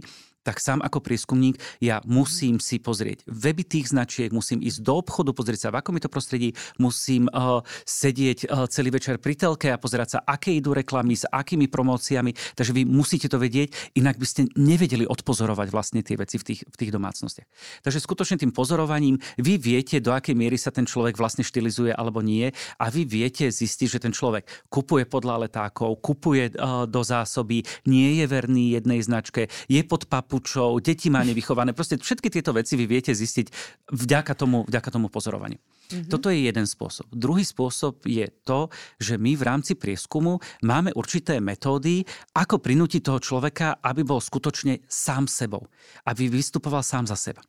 tak 0.44 0.60
sám 0.60 0.84
ako 0.84 1.00
prieskumník 1.00 1.56
ja 1.80 2.04
musím 2.04 2.60
si 2.60 2.76
pozrieť 2.76 3.24
weby 3.24 3.64
tých 3.64 3.90
značiek, 3.90 4.30
musím 4.30 4.60
ísť 4.60 4.84
do 4.84 5.00
obchodu, 5.00 5.32
pozrieť 5.32 5.68
sa, 5.68 5.72
v 5.72 5.80
akom 5.80 5.96
je 5.96 6.04
to 6.04 6.12
prostredí, 6.12 6.48
musím 6.76 7.26
uh, 7.32 7.64
sedieť 7.88 8.38
uh, 8.46 8.68
celý 8.68 8.92
večer 8.92 9.16
pri 9.16 9.34
telke 9.34 9.72
a 9.72 9.80
pozerať 9.80 10.16
sa, 10.16 10.18
aké 10.22 10.52
idú 10.52 10.76
reklamy, 10.76 11.16
s 11.16 11.24
akými 11.24 11.66
promóciami. 11.66 12.36
Takže 12.54 12.76
vy 12.76 12.84
musíte 12.84 13.32
to 13.32 13.40
vedieť, 13.40 13.96
inak 13.96 14.20
by 14.20 14.26
ste 14.28 14.46
nevedeli 14.54 15.08
odpozorovať 15.08 15.68
vlastne 15.72 16.00
tie 16.04 16.20
veci 16.20 16.36
v 16.36 16.44
tých, 16.44 16.60
v 16.68 16.76
tých 16.76 16.90
domácnostiach. 16.92 17.48
Takže 17.82 17.98
skutočne 18.04 18.36
tým 18.36 18.52
pozorovaním 18.52 19.16
vy 19.40 19.56
viete, 19.56 19.98
do 19.98 20.12
akej 20.12 20.36
miery 20.36 20.60
sa 20.60 20.68
ten 20.68 20.84
človek 20.84 21.16
vlastne 21.16 21.42
štilizuje 21.42 21.96
alebo 21.96 22.20
nie 22.20 22.52
a 22.76 22.84
vy 22.92 23.08
viete 23.08 23.48
zistiť, 23.48 23.88
že 23.88 24.02
ten 24.04 24.12
človek 24.12 24.68
kupuje 24.68 25.08
podľa 25.08 25.48
letákov, 25.48 25.98
kupuje 26.04 26.52
uh, 26.54 26.84
do 26.84 27.00
zásoby, 27.00 27.64
nie 27.88 28.20
je 28.20 28.24
verný 28.28 28.76
jednej 28.76 29.00
značke, 29.00 29.48
je 29.70 29.80
pod 29.86 30.06
papu 30.10 30.33
papučov, 30.34 30.82
deti 30.82 31.06
má 31.14 31.22
nevychované. 31.22 31.70
Proste 31.70 31.94
všetky 31.94 32.26
tieto 32.26 32.50
veci 32.50 32.74
vy 32.74 32.90
viete 32.90 33.14
zistiť 33.14 33.46
vďaka 33.94 34.34
tomu, 34.34 34.66
vďaka 34.66 34.90
tomu 34.90 35.06
pozorovaniu. 35.06 35.62
Mm-hmm. 35.62 36.10
Toto 36.10 36.26
je 36.34 36.50
jeden 36.50 36.66
spôsob. 36.66 37.06
Druhý 37.14 37.46
spôsob 37.46 38.02
je 38.02 38.26
to, 38.42 38.66
že 38.98 39.14
my 39.14 39.38
v 39.38 39.46
rámci 39.46 39.78
prieskumu 39.78 40.42
máme 40.66 40.90
určité 40.98 41.38
metódy, 41.38 42.02
ako 42.34 42.58
prinútiť 42.58 43.06
toho 43.06 43.22
človeka, 43.22 43.78
aby 43.78 44.02
bol 44.02 44.18
skutočne 44.18 44.82
sám 44.90 45.30
sebou. 45.30 45.70
Aby 46.02 46.26
vystupoval 46.26 46.82
sám 46.82 47.06
za 47.06 47.14
seba. 47.14 47.46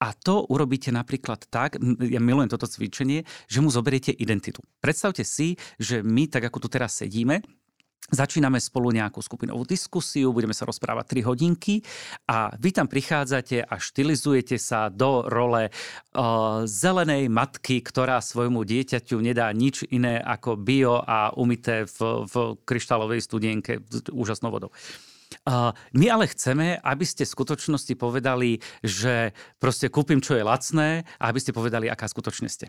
A 0.00 0.16
to 0.16 0.48
urobíte 0.48 0.88
napríklad 0.88 1.46
tak, 1.46 1.78
ja 2.02 2.18
milujem 2.18 2.50
toto 2.50 2.66
cvičenie, 2.66 3.22
že 3.46 3.62
mu 3.62 3.68
zoberiete 3.70 4.10
identitu. 4.10 4.64
Predstavte 4.80 5.22
si, 5.22 5.54
že 5.78 6.00
my, 6.02 6.26
tak 6.26 6.48
ako 6.48 6.66
tu 6.66 6.68
teraz 6.72 6.96
sedíme, 6.98 7.44
Začíname 8.10 8.58
spolu 8.58 8.90
nejakú 8.90 9.22
skupinovú 9.22 9.62
diskusiu, 9.62 10.34
budeme 10.34 10.50
sa 10.50 10.66
rozprávať 10.66 11.22
3 11.22 11.28
hodinky 11.32 11.86
a 12.26 12.50
vy 12.58 12.74
tam 12.74 12.90
prichádzate 12.90 13.62
a 13.62 13.74
štilizujete 13.78 14.58
sa 14.58 14.90
do 14.90 15.22
role 15.30 15.70
uh, 15.70 16.66
zelenej 16.66 17.30
matky, 17.30 17.78
ktorá 17.78 18.18
svojmu 18.18 18.66
dieťaťu 18.66 19.22
nedá 19.22 19.46
nič 19.54 19.86
iné 19.86 20.18
ako 20.18 20.58
bio 20.58 20.98
a 20.98 21.30
umité 21.38 21.86
v, 21.86 22.26
v 22.26 22.34
kryštálovej 22.66 23.22
studienke 23.22 23.78
úžasnou 24.10 24.50
vodou. 24.50 24.74
Uh, 25.46 25.70
my 25.94 26.10
ale 26.10 26.26
chceme, 26.26 26.82
aby 26.82 27.06
ste 27.06 27.22
v 27.22 27.34
skutočnosti 27.38 27.94
povedali, 27.94 28.58
že 28.82 29.30
proste 29.62 29.88
kúpim, 29.88 30.18
čo 30.18 30.34
je 30.34 30.44
lacné 30.44 31.06
a 31.22 31.30
aby 31.30 31.38
ste 31.38 31.54
povedali, 31.54 31.86
aká 31.86 32.10
skutočne 32.10 32.50
ste. 32.50 32.66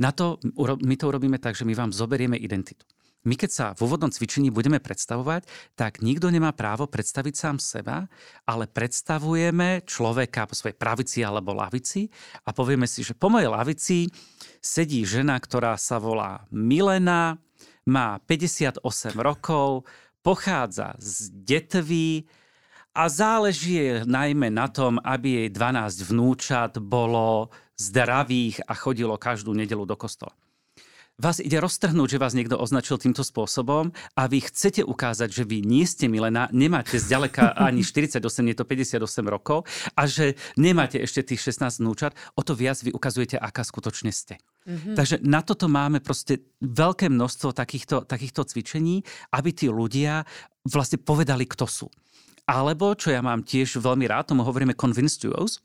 Na 0.00 0.10
to 0.10 0.40
my 0.80 0.94
to 0.96 1.04
urobíme 1.04 1.36
tak, 1.36 1.52
že 1.52 1.68
my 1.68 1.76
vám 1.76 1.92
zoberieme 1.92 2.40
identitu 2.40 2.88
my 3.20 3.34
keď 3.36 3.50
sa 3.52 3.66
v 3.76 3.84
úvodnom 3.84 4.08
cvičení 4.08 4.48
budeme 4.48 4.80
predstavovať, 4.80 5.44
tak 5.76 6.00
nikto 6.00 6.32
nemá 6.32 6.56
právo 6.56 6.88
predstaviť 6.88 7.34
sám 7.36 7.56
seba, 7.60 8.08
ale 8.48 8.64
predstavujeme 8.64 9.84
človeka 9.84 10.48
po 10.48 10.56
svojej 10.56 10.76
pravici 10.80 11.20
alebo 11.20 11.52
lavici 11.52 12.08
a 12.48 12.56
povieme 12.56 12.88
si, 12.88 13.04
že 13.04 13.12
po 13.12 13.28
mojej 13.28 13.52
lavici 13.52 14.08
sedí 14.64 15.04
žena, 15.04 15.36
ktorá 15.36 15.76
sa 15.76 16.00
volá 16.00 16.48
Milena, 16.48 17.36
má 17.84 18.16
58 18.24 18.80
rokov, 19.20 19.84
pochádza 20.24 20.96
z 20.96 21.28
Detvy 21.32 22.24
a 22.96 23.08
záleží 23.08 24.00
najmä 24.04 24.48
na 24.48 24.68
tom, 24.72 24.96
aby 25.04 25.44
jej 25.44 25.48
12 25.52 26.08
vnúčat 26.08 26.72
bolo 26.80 27.52
zdravých 27.76 28.64
a 28.64 28.72
chodilo 28.76 29.20
každú 29.20 29.52
nedelu 29.52 29.84
do 29.84 29.96
kostola 29.96 30.39
vás 31.20 31.36
ide 31.38 31.60
roztrhnúť, 31.60 32.16
že 32.16 32.18
vás 32.18 32.32
niekto 32.32 32.56
označil 32.56 32.96
týmto 32.96 33.20
spôsobom 33.20 33.92
a 34.16 34.22
vy 34.24 34.40
chcete 34.48 34.80
ukázať, 34.80 35.28
že 35.28 35.44
vy 35.44 35.60
nie 35.60 35.84
ste 35.84 36.08
Milena, 36.08 36.48
nemáte 36.50 36.96
zďaleka 36.96 37.52
ani 37.68 37.84
48, 37.84 38.24
nie 38.40 38.56
to 38.56 38.64
58 38.64 38.96
rokov 39.28 39.68
a 39.92 40.08
že 40.08 40.40
nemáte 40.56 40.96
ešte 40.96 41.36
tých 41.36 41.44
16 41.52 41.84
vnúčat, 41.84 42.16
o 42.34 42.42
to 42.42 42.56
viac 42.56 42.80
vy 42.80 42.90
ukazujete, 42.96 43.36
aká 43.36 43.60
skutočne 43.60 44.08
ste. 44.10 44.40
Mm-hmm. 44.64 44.96
Takže 44.96 45.20
na 45.20 45.44
toto 45.44 45.68
máme 45.68 46.00
proste 46.00 46.40
veľké 46.64 47.12
množstvo 47.12 47.52
takýchto, 47.52 48.08
takýchto 48.08 48.48
cvičení, 48.48 49.04
aby 49.36 49.52
tí 49.52 49.68
ľudia 49.68 50.24
vlastne 50.64 51.00
povedali, 51.00 51.44
kto 51.44 51.68
sú. 51.68 51.86
Alebo, 52.50 52.98
čo 52.98 53.14
ja 53.14 53.22
mám 53.22 53.46
tiež 53.46 53.78
veľmi 53.78 54.10
rád, 54.10 54.34
tomu 54.34 54.42
hovoríme 54.42 54.74
convinced 54.74 55.22
duos, 55.22 55.62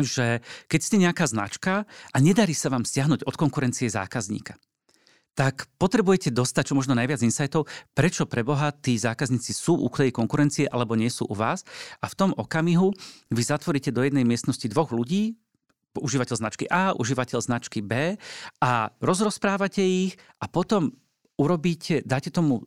že 0.00 0.44
keď 0.68 0.80
ste 0.80 0.96
nejaká 1.00 1.24
značka 1.28 1.84
a 1.86 2.16
nedarí 2.20 2.52
sa 2.52 2.72
vám 2.72 2.84
stiahnuť 2.84 3.24
od 3.24 3.34
konkurencie 3.34 3.88
zákazníka, 3.88 4.56
tak 5.36 5.68
potrebujete 5.76 6.32
dostať 6.32 6.72
čo 6.72 6.74
možno 6.74 6.96
najviac 6.96 7.20
insightov, 7.20 7.68
prečo 7.92 8.24
pre 8.24 8.40
Boha 8.40 8.72
tí 8.72 8.96
zákazníci 8.96 9.52
sú 9.52 9.76
u 9.76 9.88
tej 9.92 10.08
konkurencie 10.08 10.64
alebo 10.64 10.96
nie 10.96 11.12
sú 11.12 11.28
u 11.28 11.36
vás. 11.36 11.60
A 12.00 12.08
v 12.08 12.16
tom 12.16 12.30
okamihu 12.32 12.96
vy 13.28 13.42
zatvoríte 13.44 13.92
do 13.92 14.00
jednej 14.00 14.24
miestnosti 14.24 14.64
dvoch 14.64 14.96
ľudí, 14.96 15.36
užívateľ 15.92 16.36
značky 16.40 16.64
A, 16.72 16.96
užívateľ 16.96 17.40
značky 17.44 17.84
B 17.84 18.16
a 18.60 18.72
rozrozprávate 19.00 19.84
ich 19.84 20.16
a 20.40 20.48
potom 20.48 20.92
urobíte, 21.36 22.00
dáte 22.04 22.32
tomu 22.32 22.64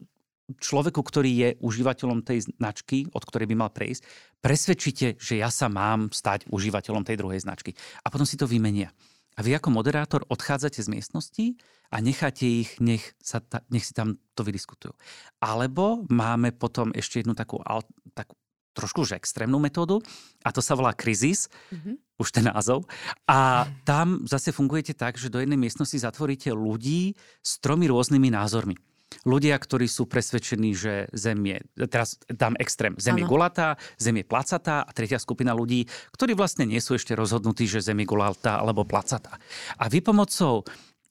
človeku, 0.57 0.97
ktorý 1.05 1.31
je 1.31 1.49
užívateľom 1.61 2.25
tej 2.25 2.49
značky, 2.49 3.05
od 3.13 3.21
ktorej 3.21 3.45
by 3.53 3.55
mal 3.55 3.69
prejsť, 3.69 4.01
presvedčíte, 4.41 5.21
že 5.21 5.37
ja 5.37 5.53
sa 5.53 5.69
mám 5.69 6.09
stať 6.09 6.49
užívateľom 6.49 7.05
tej 7.05 7.19
druhej 7.21 7.43
značky. 7.45 7.77
A 8.01 8.09
potom 8.09 8.25
si 8.25 8.39
to 8.39 8.49
vymenia. 8.49 8.89
A 9.37 9.45
vy 9.45 9.55
ako 9.55 9.71
moderátor 9.71 10.27
odchádzate 10.27 10.83
z 10.83 10.91
miestnosti 10.91 11.45
a 11.93 12.03
necháte 12.03 12.43
ich, 12.43 12.75
nech, 12.83 13.15
sa 13.23 13.39
ta, 13.39 13.63
nech 13.71 13.87
si 13.87 13.95
tam 13.95 14.19
to 14.35 14.43
vydiskutujú. 14.43 14.91
Alebo 15.39 16.03
máme 16.11 16.51
potom 16.51 16.91
ešte 16.91 17.23
jednu 17.23 17.37
takú, 17.37 17.63
takú 18.11 18.35
trošku 18.75 19.03
už 19.03 19.19
extrémnu 19.19 19.59
metódu 19.59 19.99
a 20.43 20.55
to 20.55 20.63
sa 20.63 20.75
volá 20.75 20.95
krizis, 20.95 21.51
mm-hmm. 21.71 21.95
už 22.19 22.29
ten 22.31 22.47
názov. 22.47 22.87
A 23.27 23.67
tam 23.83 24.23
zase 24.23 24.55
fungujete 24.55 24.95
tak, 24.95 25.19
že 25.19 25.31
do 25.31 25.39
jednej 25.43 25.59
miestnosti 25.59 25.99
zatvoríte 25.99 26.51
ľudí 26.55 27.15
s 27.43 27.59
tromi 27.59 27.91
rôznymi 27.91 28.31
názormi. 28.31 28.79
Ľudia, 29.25 29.55
ktorí 29.57 29.89
sú 29.89 30.05
presvedčení, 30.05 30.73
že 30.73 31.07
Zem 31.13 31.39
je, 31.45 31.57
teraz 31.89 32.19
dám 32.29 32.55
extrém, 32.61 32.95
Zem 32.97 33.17
ano. 33.17 33.21
je 33.23 33.29
gulatá, 33.29 33.67
Zem 33.97 34.21
je 34.21 34.25
placatá 34.25 34.85
a 34.85 34.91
tretia 34.91 35.19
skupina 35.19 35.51
ľudí, 35.53 35.89
ktorí 36.13 36.33
vlastne 36.37 36.65
nie 36.69 36.79
sú 36.79 36.95
ešte 36.95 37.17
rozhodnutí, 37.17 37.65
že 37.65 37.83
Zem 37.83 38.01
je 38.03 38.09
gulatá 38.09 38.61
alebo 38.61 38.85
placatá. 38.85 39.37
A 39.77 39.89
vy 39.89 39.99
pomocou 40.03 40.63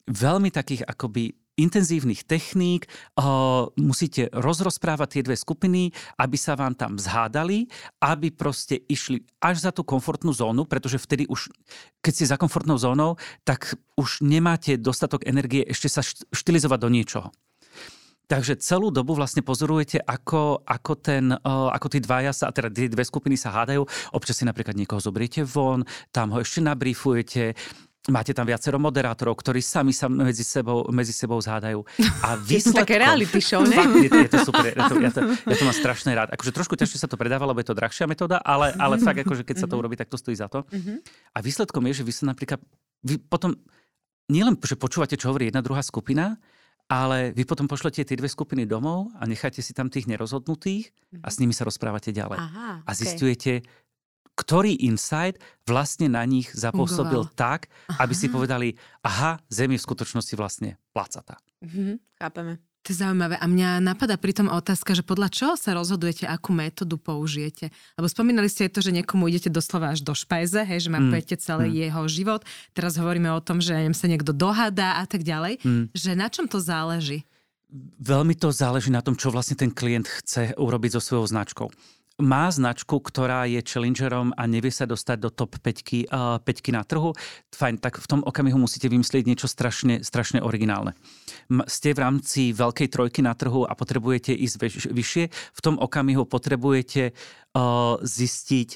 veľmi 0.09 0.49
takých 0.49 0.89
akoby 0.89 1.37
intenzívnych 1.59 2.23
techník 2.23 2.87
uh, 3.19 3.67
musíte 3.75 4.31
rozrozprávať 4.31 5.09
tie 5.19 5.23
dve 5.27 5.35
skupiny, 5.35 5.91
aby 6.23 6.39
sa 6.39 6.55
vám 6.55 6.79
tam 6.79 6.95
zhádali, 6.95 7.67
aby 7.99 8.31
proste 8.31 8.79
išli 8.87 9.27
až 9.43 9.67
za 9.67 9.71
tú 9.75 9.83
komfortnú 9.83 10.31
zónu, 10.31 10.65
pretože 10.71 11.03
vtedy 11.03 11.27
už, 11.27 11.51
keď 11.99 12.13
ste 12.15 12.31
za 12.31 12.39
komfortnou 12.39 12.79
zónou, 12.79 13.19
tak 13.43 13.75
už 13.99 14.23
nemáte 14.23 14.79
dostatok 14.79 15.27
energie 15.27 15.67
ešte 15.67 15.91
sa 15.91 16.01
štilizovať 16.07 16.79
do 16.79 16.89
niečoho. 16.95 17.29
Takže 18.29 18.61
celú 18.61 18.93
dobu 18.93 19.17
vlastne 19.17 19.41
pozorujete, 19.41 20.05
ako, 20.05 20.61
ako, 20.69 20.93
ten, 21.01 21.33
uh, 21.33 21.73
ako 21.73 21.87
tí 21.89 21.99
dvaja 22.05 22.37
sa, 22.37 22.53
teda 22.53 22.69
tie 22.69 22.93
dve 22.93 23.01
skupiny 23.01 23.41
sa 23.41 23.49
hádajú. 23.57 23.89
Občas 24.13 24.37
si 24.37 24.45
napríklad 24.45 24.77
niekoho 24.77 25.01
zobriete 25.01 25.49
von, 25.49 25.89
tam 26.13 26.37
ho 26.37 26.45
ešte 26.45 26.61
nabrifujete, 26.61 27.57
Máte 28.09 28.33
tam 28.33 28.49
viacero 28.49 28.81
moderátorov, 28.81 29.37
ktorí 29.37 29.61
sami 29.61 29.93
sa 29.93 30.09
medzi 30.09 30.41
sebou, 30.41 30.89
medzi 30.89 31.13
sebou 31.13 31.37
zhádajú. 31.45 31.85
A 32.25 32.37
výsledkom... 32.41 32.57
je 32.57 32.61
to 32.65 32.81
také 32.81 32.97
reality 32.97 33.37
show, 33.37 33.61
ne? 33.61 33.77
Fakt, 33.77 33.93
je, 34.01 34.09
je 34.09 34.31
to 34.33 34.41
super. 34.49 34.73
Ja 34.73 34.89
to, 34.89 34.95
ja, 34.97 35.11
to, 35.13 35.21
ja 35.29 35.57
to 35.61 35.65
mám 35.69 35.77
strašne 35.77 36.11
rád. 36.17 36.33
Akože 36.33 36.57
trošku 36.57 36.73
ťažšie 36.81 37.05
sa 37.05 37.09
to 37.11 37.21
predáva, 37.21 37.45
lebo 37.45 37.61
je 37.61 37.69
to 37.69 37.77
drahšia 37.77 38.09
metóda, 38.09 38.41
ale, 38.41 38.73
ale 38.81 38.97
fakt, 38.97 39.21
akože 39.29 39.45
keď 39.45 39.57
sa 39.61 39.67
to 39.69 39.77
mhm. 39.77 39.81
urobí, 39.85 39.95
tak 40.01 40.09
to 40.09 40.17
stojí 40.17 40.33
za 40.33 40.49
to. 40.49 40.65
Mhm. 40.73 41.05
A 41.37 41.39
výsledkom 41.45 41.85
je, 41.93 42.01
že 42.01 42.07
vy 42.09 42.13
sa 42.17 42.25
napríklad... 42.33 42.65
Vy 43.05 43.21
potom 43.21 43.61
nielen, 44.33 44.57
že 44.57 44.81
počúvate, 44.81 45.21
čo 45.21 45.29
hovorí 45.29 45.53
jedna 45.53 45.61
druhá 45.61 45.85
skupina, 45.85 46.41
ale 46.89 47.37
vy 47.37 47.45
potom 47.45 47.69
pošlete 47.69 48.03
tie 48.03 48.17
dve 48.17 48.33
skupiny 48.33 48.65
domov 48.65 49.13
a 49.21 49.29
necháte 49.29 49.61
si 49.61 49.77
tam 49.77 49.93
tých 49.93 50.09
nerozhodnutých 50.09 50.89
a 51.21 51.29
s 51.29 51.37
nimi 51.37 51.53
sa 51.53 51.69
rozprávate 51.69 52.11
ďalej. 52.11 52.41
Aha, 52.41 52.69
a 52.83 52.91
zistujete, 52.97 53.63
okay 53.63 53.87
ktorý 54.39 54.87
insight 54.87 55.43
vlastne 55.67 56.07
na 56.07 56.23
nich 56.23 56.47
zapôsobil 56.55 57.27
Fungoval. 57.27 57.35
tak, 57.35 57.67
aby 57.99 58.15
aha. 58.15 58.21
si 58.23 58.27
povedali, 58.31 58.69
aha, 59.03 59.43
Zem 59.51 59.75
je 59.75 59.83
v 59.83 59.87
skutočnosti 59.91 60.35
vlastne 60.39 60.79
placatá. 60.95 61.43
Mhm, 61.59 61.99
chápeme. 62.15 62.63
To 62.87 62.95
je 62.95 63.03
zaujímavé. 63.05 63.37
A 63.37 63.47
mňa 63.51 63.83
napadá 63.83 64.15
pri 64.15 64.33
tom 64.33 64.49
otázka, 64.49 64.95
že 64.95 65.03
podľa 65.03 65.29
čoho 65.29 65.55
sa 65.59 65.75
rozhodujete, 65.75 66.25
akú 66.25 66.55
metódu 66.55 66.97
použijete? 66.97 67.75
Lebo 67.99 68.07
spomínali 68.07 68.47
ste 68.47 68.71
aj 68.71 68.79
to, 68.79 68.81
že 68.81 68.95
niekomu 68.95 69.27
idete 69.29 69.51
doslova 69.51 69.93
až 69.93 70.07
do 70.07 70.15
špajze, 70.15 70.65
hej, 70.65 70.87
že 70.87 70.95
mapujete 70.95 71.35
mm. 71.37 71.43
celý 71.43 71.69
mm. 71.69 71.77
jeho 71.85 72.03
život. 72.09 72.41
Teraz 72.73 72.97
hovoríme 72.97 73.29
o 73.35 73.43
tom, 73.43 73.59
že 73.59 73.75
sa 73.93 74.07
niekto 74.07 74.31
dohádá 74.33 75.03
a 75.03 75.05
tak 75.05 75.27
ďalej. 75.27 75.61
Mm. 75.67 75.85
Že 75.93 76.11
na 76.17 76.29
čom 76.31 76.47
to 76.47 76.63
záleží? 76.63 77.27
Veľmi 78.01 78.33
to 78.33 78.49
záleží 78.49 78.89
na 78.89 79.05
tom, 79.05 79.13
čo 79.13 79.29
vlastne 79.29 79.59
ten 79.59 79.69
klient 79.69 80.09
chce 80.09 80.57
urobiť 80.57 80.97
so 80.97 81.01
svojou 81.05 81.29
značkou 81.29 81.69
má 82.19 82.51
značku, 82.51 82.99
ktorá 82.99 83.47
je 83.47 83.63
challengerom 83.63 84.35
a 84.35 84.43
nevie 84.51 84.75
sa 84.75 84.91
dostať 84.91 85.17
do 85.23 85.31
top 85.31 85.63
5, 85.63 86.11
uh, 86.11 86.43
5 86.43 86.75
na 86.75 86.83
trhu, 86.83 87.15
fajn, 87.55 87.79
tak 87.79 88.03
v 88.03 88.07
tom 88.11 88.21
okamihu 88.27 88.59
musíte 88.59 88.91
vymyslieť 88.91 89.23
niečo 89.23 89.47
strašne, 89.47 90.03
strašne 90.03 90.43
originálne. 90.43 90.99
Ste 91.71 91.95
v 91.95 92.03
rámci 92.03 92.51
veľkej 92.51 92.91
trojky 92.91 93.23
na 93.23 93.39
trhu 93.39 93.63
a 93.63 93.73
potrebujete 93.79 94.35
ísť 94.35 94.91
vyššie, 94.91 95.25
v 95.31 95.61
tom 95.63 95.79
okamihu 95.79 96.27
potrebujete 96.27 97.15
uh, 97.15 97.97
zistiť, 98.03 98.69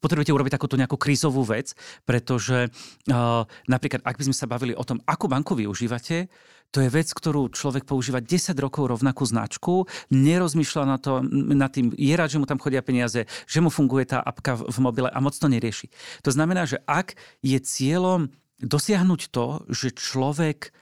potrebujete 0.00 0.32
urobiť 0.32 0.52
takúto 0.56 0.80
nejakú 0.80 0.96
krízovú 0.96 1.44
vec, 1.44 1.76
pretože 2.08 2.72
uh, 2.72 3.44
napríklad, 3.68 4.00
ak 4.00 4.16
by 4.16 4.32
sme 4.32 4.36
sa 4.36 4.48
bavili 4.48 4.72
o 4.72 4.82
tom, 4.82 5.04
akú 5.04 5.28
banku 5.28 5.52
využívate, 5.52 6.32
to 6.68 6.84
je 6.84 6.92
vec, 6.92 7.08
ktorú 7.08 7.48
človek 7.48 7.88
používa 7.88 8.20
10 8.20 8.52
rokov 8.60 8.92
rovnakú 8.92 9.24
značku, 9.24 9.88
nerozmýšľa 10.12 10.84
na 10.84 10.98
to, 11.00 11.24
nad 11.32 11.72
tým, 11.72 11.96
je 11.96 12.12
rád, 12.12 12.28
že 12.28 12.40
mu 12.40 12.46
tam 12.46 12.60
chodia 12.60 12.84
peniaze, 12.84 13.24
že 13.48 13.58
mu 13.64 13.72
funguje 13.72 14.04
tá 14.04 14.20
apka 14.20 14.60
v 14.60 14.78
mobile 14.84 15.08
a 15.08 15.18
moc 15.18 15.32
to 15.32 15.48
nerieši. 15.48 15.88
To 16.24 16.30
znamená, 16.30 16.68
že 16.68 16.84
ak 16.84 17.16
je 17.40 17.56
cieľom 17.56 18.28
dosiahnuť 18.60 19.20
to, 19.32 19.64
že 19.70 19.96
človek 19.96 20.74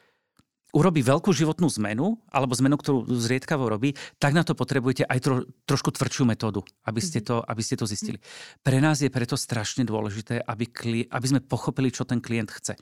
urobí 0.76 1.00
veľkú 1.00 1.32
životnú 1.32 1.72
zmenu, 1.80 2.20
alebo 2.28 2.52
zmenu, 2.52 2.76
ktorú 2.76 3.08
zriedkavo 3.08 3.64
robí, 3.64 3.96
tak 4.20 4.36
na 4.36 4.44
to 4.44 4.52
potrebujete 4.52 5.08
aj 5.08 5.18
tro, 5.24 5.36
trošku 5.64 5.88
tvrdšiu 5.96 6.28
metódu, 6.28 6.60
aby 6.84 7.00
ste, 7.00 7.24
to, 7.24 7.40
aby 7.40 7.64
ste 7.64 7.80
to 7.80 7.88
zistili. 7.88 8.20
Pre 8.60 8.76
nás 8.76 9.00
je 9.00 9.08
preto 9.08 9.40
strašne 9.40 9.88
dôležité, 9.88 10.44
aby, 10.44 10.68
kli, 10.68 11.00
aby 11.08 11.26
sme 11.26 11.40
pochopili, 11.40 11.88
čo 11.88 12.04
ten 12.04 12.20
klient 12.20 12.52
chce. 12.52 12.76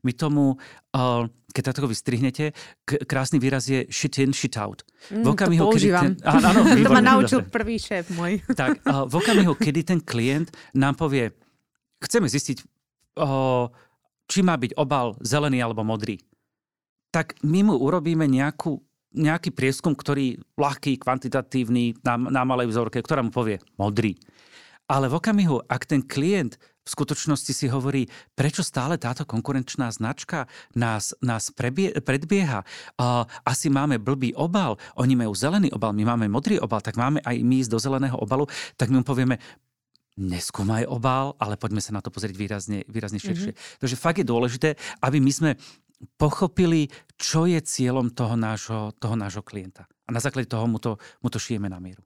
My 0.00 0.16
tomu, 0.16 0.56
uh, 0.96 1.28
keď 1.52 1.76
to 1.76 1.84
vystrihnete, 1.84 2.56
krásny 3.04 3.36
výraz 3.36 3.68
je 3.68 3.84
shit 3.92 4.16
in, 4.24 4.32
shit 4.32 4.56
out. 4.56 4.80
Mm, 5.12 5.22
v 5.22 5.28
okamihu, 5.36 5.60
to 5.60 5.70
používam. 5.76 6.16
Kedy 6.16 6.24
ten, 6.24 6.40
áno, 6.48 6.60
to 6.88 6.90
ma 6.96 7.04
naučil 7.04 7.40
dobre. 7.44 7.52
prvý 7.52 7.76
šéf 7.76 8.08
môj. 8.16 8.40
Tak, 8.64 8.80
uh, 8.88 9.04
v 9.04 9.14
okamihu, 9.20 9.52
kedy 9.52 9.80
ten 9.84 10.00
klient 10.00 10.48
nám 10.72 10.96
povie, 10.96 11.36
chceme 12.00 12.24
zistiť, 12.24 12.64
uh, 13.20 13.68
či 14.24 14.40
má 14.40 14.56
byť 14.56 14.80
obal 14.80 15.20
zelený 15.20 15.60
alebo 15.60 15.84
modrý 15.84 16.16
tak 17.14 17.38
my 17.46 17.70
mu 17.70 17.78
urobíme 17.78 18.26
nejakú, 18.26 18.82
nejaký 19.14 19.54
prieskum, 19.54 19.94
ktorý 19.94 20.42
ľahký, 20.58 20.98
kvantitatívny, 20.98 22.02
na, 22.02 22.18
na 22.18 22.42
malej 22.42 22.74
vzorke, 22.74 22.98
ktorá 22.98 23.22
mu 23.22 23.30
povie 23.30 23.62
modrý. 23.78 24.18
Ale 24.90 25.06
v 25.06 25.22
okamihu, 25.22 25.62
ak 25.70 25.86
ten 25.86 26.02
klient 26.02 26.58
v 26.58 26.92
skutočnosti 26.92 27.54
si 27.54 27.70
hovorí, 27.70 28.10
prečo 28.36 28.60
stále 28.60 29.00
táto 29.00 29.24
konkurenčná 29.24 29.88
značka 29.88 30.50
nás, 30.76 31.16
nás 31.24 31.48
prebie, 31.48 31.94
predbieha. 31.96 32.66
Uh, 33.00 33.24
asi 33.46 33.72
máme 33.72 33.96
blbý 33.96 34.36
obal, 34.36 34.76
oni 34.98 35.16
majú 35.16 35.32
zelený 35.32 35.72
obal, 35.72 35.96
my 35.96 36.04
máme 36.04 36.28
modrý 36.28 36.60
obal, 36.60 36.84
tak 36.84 37.00
máme 37.00 37.24
aj 37.24 37.40
my 37.40 37.64
ísť 37.64 37.72
do 37.72 37.80
zeleného 37.80 38.18
obalu, 38.20 38.44
tak 38.76 38.92
my 38.92 39.00
mu 39.00 39.06
povieme, 39.06 39.40
neskúmaj 40.14 40.86
obal, 40.86 41.34
ale 41.42 41.58
poďme 41.58 41.82
sa 41.82 41.90
na 41.90 41.98
to 41.98 42.12
pozrieť 42.12 42.36
výrazne, 42.38 42.86
výrazne 42.86 43.18
širšie. 43.18 43.52
Mm-hmm. 43.56 43.78
Takže 43.82 43.96
fakt 43.98 44.22
je 44.22 44.26
dôležité, 44.26 44.68
aby 45.02 45.18
my 45.18 45.32
sme 45.34 45.50
pochopili, 46.16 46.88
čo 47.16 47.46
je 47.48 47.60
cieľom 47.60 48.12
toho 48.12 48.34
nášho, 48.34 48.92
toho 48.98 49.16
nášho 49.16 49.42
klienta. 49.44 49.88
A 50.04 50.12
na 50.12 50.20
základe 50.20 50.50
toho 50.50 50.68
mu 50.68 50.76
to, 50.76 51.00
mu 51.24 51.28
to 51.32 51.40
šijeme 51.40 51.68
na 51.70 51.80
mieru. 51.80 52.04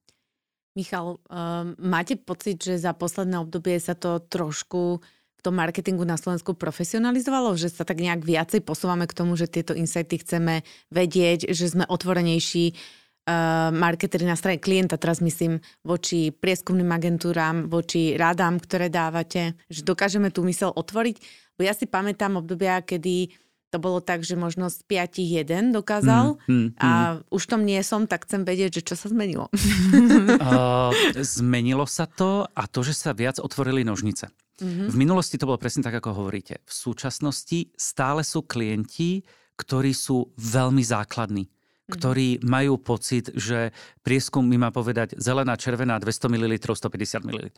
Michal, 0.79 1.19
um, 1.27 1.75
máte 1.83 2.15
pocit, 2.15 2.63
že 2.63 2.79
za 2.79 2.95
posledné 2.95 3.43
obdobie 3.43 3.83
sa 3.83 3.99
to 3.99 4.23
trošku 4.23 5.03
v 5.39 5.41
tom 5.43 5.55
marketingu 5.59 6.03
na 6.07 6.15
Slovensku 6.19 6.55
profesionalizovalo, 6.55 7.55
že 7.59 7.71
sa 7.71 7.83
tak 7.83 7.99
nejak 7.99 8.23
viacej 8.23 8.63
posúvame 8.63 9.07
k 9.07 9.17
tomu, 9.17 9.35
že 9.35 9.51
tieto 9.51 9.75
insighty 9.75 10.19
chceme 10.23 10.63
vedieť, 10.91 11.51
že 11.51 11.67
sme 11.71 11.83
otvorenejší 11.87 12.75
uh, 12.75 13.71
marketeri 13.75 14.27
na 14.27 14.39
strane 14.39 14.63
klienta, 14.63 14.99
teraz 14.99 15.19
myslím 15.19 15.59
voči 15.83 16.31
prieskumným 16.31 16.91
agentúram, 16.91 17.67
voči 17.67 18.15
rádám, 18.15 18.63
ktoré 18.63 18.87
dávate, 18.87 19.59
že 19.67 19.83
dokážeme 19.83 20.31
tú 20.31 20.47
mysel 20.47 20.71
otvoriť. 20.71 21.17
Bo 21.59 21.67
ja 21.67 21.75
si 21.75 21.91
pamätám 21.91 22.39
obdobia, 22.39 22.79
kedy 22.83 23.35
to 23.69 23.77
bolo 23.77 24.01
tak, 24.01 24.25
že 24.25 24.33
možno 24.33 24.73
z 24.73 24.81
piatich 24.89 25.29
jeden 25.29 25.77
dokázal 25.77 26.41
mm, 26.41 26.49
mm, 26.49 26.69
a 26.81 27.21
mm. 27.21 27.29
už 27.29 27.43
tom 27.45 27.62
nie 27.69 27.81
som, 27.85 28.09
tak 28.09 28.25
chcem 28.25 28.49
vedieť, 28.49 28.81
že 28.81 28.83
čo 28.93 28.95
sa 28.97 29.12
zmenilo. 29.12 29.53
uh, 29.53 30.91
zmenilo 31.21 31.85
sa 31.85 32.09
to 32.09 32.49
a 32.49 32.64
to, 32.64 32.81
že 32.81 32.97
sa 32.97 33.12
viac 33.12 33.37
otvorili 33.37 33.85
nožnice. 33.85 34.33
Mm-hmm. 34.59 34.89
V 34.91 34.97
minulosti 34.97 35.37
to 35.37 35.47
bolo 35.47 35.61
presne 35.61 35.85
tak, 35.85 36.01
ako 36.01 36.25
hovoríte. 36.25 36.64
V 36.64 36.73
súčasnosti 36.73 37.71
stále 37.77 38.25
sú 38.25 38.43
klienti, 38.49 39.23
ktorí 39.61 39.93
sú 39.93 40.33
veľmi 40.39 40.83
základní 40.83 41.45
mhm. 41.45 41.93
ktorí 41.93 42.29
majú 42.45 42.77
pocit, 42.81 43.33
že 43.33 43.73
prieskum 44.05 44.45
mi 44.45 44.61
má 44.61 44.69
povedať 44.73 45.16
zelená, 45.16 45.57
červená, 45.57 45.97
200 46.01 46.29
ml, 46.29 46.53
150 46.61 47.25
ml. 47.25 47.49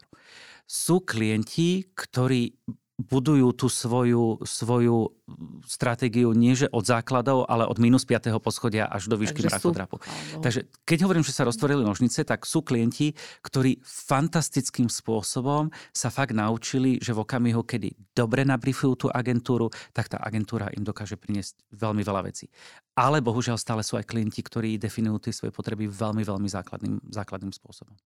Sú 0.70 1.02
klienti, 1.02 1.82
ktorí 1.98 2.54
budujú 3.00 3.56
tú 3.56 3.72
svoju, 3.72 4.44
svoju 4.44 5.08
stratégiu 5.64 6.36
nie 6.36 6.52
že 6.52 6.68
od 6.68 6.84
základov, 6.84 7.48
ale 7.48 7.64
od 7.64 7.80
minus 7.80 8.04
5. 8.04 8.28
poschodia 8.42 8.84
až 8.90 9.08
do 9.08 9.16
výšky 9.16 9.46
mrakodrapu. 9.46 9.96
Takže 10.44 10.68
keď 10.84 10.98
hovorím, 11.08 11.24
že 11.24 11.32
sa 11.32 11.48
roztvorili 11.48 11.80
nožnice, 11.80 12.26
tak 12.26 12.44
sú 12.44 12.60
klienti, 12.60 13.16
ktorí 13.40 13.80
fantastickým 13.80 14.92
spôsobom 14.92 15.72
sa 15.94 16.12
fakt 16.12 16.36
naučili, 16.36 17.00
že 17.00 17.16
v 17.16 17.22
okamihu, 17.24 17.64
kedy 17.64 18.12
dobre 18.12 18.44
nabrifujú 18.44 18.92
tú 18.94 19.06
agentúru, 19.08 19.72
tak 19.96 20.12
tá 20.12 20.20
agentúra 20.20 20.68
im 20.76 20.84
dokáže 20.84 21.16
priniesť 21.16 21.56
veľmi 21.72 22.04
veľa 22.04 22.22
vecí. 22.28 22.52
Ale 22.98 23.24
bohužiaľ 23.24 23.56
stále 23.56 23.80
sú 23.80 23.96
aj 23.96 24.04
klienti, 24.04 24.44
ktorí 24.44 24.76
definujú 24.76 25.30
tie 25.30 25.32
svoje 25.32 25.54
potreby 25.54 25.88
veľmi, 25.88 26.20
veľmi 26.26 26.48
základným, 26.50 27.00
základným 27.08 27.54
spôsobom. 27.54 27.96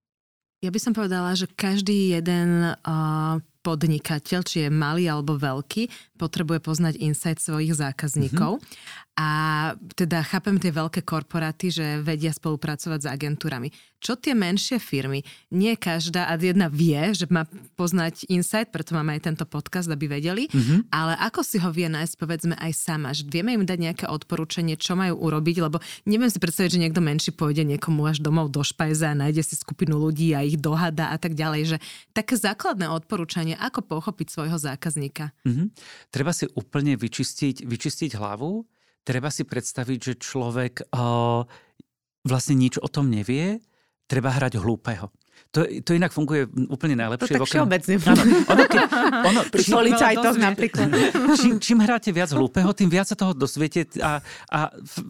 Ja 0.62 0.72
by 0.72 0.80
som 0.80 0.96
povedala, 0.96 1.36
že 1.36 1.44
každý 1.50 2.16
jeden 2.16 2.72
uh, 2.72 3.36
podnikateľ, 3.64 4.40
či 4.44 4.68
je 4.68 4.68
malý 4.68 5.08
alebo 5.08 5.40
veľký, 5.40 6.14
potrebuje 6.20 6.60
poznať 6.60 6.94
insight 7.00 7.40
svojich 7.40 7.72
zákazníkov. 7.72 8.60
Mm-hmm. 8.60 9.02
A 9.14 9.28
teda 9.94 10.26
chápem 10.26 10.60
tie 10.60 10.74
veľké 10.74 11.06
korporáty, 11.06 11.72
že 11.72 12.02
vedia 12.04 12.34
spolupracovať 12.34 13.00
s 13.00 13.10
agentúrami. 13.10 13.72
Čo 14.04 14.20
tie 14.20 14.36
menšie 14.36 14.76
firmy? 14.76 15.24
Nie 15.48 15.80
každá 15.80 16.28
a 16.28 16.36
jedna 16.36 16.68
vie, 16.68 17.16
že 17.16 17.24
má 17.32 17.48
poznať 17.72 18.28
insight, 18.28 18.68
preto 18.68 18.92
máme 18.92 19.16
aj 19.16 19.32
tento 19.32 19.48
podcast, 19.48 19.88
aby 19.88 20.20
vedeli, 20.20 20.44
mm-hmm. 20.52 20.92
ale 20.92 21.16
ako 21.24 21.40
si 21.40 21.56
ho 21.56 21.72
vie 21.72 21.88
nájsť, 21.88 22.14
povedzme 22.20 22.52
aj 22.60 22.72
sama, 22.76 23.16
že 23.16 23.24
vieme 23.24 23.56
im 23.56 23.64
dať 23.64 23.80
nejaké 23.80 24.04
odporúčanie, 24.04 24.76
čo 24.76 24.92
majú 24.92 25.16
urobiť, 25.24 25.56
lebo 25.64 25.80
neviem 26.04 26.28
si 26.28 26.36
predstaviť, 26.36 26.76
že 26.76 26.82
niekto 26.84 27.00
menší 27.00 27.32
pôjde 27.32 27.64
niekomu 27.64 28.04
až 28.04 28.20
domov 28.20 28.52
do 28.52 28.60
špajza 28.60 29.16
a 29.16 29.16
nájde 29.16 29.40
si 29.40 29.56
skupinu 29.56 29.96
ľudí 29.96 30.36
a 30.36 30.44
ich 30.44 30.60
dohada 30.60 31.08
a 31.08 31.16
tak 31.16 31.32
ďalej, 31.32 31.62
že 31.64 31.76
také 32.12 32.36
základné 32.36 32.92
odporúčanie, 32.92 33.56
ako 33.56 33.88
pochopiť 33.88 34.28
svojho 34.28 34.60
zákazníka. 34.60 35.32
Mm-hmm. 35.48 35.66
Treba 36.12 36.36
si 36.36 36.44
úplne 36.52 37.00
vyčistiť, 37.00 37.64
vyčistiť 37.64 38.20
hlavu, 38.20 38.68
treba 39.00 39.32
si 39.32 39.48
predstaviť, 39.48 39.98
že 40.12 40.14
človek 40.20 40.92
uh, 40.92 41.48
vlastne 42.28 42.60
nič 42.60 42.76
o 42.84 42.88
tom 42.92 43.08
nevie, 43.08 43.64
treba 44.06 44.30
hrať 44.32 44.60
hlúpeho. 44.60 45.08
To, 45.54 45.62
to 45.86 45.94
inak 45.94 46.10
funguje 46.10 46.50
úplne 46.66 46.98
najlepšie. 46.98 47.38
To 47.38 47.46
tak 47.46 47.46
všeobecne. 47.46 47.94
Áno, 48.10 48.22
ono, 48.50 48.62
keď, 48.66 48.82
ono, 49.22 49.40
Pri 49.54 49.62
policajtoch 49.70 50.36
napríklad. 50.38 50.88
Čím, 51.38 51.62
čím 51.62 51.78
hráte 51.78 52.10
viac 52.10 52.34
hlúpeho, 52.34 52.74
tým 52.74 52.90
viac 52.90 53.06
sa 53.06 53.14
toho 53.14 53.38
dosviete. 53.38 53.86
A, 54.02 54.18
a 54.50 54.58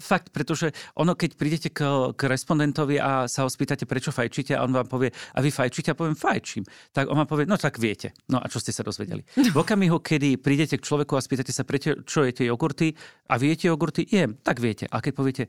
fakt, 0.05 0.37
pretože 0.37 0.69
ono, 1.01 1.17
keď 1.17 1.31
prídete 1.41 1.69
k, 1.73 2.13
k 2.13 2.21
respondentovi 2.29 3.01
a 3.01 3.25
sa 3.25 3.49
ho 3.49 3.49
spýtate, 3.49 3.89
prečo 3.89 4.13
fajčíte, 4.13 4.53
a 4.53 4.69
on 4.69 4.77
vám 4.77 4.85
povie, 4.85 5.09
a 5.13 5.39
vy 5.41 5.49
fajčíte, 5.49 5.93
a 5.93 5.97
poviem, 5.97 6.17
fajčím. 6.17 6.69
Tak 6.93 7.09
on 7.09 7.25
vám 7.25 7.29
povie, 7.29 7.49
no 7.49 7.57
tak 7.57 7.81
viete. 7.81 8.13
No 8.29 8.37
a 8.37 8.45
čo 8.45 8.61
ste 8.61 8.77
sa 8.77 8.85
dozvedeli? 8.85 9.25
V 9.33 9.57
okamihu, 9.57 9.97
kedy 10.05 10.45
prídete 10.45 10.77
k 10.77 10.85
človeku 10.85 11.17
a 11.17 11.25
spýtate 11.25 11.57
sa, 11.57 11.65
prečo, 11.65 12.05
čo 12.05 12.21
jete 12.21 12.45
jogurty, 12.45 12.93
a 13.33 13.41
viete 13.41 13.73
jogurty, 13.73 14.05
jem, 14.05 14.37
tak 14.45 14.61
viete. 14.61 14.85
A 14.93 15.01
keď 15.01 15.13
poviete, 15.17 15.45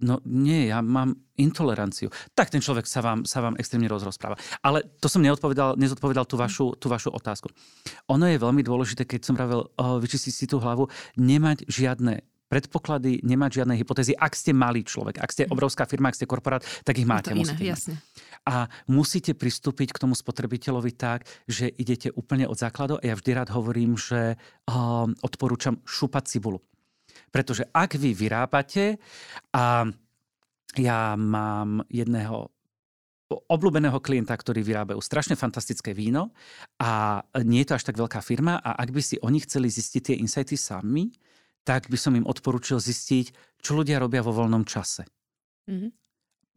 No 0.00 0.18
nie, 0.24 0.72
ja 0.72 0.80
mám 0.82 1.14
intoleranciu. 1.38 2.10
Tak 2.34 2.50
ten 2.50 2.64
človek 2.64 2.88
sa 2.88 3.04
vám, 3.04 3.22
sa 3.22 3.38
vám 3.38 3.54
extrémne 3.60 3.86
rozrozpráva. 3.86 4.40
Ale 4.64 4.82
to 4.98 5.06
som 5.06 5.22
neodpovedal, 5.22 5.78
nezodpovedal 5.78 6.26
tú 6.26 6.34
vašu, 6.40 6.74
tú 6.80 6.90
vašu 6.90 7.12
otázku. 7.14 7.52
Ono 8.10 8.24
je 8.26 8.40
veľmi 8.40 8.64
dôležité, 8.66 9.06
keď 9.06 9.20
som 9.22 9.38
pravil, 9.38 9.68
vyčistiť 9.78 10.32
si 10.34 10.44
tú 10.50 10.58
hlavu, 10.58 10.90
nemať 11.14 11.70
žiadne 11.70 12.24
predpoklady, 12.52 13.24
nemať 13.24 13.64
žiadne 13.64 13.74
hypotézy. 13.80 14.12
Ak 14.12 14.36
ste 14.36 14.52
malý 14.52 14.84
človek, 14.84 15.16
ak 15.16 15.32
ste 15.32 15.48
obrovská 15.48 15.88
firma, 15.88 16.12
ak 16.12 16.20
ste 16.20 16.28
korporát, 16.28 16.60
tak 16.84 17.00
ich 17.00 17.08
máte. 17.08 17.32
No 17.32 17.40
to 17.40 17.48
iné, 17.48 17.72
jasne. 17.72 17.96
A 18.44 18.68
musíte 18.92 19.32
pristúpiť 19.32 19.96
k 19.96 20.02
tomu 20.04 20.12
spotrebiteľovi 20.12 20.92
tak, 20.92 21.24
že 21.48 21.72
idete 21.72 22.12
úplne 22.12 22.44
od 22.44 22.60
základov. 22.60 23.00
A 23.00 23.08
ja 23.08 23.16
vždy 23.16 23.30
rád 23.32 23.56
hovorím, 23.56 23.96
že 23.96 24.36
um, 24.68 25.16
odporúčam 25.24 25.80
šupať 25.88 26.28
cibulu. 26.28 26.60
Pretože 27.32 27.64
ak 27.72 27.96
vy 27.96 28.12
vyrábate 28.12 29.00
a 29.56 29.88
ja 30.76 31.00
mám 31.16 31.80
jedného 31.88 32.52
obľúbeného 33.32 33.96
klienta, 34.04 34.36
ktorý 34.36 34.60
vyrábajú 34.60 35.00
strašne 35.00 35.40
fantastické 35.40 35.96
víno 35.96 36.36
a 36.76 37.24
nie 37.40 37.64
je 37.64 37.72
to 37.72 37.76
až 37.80 37.84
tak 37.88 37.96
veľká 37.96 38.20
firma 38.20 38.60
a 38.60 38.76
ak 38.76 38.92
by 38.92 39.00
si 39.00 39.16
oni 39.24 39.40
chceli 39.40 39.72
zistiť 39.72 40.12
tie 40.12 40.16
insighty 40.20 40.60
sami, 40.60 41.08
tak 41.64 41.88
by 41.88 41.96
som 41.96 42.12
im 42.12 42.28
odporučil 42.28 42.76
zistiť, 42.76 43.56
čo 43.56 43.80
ľudia 43.80 43.96
robia 43.96 44.20
vo 44.20 44.36
voľnom 44.36 44.68
čase. 44.68 45.08
Mm-hmm. 45.64 45.90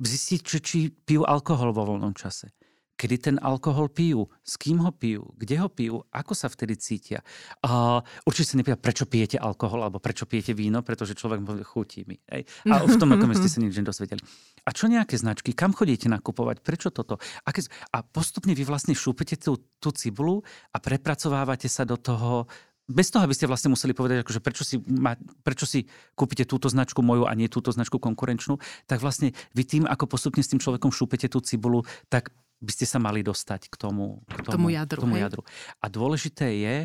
Zistiť, 0.04 0.40
či, 0.44 0.58
či 0.60 0.80
pijú 0.92 1.24
alkohol 1.24 1.72
vo 1.72 1.88
voľnom 1.88 2.12
čase 2.12 2.52
kedy 2.96 3.16
ten 3.20 3.36
alkohol 3.44 3.92
pijú, 3.92 4.28
s 4.42 4.56
kým 4.56 4.80
ho 4.82 4.92
pijú, 4.92 5.36
kde 5.36 5.56
ho 5.60 5.68
pijú, 5.68 5.96
ako 6.12 6.32
sa 6.32 6.48
vtedy 6.48 6.80
cítia. 6.80 7.20
A 7.64 8.00
určite 8.24 8.56
sa 8.56 8.58
nepýta, 8.60 8.80
prečo 8.80 9.04
pijete 9.04 9.36
alkohol 9.36 9.84
alebo 9.84 10.00
prečo 10.00 10.24
pijete 10.24 10.56
víno, 10.56 10.80
pretože 10.82 11.16
človek 11.16 11.44
povie, 11.44 11.68
chutí 11.68 12.02
mi. 12.08 12.16
Ej. 12.32 12.48
A 12.72 12.88
v 12.88 12.96
tom 12.96 13.12
okamžiku 13.14 13.46
ste 13.46 13.52
sa 13.52 13.64
nič 13.64 13.76
nedosvedeli. 13.76 14.24
A 14.66 14.70
čo 14.72 14.88
nejaké 14.88 15.20
značky, 15.20 15.52
kam 15.52 15.76
chodíte 15.76 16.08
nakupovať, 16.08 16.64
prečo 16.64 16.90
toto? 16.90 17.20
Aké... 17.44 17.62
A 17.92 18.02
postupne 18.02 18.56
vy 18.56 18.64
vlastne 18.64 18.96
šúpete 18.96 19.36
tú, 19.38 19.60
tú 19.78 19.92
cibulu 19.92 20.42
a 20.72 20.80
prepracovávate 20.80 21.68
sa 21.68 21.84
do 21.84 22.00
toho, 22.00 22.48
bez 22.86 23.10
toho, 23.10 23.26
aby 23.26 23.34
ste 23.34 23.50
vlastne 23.50 23.74
museli 23.74 23.98
povedať, 23.98 24.22
akože 24.22 24.40
prečo, 24.46 24.62
si 24.62 24.78
ma, 24.78 25.18
prečo 25.42 25.66
si 25.66 25.90
kúpite 26.14 26.46
túto 26.46 26.70
značku 26.70 27.02
moju 27.02 27.26
a 27.26 27.34
nie 27.34 27.50
túto 27.50 27.74
značku 27.74 27.98
konkurenčnú, 27.98 28.62
tak 28.86 29.02
vlastne 29.02 29.34
vy 29.58 29.64
tým, 29.66 29.84
ako 29.90 30.06
postupne 30.06 30.46
s 30.46 30.50
tým 30.54 30.62
človekom 30.62 30.94
šúpete 30.94 31.26
tú 31.26 31.42
cibulu, 31.42 31.82
tak 32.14 32.30
by 32.62 32.72
ste 32.72 32.86
sa 32.88 32.98
mali 32.98 33.22
dostať 33.22 33.68
k 33.68 33.76
tomu, 33.76 34.24
k 34.26 34.42
tomu, 34.48 34.56
tomu 34.56 34.68
jadru. 34.72 35.00
K 35.00 35.04
tomu 35.04 35.18
jadru. 35.20 35.42
A 35.82 35.86
dôležité 35.92 36.48
je 36.56 36.76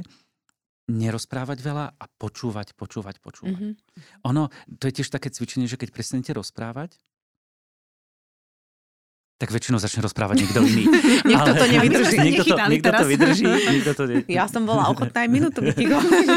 nerozprávať 0.90 1.58
veľa 1.62 1.86
a 1.94 2.04
počúvať, 2.18 2.74
počúvať, 2.74 3.22
počúvať. 3.22 3.54
Mm-hmm. 3.54 3.72
Ono, 4.26 4.50
to 4.76 4.90
je 4.90 4.92
tiež 5.00 5.08
také 5.08 5.30
cvičenie, 5.30 5.70
že 5.70 5.78
keď 5.78 5.94
prestanete 5.94 6.34
rozprávať, 6.34 6.98
tak 9.40 9.56
väčšinou 9.56 9.80
začne 9.80 10.04
rozprávať 10.04 10.44
niekto 10.44 10.60
iný. 10.60 10.84
niekto 11.30 11.50
to 11.56 11.64
nevydrží. 11.64 12.16
Niekto 12.28 12.44
to, 12.44 12.56
niekto 12.68 12.90
to 12.92 13.04
vydrží, 13.08 13.44
niekto 13.48 13.92
to... 13.96 14.02
Ne... 14.04 14.14
Ja 14.36 14.44
som 14.44 14.68
bola 14.68 14.92
ochotná 14.92 15.24
aj 15.24 15.30
minútu 15.32 15.64
byť 15.64 15.76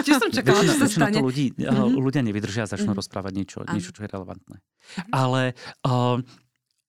Čiže 0.08 0.20
som 0.24 0.32
čakala, 0.32 0.64
väčšina, 0.64 0.72
čo 0.72 0.80
sa 0.80 0.88
stane. 0.88 1.20
To 1.20 1.28
ľudí, 1.28 1.52
mm-hmm. 1.52 2.00
ľudia 2.00 2.22
nevydržia 2.24 2.64
a 2.64 2.70
začnú 2.72 2.96
mm-hmm. 2.96 3.02
rozprávať 3.04 3.32
niečo, 3.36 3.58
niečo, 3.68 3.92
čo 3.92 4.08
je 4.08 4.08
relevantné. 4.08 4.56
Mm-hmm. 4.56 5.12
Ale 5.12 5.52
uh, 5.84 6.16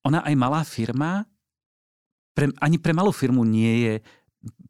ona 0.06 0.20
aj 0.22 0.34
malá 0.38 0.62
firma 0.62 1.26
pre, 2.34 2.50
ani 2.60 2.76
pre 2.82 2.92
malú 2.92 3.14
firmu 3.14 3.46
nie 3.46 3.86
je 3.86 3.94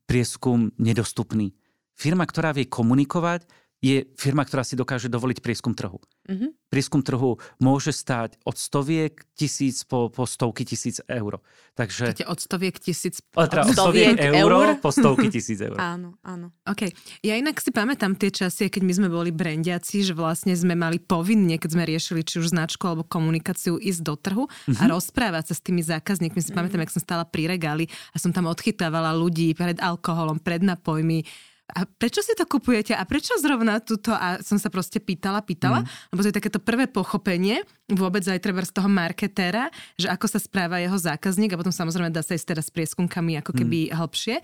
prieskum 0.05 0.71
nedostupný. 0.77 1.57
Firma, 1.97 2.29
ktorá 2.29 2.53
vie 2.53 2.69
komunikovať, 2.69 3.49
je 3.85 4.09
firma, 4.16 4.49
ktorá 4.49 4.64
si 4.64 4.80
dokáže 4.80 5.12
dovoliť 5.12 5.45
prieskum 5.45 5.76
trhu. 5.76 6.01
Mm-hmm. 6.24 6.72
Prieskum 6.72 7.05
trhu 7.05 7.37
môže 7.61 7.93
stať 7.93 8.41
od 8.49 8.57
stoviek 8.57 9.20
tisíc 9.37 9.85
po, 9.85 10.09
po 10.09 10.24
stovky 10.24 10.64
tisíc 10.64 11.05
eur. 11.05 11.45
Takže... 11.76 12.16
Chcete 12.16 12.24
od 12.24 12.41
stoviek 12.41 12.80
tisíc... 12.80 13.20
Od, 13.37 13.45
teda 13.45 13.68
od 13.68 13.76
stoviek, 13.76 14.16
stoviek 14.16 14.41
eur, 14.41 14.51
eur 14.57 14.68
po 14.80 14.89
stovky 14.89 15.28
tisíc 15.28 15.61
eur. 15.61 15.76
áno, 15.93 16.16
áno. 16.24 16.57
OK. 16.64 16.89
Ja 17.20 17.37
inak 17.37 17.61
si 17.61 17.68
pamätám 17.76 18.16
tie 18.16 18.32
časy, 18.32 18.72
keď 18.72 18.82
my 18.89 18.93
sme 18.97 19.09
boli 19.12 19.28
brandiaci, 19.37 20.01
že 20.01 20.16
vlastne 20.16 20.57
sme 20.57 20.72
mali 20.72 20.97
povinne, 20.97 21.61
keď 21.61 21.70
sme 21.76 21.85
riešili 21.85 22.24
či 22.24 22.41
už 22.41 22.57
značku 22.57 22.89
alebo 22.89 23.05
komunikáciu, 23.05 23.76
ísť 23.76 24.01
do 24.01 24.16
trhu 24.16 24.45
mm-hmm. 24.49 24.80
a 24.80 24.82
mhm. 24.89 24.91
rozprávať 24.97 25.53
sa 25.53 25.55
s 25.55 25.61
tými 25.61 25.85
zákazníkmi. 25.85 26.41
Si 26.41 26.49
mm-hmm. 26.49 26.57
pamätám, 26.57 26.80
jak 26.89 26.95
som 26.97 27.05
stála 27.05 27.28
pri 27.28 27.53
regáli 27.53 27.93
a 28.12 28.16
som 28.16 28.32
tam 28.32 28.49
odchytávala 28.49 29.12
ľudí 29.12 29.53
pred 29.53 29.76
alkoholom, 29.76 30.41
pred 30.41 30.64
napojmi 30.64 31.53
a 31.73 31.89
prečo 31.89 32.21
si 32.21 32.37
to 32.37 32.45
kupujete 32.45 32.93
a 32.93 33.01
prečo 33.09 33.33
zrovna 33.41 33.81
túto 33.81 34.12
a 34.12 34.37
som 34.45 34.61
sa 34.61 34.69
proste 34.69 35.01
pýtala, 35.01 35.41
pýtala, 35.41 35.81
mm. 35.81 36.12
lebo 36.12 36.21
to 36.21 36.29
je 36.29 36.37
takéto 36.37 36.61
prvé 36.61 36.85
pochopenie 36.85 37.65
vôbec 37.89 38.21
aj 38.21 38.41
treba 38.45 38.61
z 38.61 38.73
toho 38.73 38.89
marketéra, 38.89 39.73
že 39.97 40.12
ako 40.12 40.29
sa 40.29 40.37
správa 40.41 40.81
jeho 40.85 40.97
zákazník 40.97 41.57
a 41.57 41.61
potom 41.61 41.73
samozrejme 41.73 42.12
dá 42.12 42.21
sa 42.21 42.37
ísť 42.37 42.53
teraz 42.53 42.69
s 42.69 42.75
prieskumkami 42.77 43.41
ako 43.41 43.57
keby 43.57 43.89
mm. 43.89 43.97
hlbšie. 43.97 44.37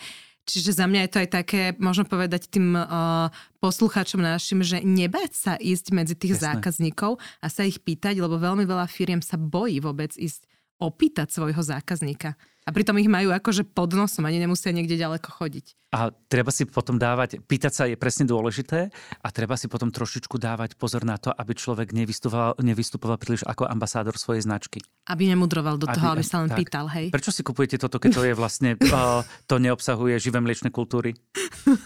Čiže 0.48 0.80
za 0.80 0.88
mňa 0.88 1.00
je 1.06 1.10
to 1.12 1.18
aj 1.20 1.30
také, 1.30 1.62
možno 1.76 2.08
povedať 2.08 2.48
tým 2.48 2.72
uh, 2.72 3.28
poslucháčom 3.60 4.24
našim, 4.24 4.64
že 4.64 4.80
nebať 4.80 5.30
sa 5.36 5.52
ísť 5.60 5.92
medzi 5.92 6.16
tých 6.16 6.40
Jasné. 6.40 6.56
zákazníkov 6.56 7.20
a 7.44 7.46
sa 7.52 7.68
ich 7.68 7.78
pýtať, 7.78 8.16
lebo 8.18 8.40
veľmi 8.40 8.64
veľa 8.64 8.88
firiem 8.88 9.20
sa 9.20 9.36
bojí 9.36 9.78
vôbec 9.78 10.10
ísť 10.16 10.48
opýtať 10.80 11.28
svojho 11.30 11.60
zákazníka. 11.60 12.34
A 12.70 12.74
pritom 12.74 12.94
ich 13.02 13.10
majú 13.10 13.34
akože 13.34 13.66
pod 13.66 13.98
nosom, 13.98 14.22
ani 14.30 14.38
nemusia 14.38 14.70
niekde 14.70 14.94
ďaleko 14.94 15.26
chodiť. 15.26 15.74
A 15.90 16.14
treba 16.30 16.54
si 16.54 16.70
potom 16.70 17.02
dávať, 17.02 17.42
pýtať 17.42 17.72
sa 17.74 17.82
je 17.90 17.98
presne 17.98 18.22
dôležité 18.22 18.94
a 18.94 19.28
treba 19.34 19.58
si 19.58 19.66
potom 19.66 19.90
trošičku 19.90 20.38
dávať 20.38 20.78
pozor 20.78 21.02
na 21.02 21.18
to, 21.18 21.34
aby 21.34 21.50
človek 21.50 21.90
nevystupoval, 21.90 22.62
nevystupoval 22.62 23.18
príliš 23.18 23.42
ako 23.42 23.66
ambasádor 23.66 24.14
svojej 24.14 24.46
značky. 24.46 24.78
Aby 25.10 25.34
nemudroval 25.34 25.82
do 25.82 25.90
toho, 25.90 26.14
aby, 26.14 26.22
aby 26.22 26.24
sa 26.30 26.46
len 26.46 26.54
tak. 26.54 26.62
pýtal, 26.62 26.86
hej. 26.94 27.10
Prečo 27.10 27.34
si 27.34 27.42
kupujete 27.42 27.74
toto, 27.74 27.98
keď 27.98 28.10
to 28.14 28.22
je 28.22 28.34
vlastne, 28.38 28.78
uh, 28.94 29.26
to 29.50 29.58
neobsahuje 29.58 30.22
živé 30.22 30.38
mliečne 30.38 30.70
kultúry? 30.70 31.18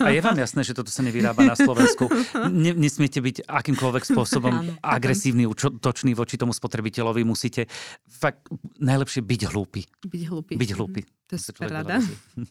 A 0.05 0.13
je 0.13 0.21
vám 0.21 0.37
jasné, 0.37 0.69
že 0.69 0.77
toto 0.77 0.93
sa 0.93 1.01
nevyrába 1.01 1.41
na 1.41 1.57
Slovensku. 1.57 2.13
Ne, 2.53 2.77
nesmiete 2.77 3.25
byť 3.25 3.49
akýmkoľvek 3.49 4.05
spôsobom 4.05 4.77
agresívny, 4.85 5.49
útočný 5.49 6.13
voči 6.13 6.37
tomu 6.37 6.53
spotrebiteľovi. 6.53 7.25
Musíte 7.25 7.73
fakt 8.05 8.53
najlepšie 8.77 9.25
byť 9.25 9.41
hlúpy. 9.49 9.89
Byť 10.05 10.23
hlúpy. 10.29 10.53
Byť 10.61 10.71
hlúpy. 10.75 11.07
To 11.31 11.39
je 11.39 11.41
super 11.41 11.71
rada. 11.71 12.03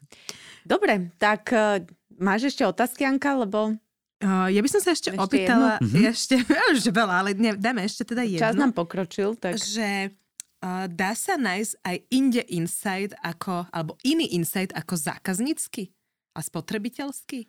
Dobre, 0.72 1.14
tak 1.20 1.52
uh, 1.54 1.84
máš 2.18 2.56
ešte 2.56 2.64
otázky, 2.64 3.04
Anka, 3.04 3.36
lebo... 3.36 3.76
Uh, 4.24 4.48
ja 4.48 4.64
by 4.64 4.70
som 4.72 4.80
sa 4.80 4.96
ešte, 4.96 5.12
ešte 5.12 5.20
opýtala, 5.20 5.78
jednu? 5.84 5.88
Mhm. 5.92 6.04
ešte, 6.16 6.36
už 6.74 6.84
veľa, 6.90 7.16
ale 7.20 7.30
ne, 7.36 7.52
dáme 7.60 7.84
ešte 7.84 8.08
teda 8.08 8.24
jedno. 8.24 8.44
Čas 8.44 8.56
nám 8.56 8.72
pokročil, 8.72 9.36
tak... 9.36 9.60
Že 9.60 10.16
uh, 10.64 10.88
dá 10.88 11.12
sa 11.14 11.36
nájsť 11.36 11.74
aj 11.84 11.98
inde 12.10 12.42
insight 12.48 13.12
ako, 13.20 13.68
alebo 13.70 14.00
iný 14.08 14.32
insight 14.32 14.72
ako 14.72 14.96
zákaznícky 14.96 15.92
a 16.34 16.40
spotrebiteľský? 16.40 17.46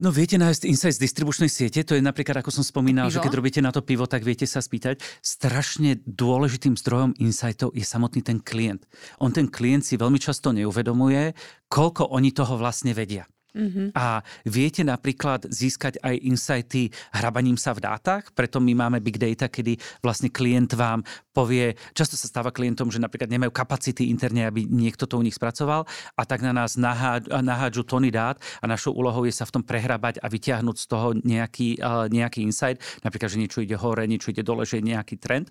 No 0.00 0.08
viete 0.08 0.40
nájsť 0.40 0.64
insight 0.64 0.96
z 0.96 1.04
distribučnej 1.04 1.52
siete, 1.52 1.84
to 1.84 1.92
je 1.92 2.00
napríklad, 2.00 2.40
ako 2.40 2.48
som 2.48 2.64
spomínal, 2.64 3.12
že 3.12 3.20
keď 3.20 3.36
robíte 3.36 3.60
na 3.60 3.68
to 3.68 3.84
pivo, 3.84 4.08
tak 4.08 4.24
viete 4.24 4.48
sa 4.48 4.64
spýtať. 4.64 4.96
Strašne 5.20 6.00
dôležitým 6.08 6.72
zdrojom 6.72 7.20
insightov 7.20 7.76
je 7.76 7.84
samotný 7.84 8.24
ten 8.24 8.40
klient. 8.40 8.88
On 9.20 9.28
ten 9.28 9.52
klient 9.52 9.84
si 9.84 10.00
veľmi 10.00 10.16
často 10.16 10.56
neuvedomuje, 10.56 11.36
koľko 11.68 12.16
oni 12.16 12.32
toho 12.32 12.56
vlastne 12.56 12.96
vedia. 12.96 13.28
Mm-hmm. 13.50 13.98
A 13.98 14.22
viete 14.46 14.86
napríklad 14.86 15.50
získať 15.50 15.98
aj 16.00 16.14
insighty 16.22 16.94
hrabaním 17.10 17.58
sa 17.58 17.74
v 17.74 17.82
dátach, 17.82 18.30
preto 18.30 18.62
my 18.62 18.72
máme 18.78 19.02
big 19.02 19.18
data, 19.18 19.50
kedy 19.50 19.74
vlastne 20.00 20.30
klient 20.30 20.78
vám 20.78 21.02
povie, 21.34 21.74
často 21.90 22.14
sa 22.14 22.30
stáva 22.30 22.54
klientom, 22.54 22.90
že 22.94 23.02
napríklad 23.02 23.30
nemajú 23.30 23.50
kapacity 23.50 24.10
interne, 24.10 24.46
aby 24.46 24.66
niekto 24.66 25.06
to 25.10 25.18
u 25.18 25.22
nich 25.26 25.34
spracoval 25.34 25.82
a 26.14 26.22
tak 26.22 26.46
na 26.46 26.54
nás 26.54 26.78
nahádžu 26.78 27.82
tony 27.86 28.14
dát 28.14 28.38
a 28.62 28.70
našou 28.70 28.94
úlohou 28.94 29.26
je 29.26 29.34
sa 29.34 29.46
v 29.46 29.58
tom 29.58 29.64
prehrabať 29.66 30.22
a 30.22 30.26
vyťahnuť 30.30 30.76
z 30.78 30.86
toho 30.86 31.08
nejaký, 31.18 31.82
nejaký 32.10 32.46
insight, 32.46 32.78
napríklad, 33.02 33.30
že 33.34 33.40
niečo 33.40 33.62
ide 33.62 33.74
hore, 33.74 34.06
niečo 34.06 34.30
ide 34.30 34.46
dole, 34.46 34.62
že 34.62 34.78
je 34.78 34.90
nejaký 34.94 35.18
trend. 35.18 35.50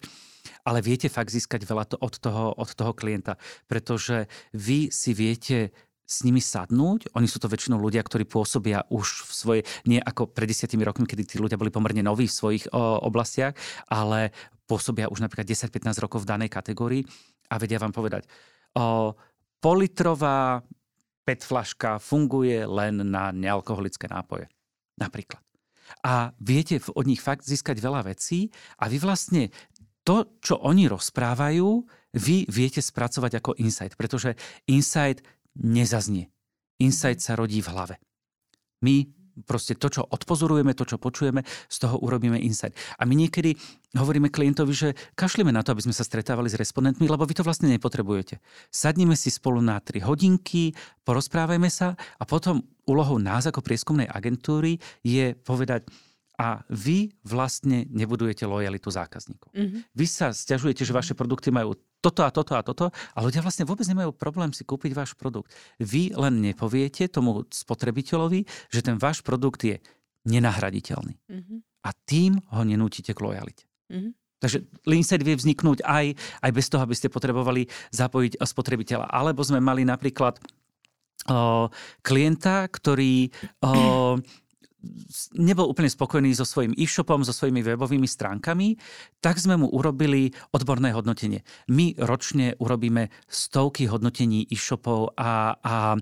Ale 0.64 0.80
viete 0.80 1.12
fakt 1.12 1.36
získať 1.36 1.68
veľa 1.68 1.84
to 1.84 1.98
od, 2.00 2.16
toho, 2.16 2.56
od 2.56 2.72
toho 2.72 2.96
klienta, 2.96 3.36
pretože 3.68 4.32
vy 4.56 4.88
si 4.88 5.12
viete 5.12 5.76
s 6.10 6.26
nimi 6.26 6.42
sadnúť. 6.42 7.14
Oni 7.14 7.30
sú 7.30 7.38
to 7.38 7.46
väčšinou 7.46 7.78
ľudia, 7.78 8.02
ktorí 8.02 8.26
pôsobia 8.26 8.82
už 8.90 9.30
v 9.30 9.32
svojej, 9.32 9.62
nie 9.86 10.02
ako 10.02 10.34
pred 10.34 10.50
desiatimi 10.50 10.82
rokmi, 10.82 11.06
kedy 11.06 11.24
tí 11.30 11.36
ľudia 11.38 11.62
boli 11.62 11.70
pomerne 11.70 12.02
noví 12.02 12.26
v 12.26 12.34
svojich 12.34 12.66
o, 12.74 13.06
oblastiach, 13.06 13.54
ale 13.94 14.34
pôsobia 14.66 15.06
už 15.14 15.22
napríklad 15.22 15.46
10-15 15.46 16.02
rokov 16.02 16.26
v 16.26 16.30
danej 16.34 16.50
kategórii 16.50 17.06
a 17.54 17.62
vedia 17.62 17.78
vám 17.78 17.94
povedať, 17.94 18.26
o, 18.74 19.14
politrová 19.62 20.66
PET 21.30 21.46
flaška 21.46 22.02
funguje 22.02 22.66
len 22.66 23.06
na 23.06 23.30
nealkoholické 23.30 24.10
nápoje. 24.10 24.50
Napríklad. 24.98 25.46
A 26.02 26.34
viete 26.42 26.82
od 26.98 27.06
nich 27.06 27.22
fakt 27.22 27.46
získať 27.46 27.78
veľa 27.78 28.10
vecí 28.10 28.50
a 28.82 28.90
vy 28.90 28.98
vlastne 28.98 29.54
to, 30.02 30.26
čo 30.42 30.58
oni 30.58 30.90
rozprávajú, 30.90 31.86
vy 32.18 32.50
viete 32.50 32.82
spracovať 32.82 33.42
ako 33.42 33.52
insight, 33.62 33.94
pretože 33.94 34.34
insight 34.66 35.22
nezaznie. 35.60 36.32
Insight 36.80 37.20
sa 37.20 37.36
rodí 37.36 37.60
v 37.60 37.72
hlave. 37.72 37.96
My 38.80 39.04
proste 39.44 39.76
to, 39.76 39.88
čo 39.88 40.02
odpozorujeme, 40.04 40.76
to, 40.76 40.84
čo 40.84 41.00
počujeme, 41.00 41.44
z 41.48 41.78
toho 41.80 42.00
urobíme 42.00 42.36
insight. 42.40 42.76
A 43.00 43.08
my 43.08 43.16
niekedy 43.16 43.56
hovoríme 43.96 44.28
klientovi, 44.28 44.74
že 44.76 44.90
kašlíme 45.16 45.52
na 45.52 45.64
to, 45.64 45.72
aby 45.72 45.86
sme 45.88 45.96
sa 45.96 46.04
stretávali 46.04 46.52
s 46.52 46.60
respondentmi, 46.60 47.08
lebo 47.08 47.24
vy 47.24 47.40
to 47.40 47.46
vlastne 47.48 47.72
nepotrebujete. 47.72 48.44
Sadnime 48.68 49.16
si 49.16 49.32
spolu 49.32 49.64
na 49.64 49.80
3 49.80 50.04
hodinky, 50.04 50.76
porozprávajme 51.08 51.72
sa 51.72 51.96
a 51.96 52.24
potom 52.28 52.64
úlohou 52.84 53.18
nás 53.22 53.48
ako 53.48 53.64
prieskumnej 53.64 54.10
agentúry 54.10 54.78
je 55.06 55.36
povedať, 55.40 55.88
a 56.40 56.64
vy 56.72 57.12
vlastne 57.28 57.84
nebudujete 57.92 58.48
lojalitu 58.48 58.88
zákazníkov. 58.88 59.52
Mm-hmm. 59.52 59.92
Vy 59.92 60.06
sa 60.08 60.32
stiažujete, 60.32 60.88
že 60.88 60.96
vaše 60.96 61.12
produkty 61.12 61.52
majú 61.52 61.76
toto 62.00 62.24
a 62.24 62.32
toto 62.32 62.54
a 62.56 62.62
toto 62.64 62.86
a 62.92 63.20
ľudia 63.20 63.44
vlastne 63.44 63.68
vôbec 63.68 63.84
nemajú 63.84 64.16
problém 64.16 64.56
si 64.56 64.64
kúpiť 64.64 64.92
váš 64.96 65.12
produkt. 65.16 65.52
Vy 65.80 66.16
len 66.16 66.40
nepoviete 66.40 67.12
tomu 67.12 67.44
spotrebiteľovi, 67.52 68.48
že 68.72 68.80
ten 68.80 68.96
váš 68.96 69.20
produkt 69.20 69.64
je 69.68 69.84
nenahraditeľný. 70.28 71.16
Mm-hmm. 71.16 71.60
A 71.84 71.90
tým 72.08 72.40
ho 72.56 72.62
nenútite 72.64 73.12
k 73.12 73.20
lojalite. 73.20 73.64
Mm-hmm. 73.92 74.12
Takže 74.40 74.64
Leanset 74.88 75.20
vie 75.20 75.36
vzniknúť 75.36 75.84
aj, 75.84 76.16
aj 76.16 76.52
bez 76.56 76.66
toho, 76.72 76.80
aby 76.88 76.96
ste 76.96 77.12
potrebovali 77.12 77.68
zapojiť 77.92 78.40
spotrebiteľa. 78.40 79.12
Alebo 79.12 79.44
sme 79.44 79.60
mali 79.60 79.84
napríklad 79.84 80.40
o, 81.28 81.68
klienta, 82.00 82.64
ktorý 82.72 83.28
o, 83.28 83.32
nebol 85.36 85.68
úplne 85.68 85.92
spokojný 85.92 86.32
so 86.32 86.48
svojím 86.48 86.72
e-shopom, 86.80 87.24
so 87.28 87.36
svojimi 87.36 87.60
webovými 87.64 88.08
stránkami, 88.08 88.80
tak 89.20 89.36
sme 89.36 89.60
mu 89.60 89.68
urobili 89.68 90.32
odborné 90.56 90.96
hodnotenie. 90.96 91.44
My 91.68 91.96
ročne 92.00 92.56
urobíme 92.60 93.12
stovky 93.28 93.92
hodnotení 93.92 94.48
e-shopov 94.48 95.16
a, 95.20 95.56
a, 95.60 96.00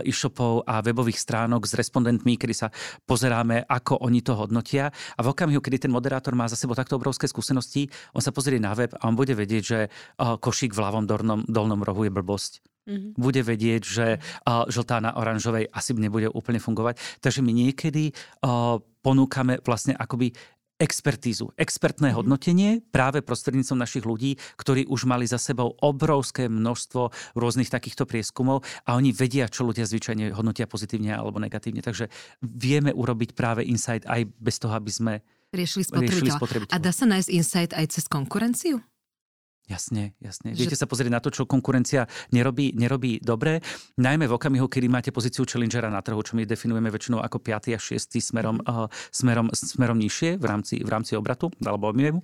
e-shopov 0.00 0.64
a 0.64 0.80
webových 0.80 1.20
stránok 1.20 1.68
s 1.68 1.76
respondentmi, 1.76 2.40
kedy 2.40 2.54
sa 2.56 2.68
pozeráme, 3.04 3.68
ako 3.68 4.00
oni 4.00 4.24
to 4.24 4.32
hodnotia. 4.32 4.88
A 5.16 5.20
v 5.20 5.30
okamihu, 5.36 5.60
kedy 5.60 5.88
ten 5.88 5.92
moderátor 5.92 6.32
má 6.32 6.48
za 6.48 6.56
sebou 6.56 6.72
takto 6.72 6.96
obrovské 6.96 7.28
skúsenosti, 7.28 7.92
on 8.16 8.24
sa 8.24 8.32
pozrie 8.32 8.56
na 8.56 8.72
web 8.72 8.96
a 8.96 9.08
on 9.08 9.16
bude 9.18 9.36
vedieť, 9.36 9.62
že 9.62 9.78
košík 10.16 10.72
v 10.72 10.82
ľavom 10.82 11.04
dolnom 11.44 11.80
rohu 11.84 12.08
je 12.08 12.12
blbosť 12.12 12.75
mm-hmm. 12.86 13.18
bude 13.18 13.42
vedieť, 13.42 13.82
že 13.82 14.06
uh, 14.16 14.64
žltá 14.70 15.02
na 15.02 15.12
oranžovej 15.18 15.68
asi 15.74 15.92
nebude 15.92 16.30
úplne 16.30 16.62
fungovať. 16.62 17.02
Takže 17.20 17.42
my 17.42 17.52
niekedy 17.52 18.14
uh, 18.14 18.80
ponúkame 19.02 19.60
vlastne 19.66 19.92
akoby 19.98 20.32
expertízu, 20.76 21.56
expertné 21.56 22.12
mm-hmm. 22.12 22.20
hodnotenie 22.20 22.70
práve 22.92 23.24
prostredníctvom 23.24 23.80
našich 23.80 24.04
ľudí, 24.04 24.36
ktorí 24.60 24.84
už 24.84 25.08
mali 25.08 25.24
za 25.24 25.40
sebou 25.40 25.72
obrovské 25.80 26.52
množstvo 26.52 27.32
rôznych 27.32 27.72
takýchto 27.72 28.04
prieskumov 28.04 28.60
a 28.84 28.92
oni 28.92 29.10
vedia, 29.16 29.48
čo 29.48 29.64
ľudia 29.64 29.88
zvyčajne 29.88 30.36
hodnotia 30.36 30.68
pozitívne 30.68 31.16
alebo 31.16 31.40
negatívne. 31.40 31.80
Takže 31.80 32.12
vieme 32.44 32.92
urobiť 32.92 33.32
práve 33.32 33.64
insight 33.64 34.04
aj 34.04 34.28
bez 34.36 34.60
toho, 34.60 34.76
aby 34.76 34.92
sme. 34.92 35.12
Riešili 35.56 35.88
spotrebiteľa. 35.88 36.76
A 36.76 36.76
dá 36.76 36.92
sa 36.92 37.08
nájsť 37.08 37.28
insight 37.32 37.72
aj 37.72 37.96
cez 37.96 38.04
konkurenciu? 38.04 38.84
Jasne, 39.66 40.14
jasne. 40.22 40.54
Že... 40.54 40.58
Viete 40.62 40.78
sa 40.78 40.86
pozrieť 40.86 41.10
na 41.10 41.18
to, 41.18 41.34
čo 41.34 41.42
konkurencia 41.42 42.06
nerobí, 42.30 42.78
nerobí 42.78 43.18
dobre, 43.18 43.66
najmä 43.98 44.30
v 44.30 44.36
okamihu, 44.38 44.70
kedy 44.70 44.86
máte 44.86 45.10
pozíciu 45.10 45.42
challengera 45.42 45.90
na 45.90 45.98
trhu, 46.06 46.22
čo 46.22 46.38
my 46.38 46.46
definujeme 46.46 46.86
väčšinou 46.86 47.18
ako 47.18 47.42
5. 47.42 47.74
a 47.74 47.80
6. 47.82 48.14
smerom, 48.22 48.62
uh, 48.62 48.86
smerom, 49.10 49.50
smerom 49.50 49.98
nižšie 49.98 50.38
v 50.38 50.44
rámci, 50.46 50.78
v 50.86 50.86
rámci 50.86 51.18
obratu 51.18 51.50
alebo 51.66 51.90
objemu. 51.90 52.22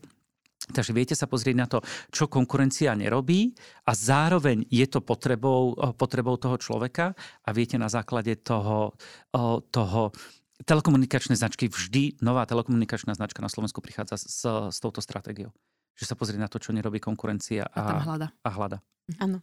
Takže 0.71 0.95
viete 0.95 1.19
sa 1.19 1.27
pozrieť 1.27 1.57
na 1.59 1.67
to, 1.67 1.83
čo 2.15 2.31
konkurencia 2.31 2.95
nerobí 2.95 3.51
a 3.83 3.93
zároveň 3.99 4.63
je 4.71 4.87
to 4.87 5.03
potrebou, 5.03 5.75
uh, 5.75 5.91
potrebou 5.91 6.39
toho 6.39 6.55
človeka 6.63 7.19
a 7.43 7.51
viete 7.51 7.75
na 7.75 7.91
základe 7.91 8.39
toho, 8.39 8.95
uh, 9.35 9.59
toho 9.75 10.15
telekomunikačnej 10.63 11.35
značky, 11.35 11.67
vždy 11.67 12.23
nová 12.23 12.47
telekomunikačná 12.47 13.19
značka 13.19 13.43
na 13.43 13.51
Slovensku 13.51 13.83
prichádza 13.83 14.15
s, 14.15 14.47
s 14.47 14.79
touto 14.79 15.03
stratégiou 15.03 15.51
že 15.97 16.05
sa 16.09 16.15
pozrie 16.17 16.41
na 16.41 16.49
to, 16.49 16.61
čo 16.61 16.73
nerobí 16.75 16.99
konkurencia 16.99 17.69
a, 17.69 17.81
a, 17.81 18.03
hľada. 18.05 18.29
a 18.43 18.49
hľada. 18.51 18.79
Áno. 19.21 19.43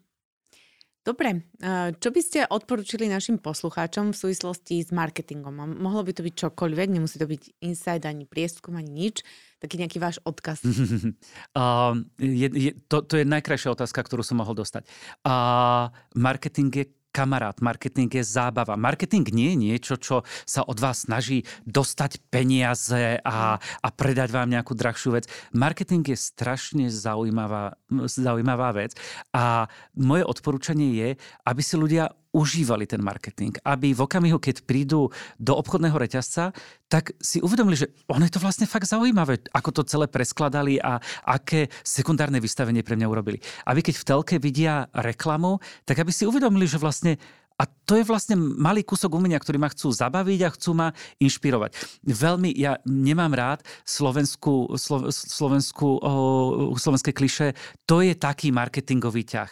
Dobre, 1.00 1.48
čo 1.98 2.12
by 2.12 2.22
ste 2.22 2.40
odporučili 2.46 3.08
našim 3.08 3.40
poslucháčom 3.40 4.12
v 4.12 4.20
súvislosti 4.20 4.84
s 4.84 4.92
marketingom? 4.92 5.80
Mohlo 5.80 6.06
by 6.06 6.12
to 6.12 6.22
byť 6.22 6.36
čokoľvek, 6.38 6.88
nemusí 6.92 7.16
to 7.16 7.26
byť 7.26 7.64
insight, 7.64 8.04
ani 8.04 8.28
prieskum, 8.28 8.76
ani 8.76 9.08
nič. 9.08 9.24
Taký 9.64 9.80
nejaký 9.80 9.98
váš 9.98 10.20
odkaz. 10.28 10.60
uh, 10.68 11.96
je, 12.20 12.48
je, 12.52 12.72
to, 12.92 13.02
to 13.02 13.16
je 13.16 13.26
najkrajšia 13.26 13.74
otázka, 13.74 14.06
ktorú 14.06 14.22
som 14.28 14.44
mohol 14.44 14.54
dostať. 14.54 14.86
Uh, 15.24 15.88
marketing 16.20 16.70
je 16.70 16.86
kamarát, 17.10 17.58
marketing 17.62 18.10
je 18.10 18.24
zábava. 18.24 18.78
Marketing 18.78 19.26
nie 19.34 19.54
je 19.54 19.58
niečo, 19.58 19.96
čo 19.98 20.16
sa 20.46 20.62
od 20.66 20.78
vás 20.78 21.10
snaží 21.10 21.44
dostať 21.66 22.22
peniaze 22.30 23.18
a, 23.26 23.58
a 23.58 23.88
predať 23.90 24.30
vám 24.30 24.50
nejakú 24.50 24.78
drahšiu 24.78 25.18
vec. 25.18 25.26
Marketing 25.52 26.06
je 26.06 26.18
strašne 26.18 26.86
zaujímavá, 26.94 27.80
zaujímavá 27.90 28.76
vec 28.78 28.94
a 29.34 29.66
moje 29.98 30.24
odporúčanie 30.26 30.90
je, 30.94 31.10
aby 31.46 31.62
si 31.66 31.76
ľudia 31.76 32.14
užívali 32.30 32.86
ten 32.86 33.02
marketing. 33.02 33.58
Aby 33.66 33.94
v 33.94 34.06
okamihu, 34.06 34.38
keď 34.38 34.62
prídu 34.66 35.10
do 35.42 35.54
obchodného 35.58 35.98
reťazca, 35.98 36.54
tak 36.86 37.14
si 37.18 37.42
uvedomili, 37.42 37.78
že 37.78 37.90
ono 38.10 38.26
je 38.26 38.34
to 38.34 38.44
vlastne 38.44 38.70
fakt 38.70 38.90
zaujímavé, 38.90 39.42
ako 39.54 39.82
to 39.82 39.90
celé 39.90 40.06
preskladali 40.06 40.78
a 40.78 41.02
aké 41.26 41.70
sekundárne 41.82 42.38
vystavenie 42.38 42.86
pre 42.86 42.98
mňa 42.98 43.08
urobili. 43.10 43.42
Aby 43.66 43.86
keď 43.86 43.96
v 43.98 44.08
telke 44.08 44.36
vidia 44.38 44.86
reklamu, 44.94 45.58
tak 45.86 46.02
aby 46.02 46.14
si 46.14 46.30
uvedomili, 46.30 46.70
že 46.70 46.82
vlastne 46.82 47.18
a 47.60 47.68
to 47.68 48.00
je 48.00 48.08
vlastne 48.08 48.40
malý 48.40 48.88
kúsok 48.88 49.12
umenia, 49.12 49.36
ktorý 49.36 49.60
ma 49.60 49.68
chcú 49.68 49.92
zabaviť 49.92 50.40
a 50.48 50.54
chcú 50.56 50.72
ma 50.80 50.96
inšpirovať. 51.20 51.76
Veľmi, 52.08 52.56
ja 52.56 52.80
nemám 52.88 53.36
rád 53.36 53.60
slovenskú, 53.84 54.80
slo, 54.80 55.12
slovenskú, 55.12 56.00
o, 56.00 56.12
slovenské 56.80 57.12
kliše, 57.12 57.52
to 57.84 58.00
je 58.00 58.16
taký 58.16 58.56
marketingový 58.56 59.28
ťah. 59.28 59.52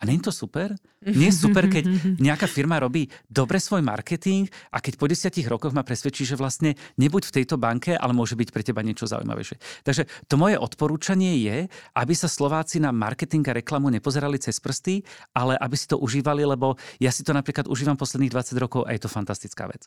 A 0.00 0.08
nie 0.08 0.16
je 0.16 0.24
to 0.26 0.32
super? 0.32 0.72
Nie 1.04 1.28
je 1.28 1.36
super, 1.36 1.68
keď 1.68 1.84
nejaká 2.26 2.48
firma 2.48 2.80
robí 2.80 3.12
dobre 3.28 3.60
svoj 3.60 3.84
marketing 3.84 4.48
a 4.72 4.80
keď 4.80 4.96
po 4.96 5.04
desiatich 5.04 5.44
rokoch 5.44 5.76
ma 5.76 5.84
presvedčí, 5.84 6.24
že 6.24 6.40
vlastne 6.40 6.72
nebuď 6.96 7.28
v 7.28 7.34
tejto 7.40 7.60
banke, 7.60 7.92
ale 7.92 8.16
môže 8.16 8.32
byť 8.32 8.48
pre 8.48 8.64
teba 8.64 8.80
niečo 8.80 9.04
zaujímavejšie. 9.04 9.84
Takže 9.84 10.08
to 10.24 10.40
moje 10.40 10.56
odporúčanie 10.56 11.44
je, 11.44 11.68
aby 11.92 12.14
sa 12.16 12.32
Slováci 12.32 12.80
na 12.80 12.96
marketing 12.96 13.44
a 13.52 13.60
reklamu 13.60 13.92
nepozerali 13.92 14.40
cez 14.40 14.56
prsty, 14.56 15.04
ale 15.36 15.60
aby 15.60 15.76
si 15.76 15.84
to 15.84 16.00
užívali, 16.00 16.48
lebo 16.48 16.80
ja 16.96 17.12
si 17.12 17.20
to 17.20 17.36
napríklad 17.36 17.68
užívam 17.68 18.00
posledných 18.00 18.32
20 18.32 18.56
rokov 18.56 18.88
a 18.88 18.96
je 18.96 19.04
to 19.04 19.12
fantastická 19.12 19.68
vec. 19.68 19.84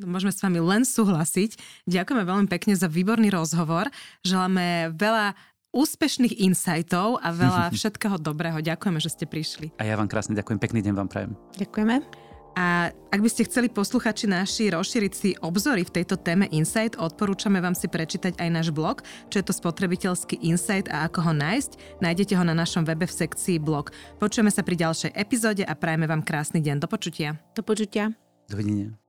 No, 0.00 0.08
môžeme 0.08 0.34
s 0.34 0.42
vami 0.42 0.58
len 0.58 0.82
súhlasiť. 0.82 1.84
Ďakujeme 1.86 2.24
veľmi 2.24 2.48
pekne 2.50 2.74
za 2.74 2.90
výborný 2.90 3.30
rozhovor. 3.30 3.86
Želáme 4.26 4.96
veľa 4.98 5.36
úspešných 5.72 6.38
insightov 6.44 7.18
a 7.18 7.32
veľa 7.32 7.64
všetkého 7.76 8.20
dobrého. 8.20 8.60
Ďakujeme, 8.60 9.00
že 9.00 9.10
ste 9.10 9.24
prišli. 9.24 9.72
A 9.80 9.88
ja 9.88 9.96
vám 9.98 10.06
krásne 10.06 10.36
ďakujem, 10.36 10.60
pekný 10.60 10.84
deň 10.84 10.94
vám 10.94 11.08
prajem. 11.08 11.32
Ďakujeme. 11.58 12.04
A 12.52 12.92
ak 13.08 13.20
by 13.24 13.28
ste 13.32 13.48
chceli 13.48 13.72
posluchači 13.72 14.28
naši 14.28 14.68
rozšíriť 14.68 15.12
si 15.16 15.32
obzory 15.40 15.88
v 15.88 15.94
tejto 16.00 16.20
téme 16.20 16.44
Insight, 16.52 17.00
odporúčame 17.00 17.64
vám 17.64 17.72
si 17.72 17.88
prečítať 17.88 18.36
aj 18.36 18.48
náš 18.52 18.68
blog, 18.68 19.00
čo 19.32 19.40
je 19.40 19.44
to 19.48 19.56
spotrebiteľský 19.56 20.36
Insight 20.44 20.92
a 20.92 21.08
ako 21.08 21.24
ho 21.24 21.32
nájsť. 21.32 22.04
Nájdete 22.04 22.36
ho 22.36 22.44
na 22.44 22.52
našom 22.52 22.84
webe 22.84 23.08
v 23.08 23.16
sekcii 23.24 23.56
blog. 23.56 23.88
Počujeme 24.20 24.52
sa 24.52 24.60
pri 24.60 24.76
ďalšej 24.84 25.16
epizóde 25.16 25.64
a 25.64 25.72
prajeme 25.72 26.04
vám 26.04 26.20
krásny 26.20 26.60
deň. 26.60 26.84
Do 26.84 26.88
počutia. 26.92 27.40
Do 27.56 27.64
počutia. 27.64 28.12
Dovidenia. 28.52 29.01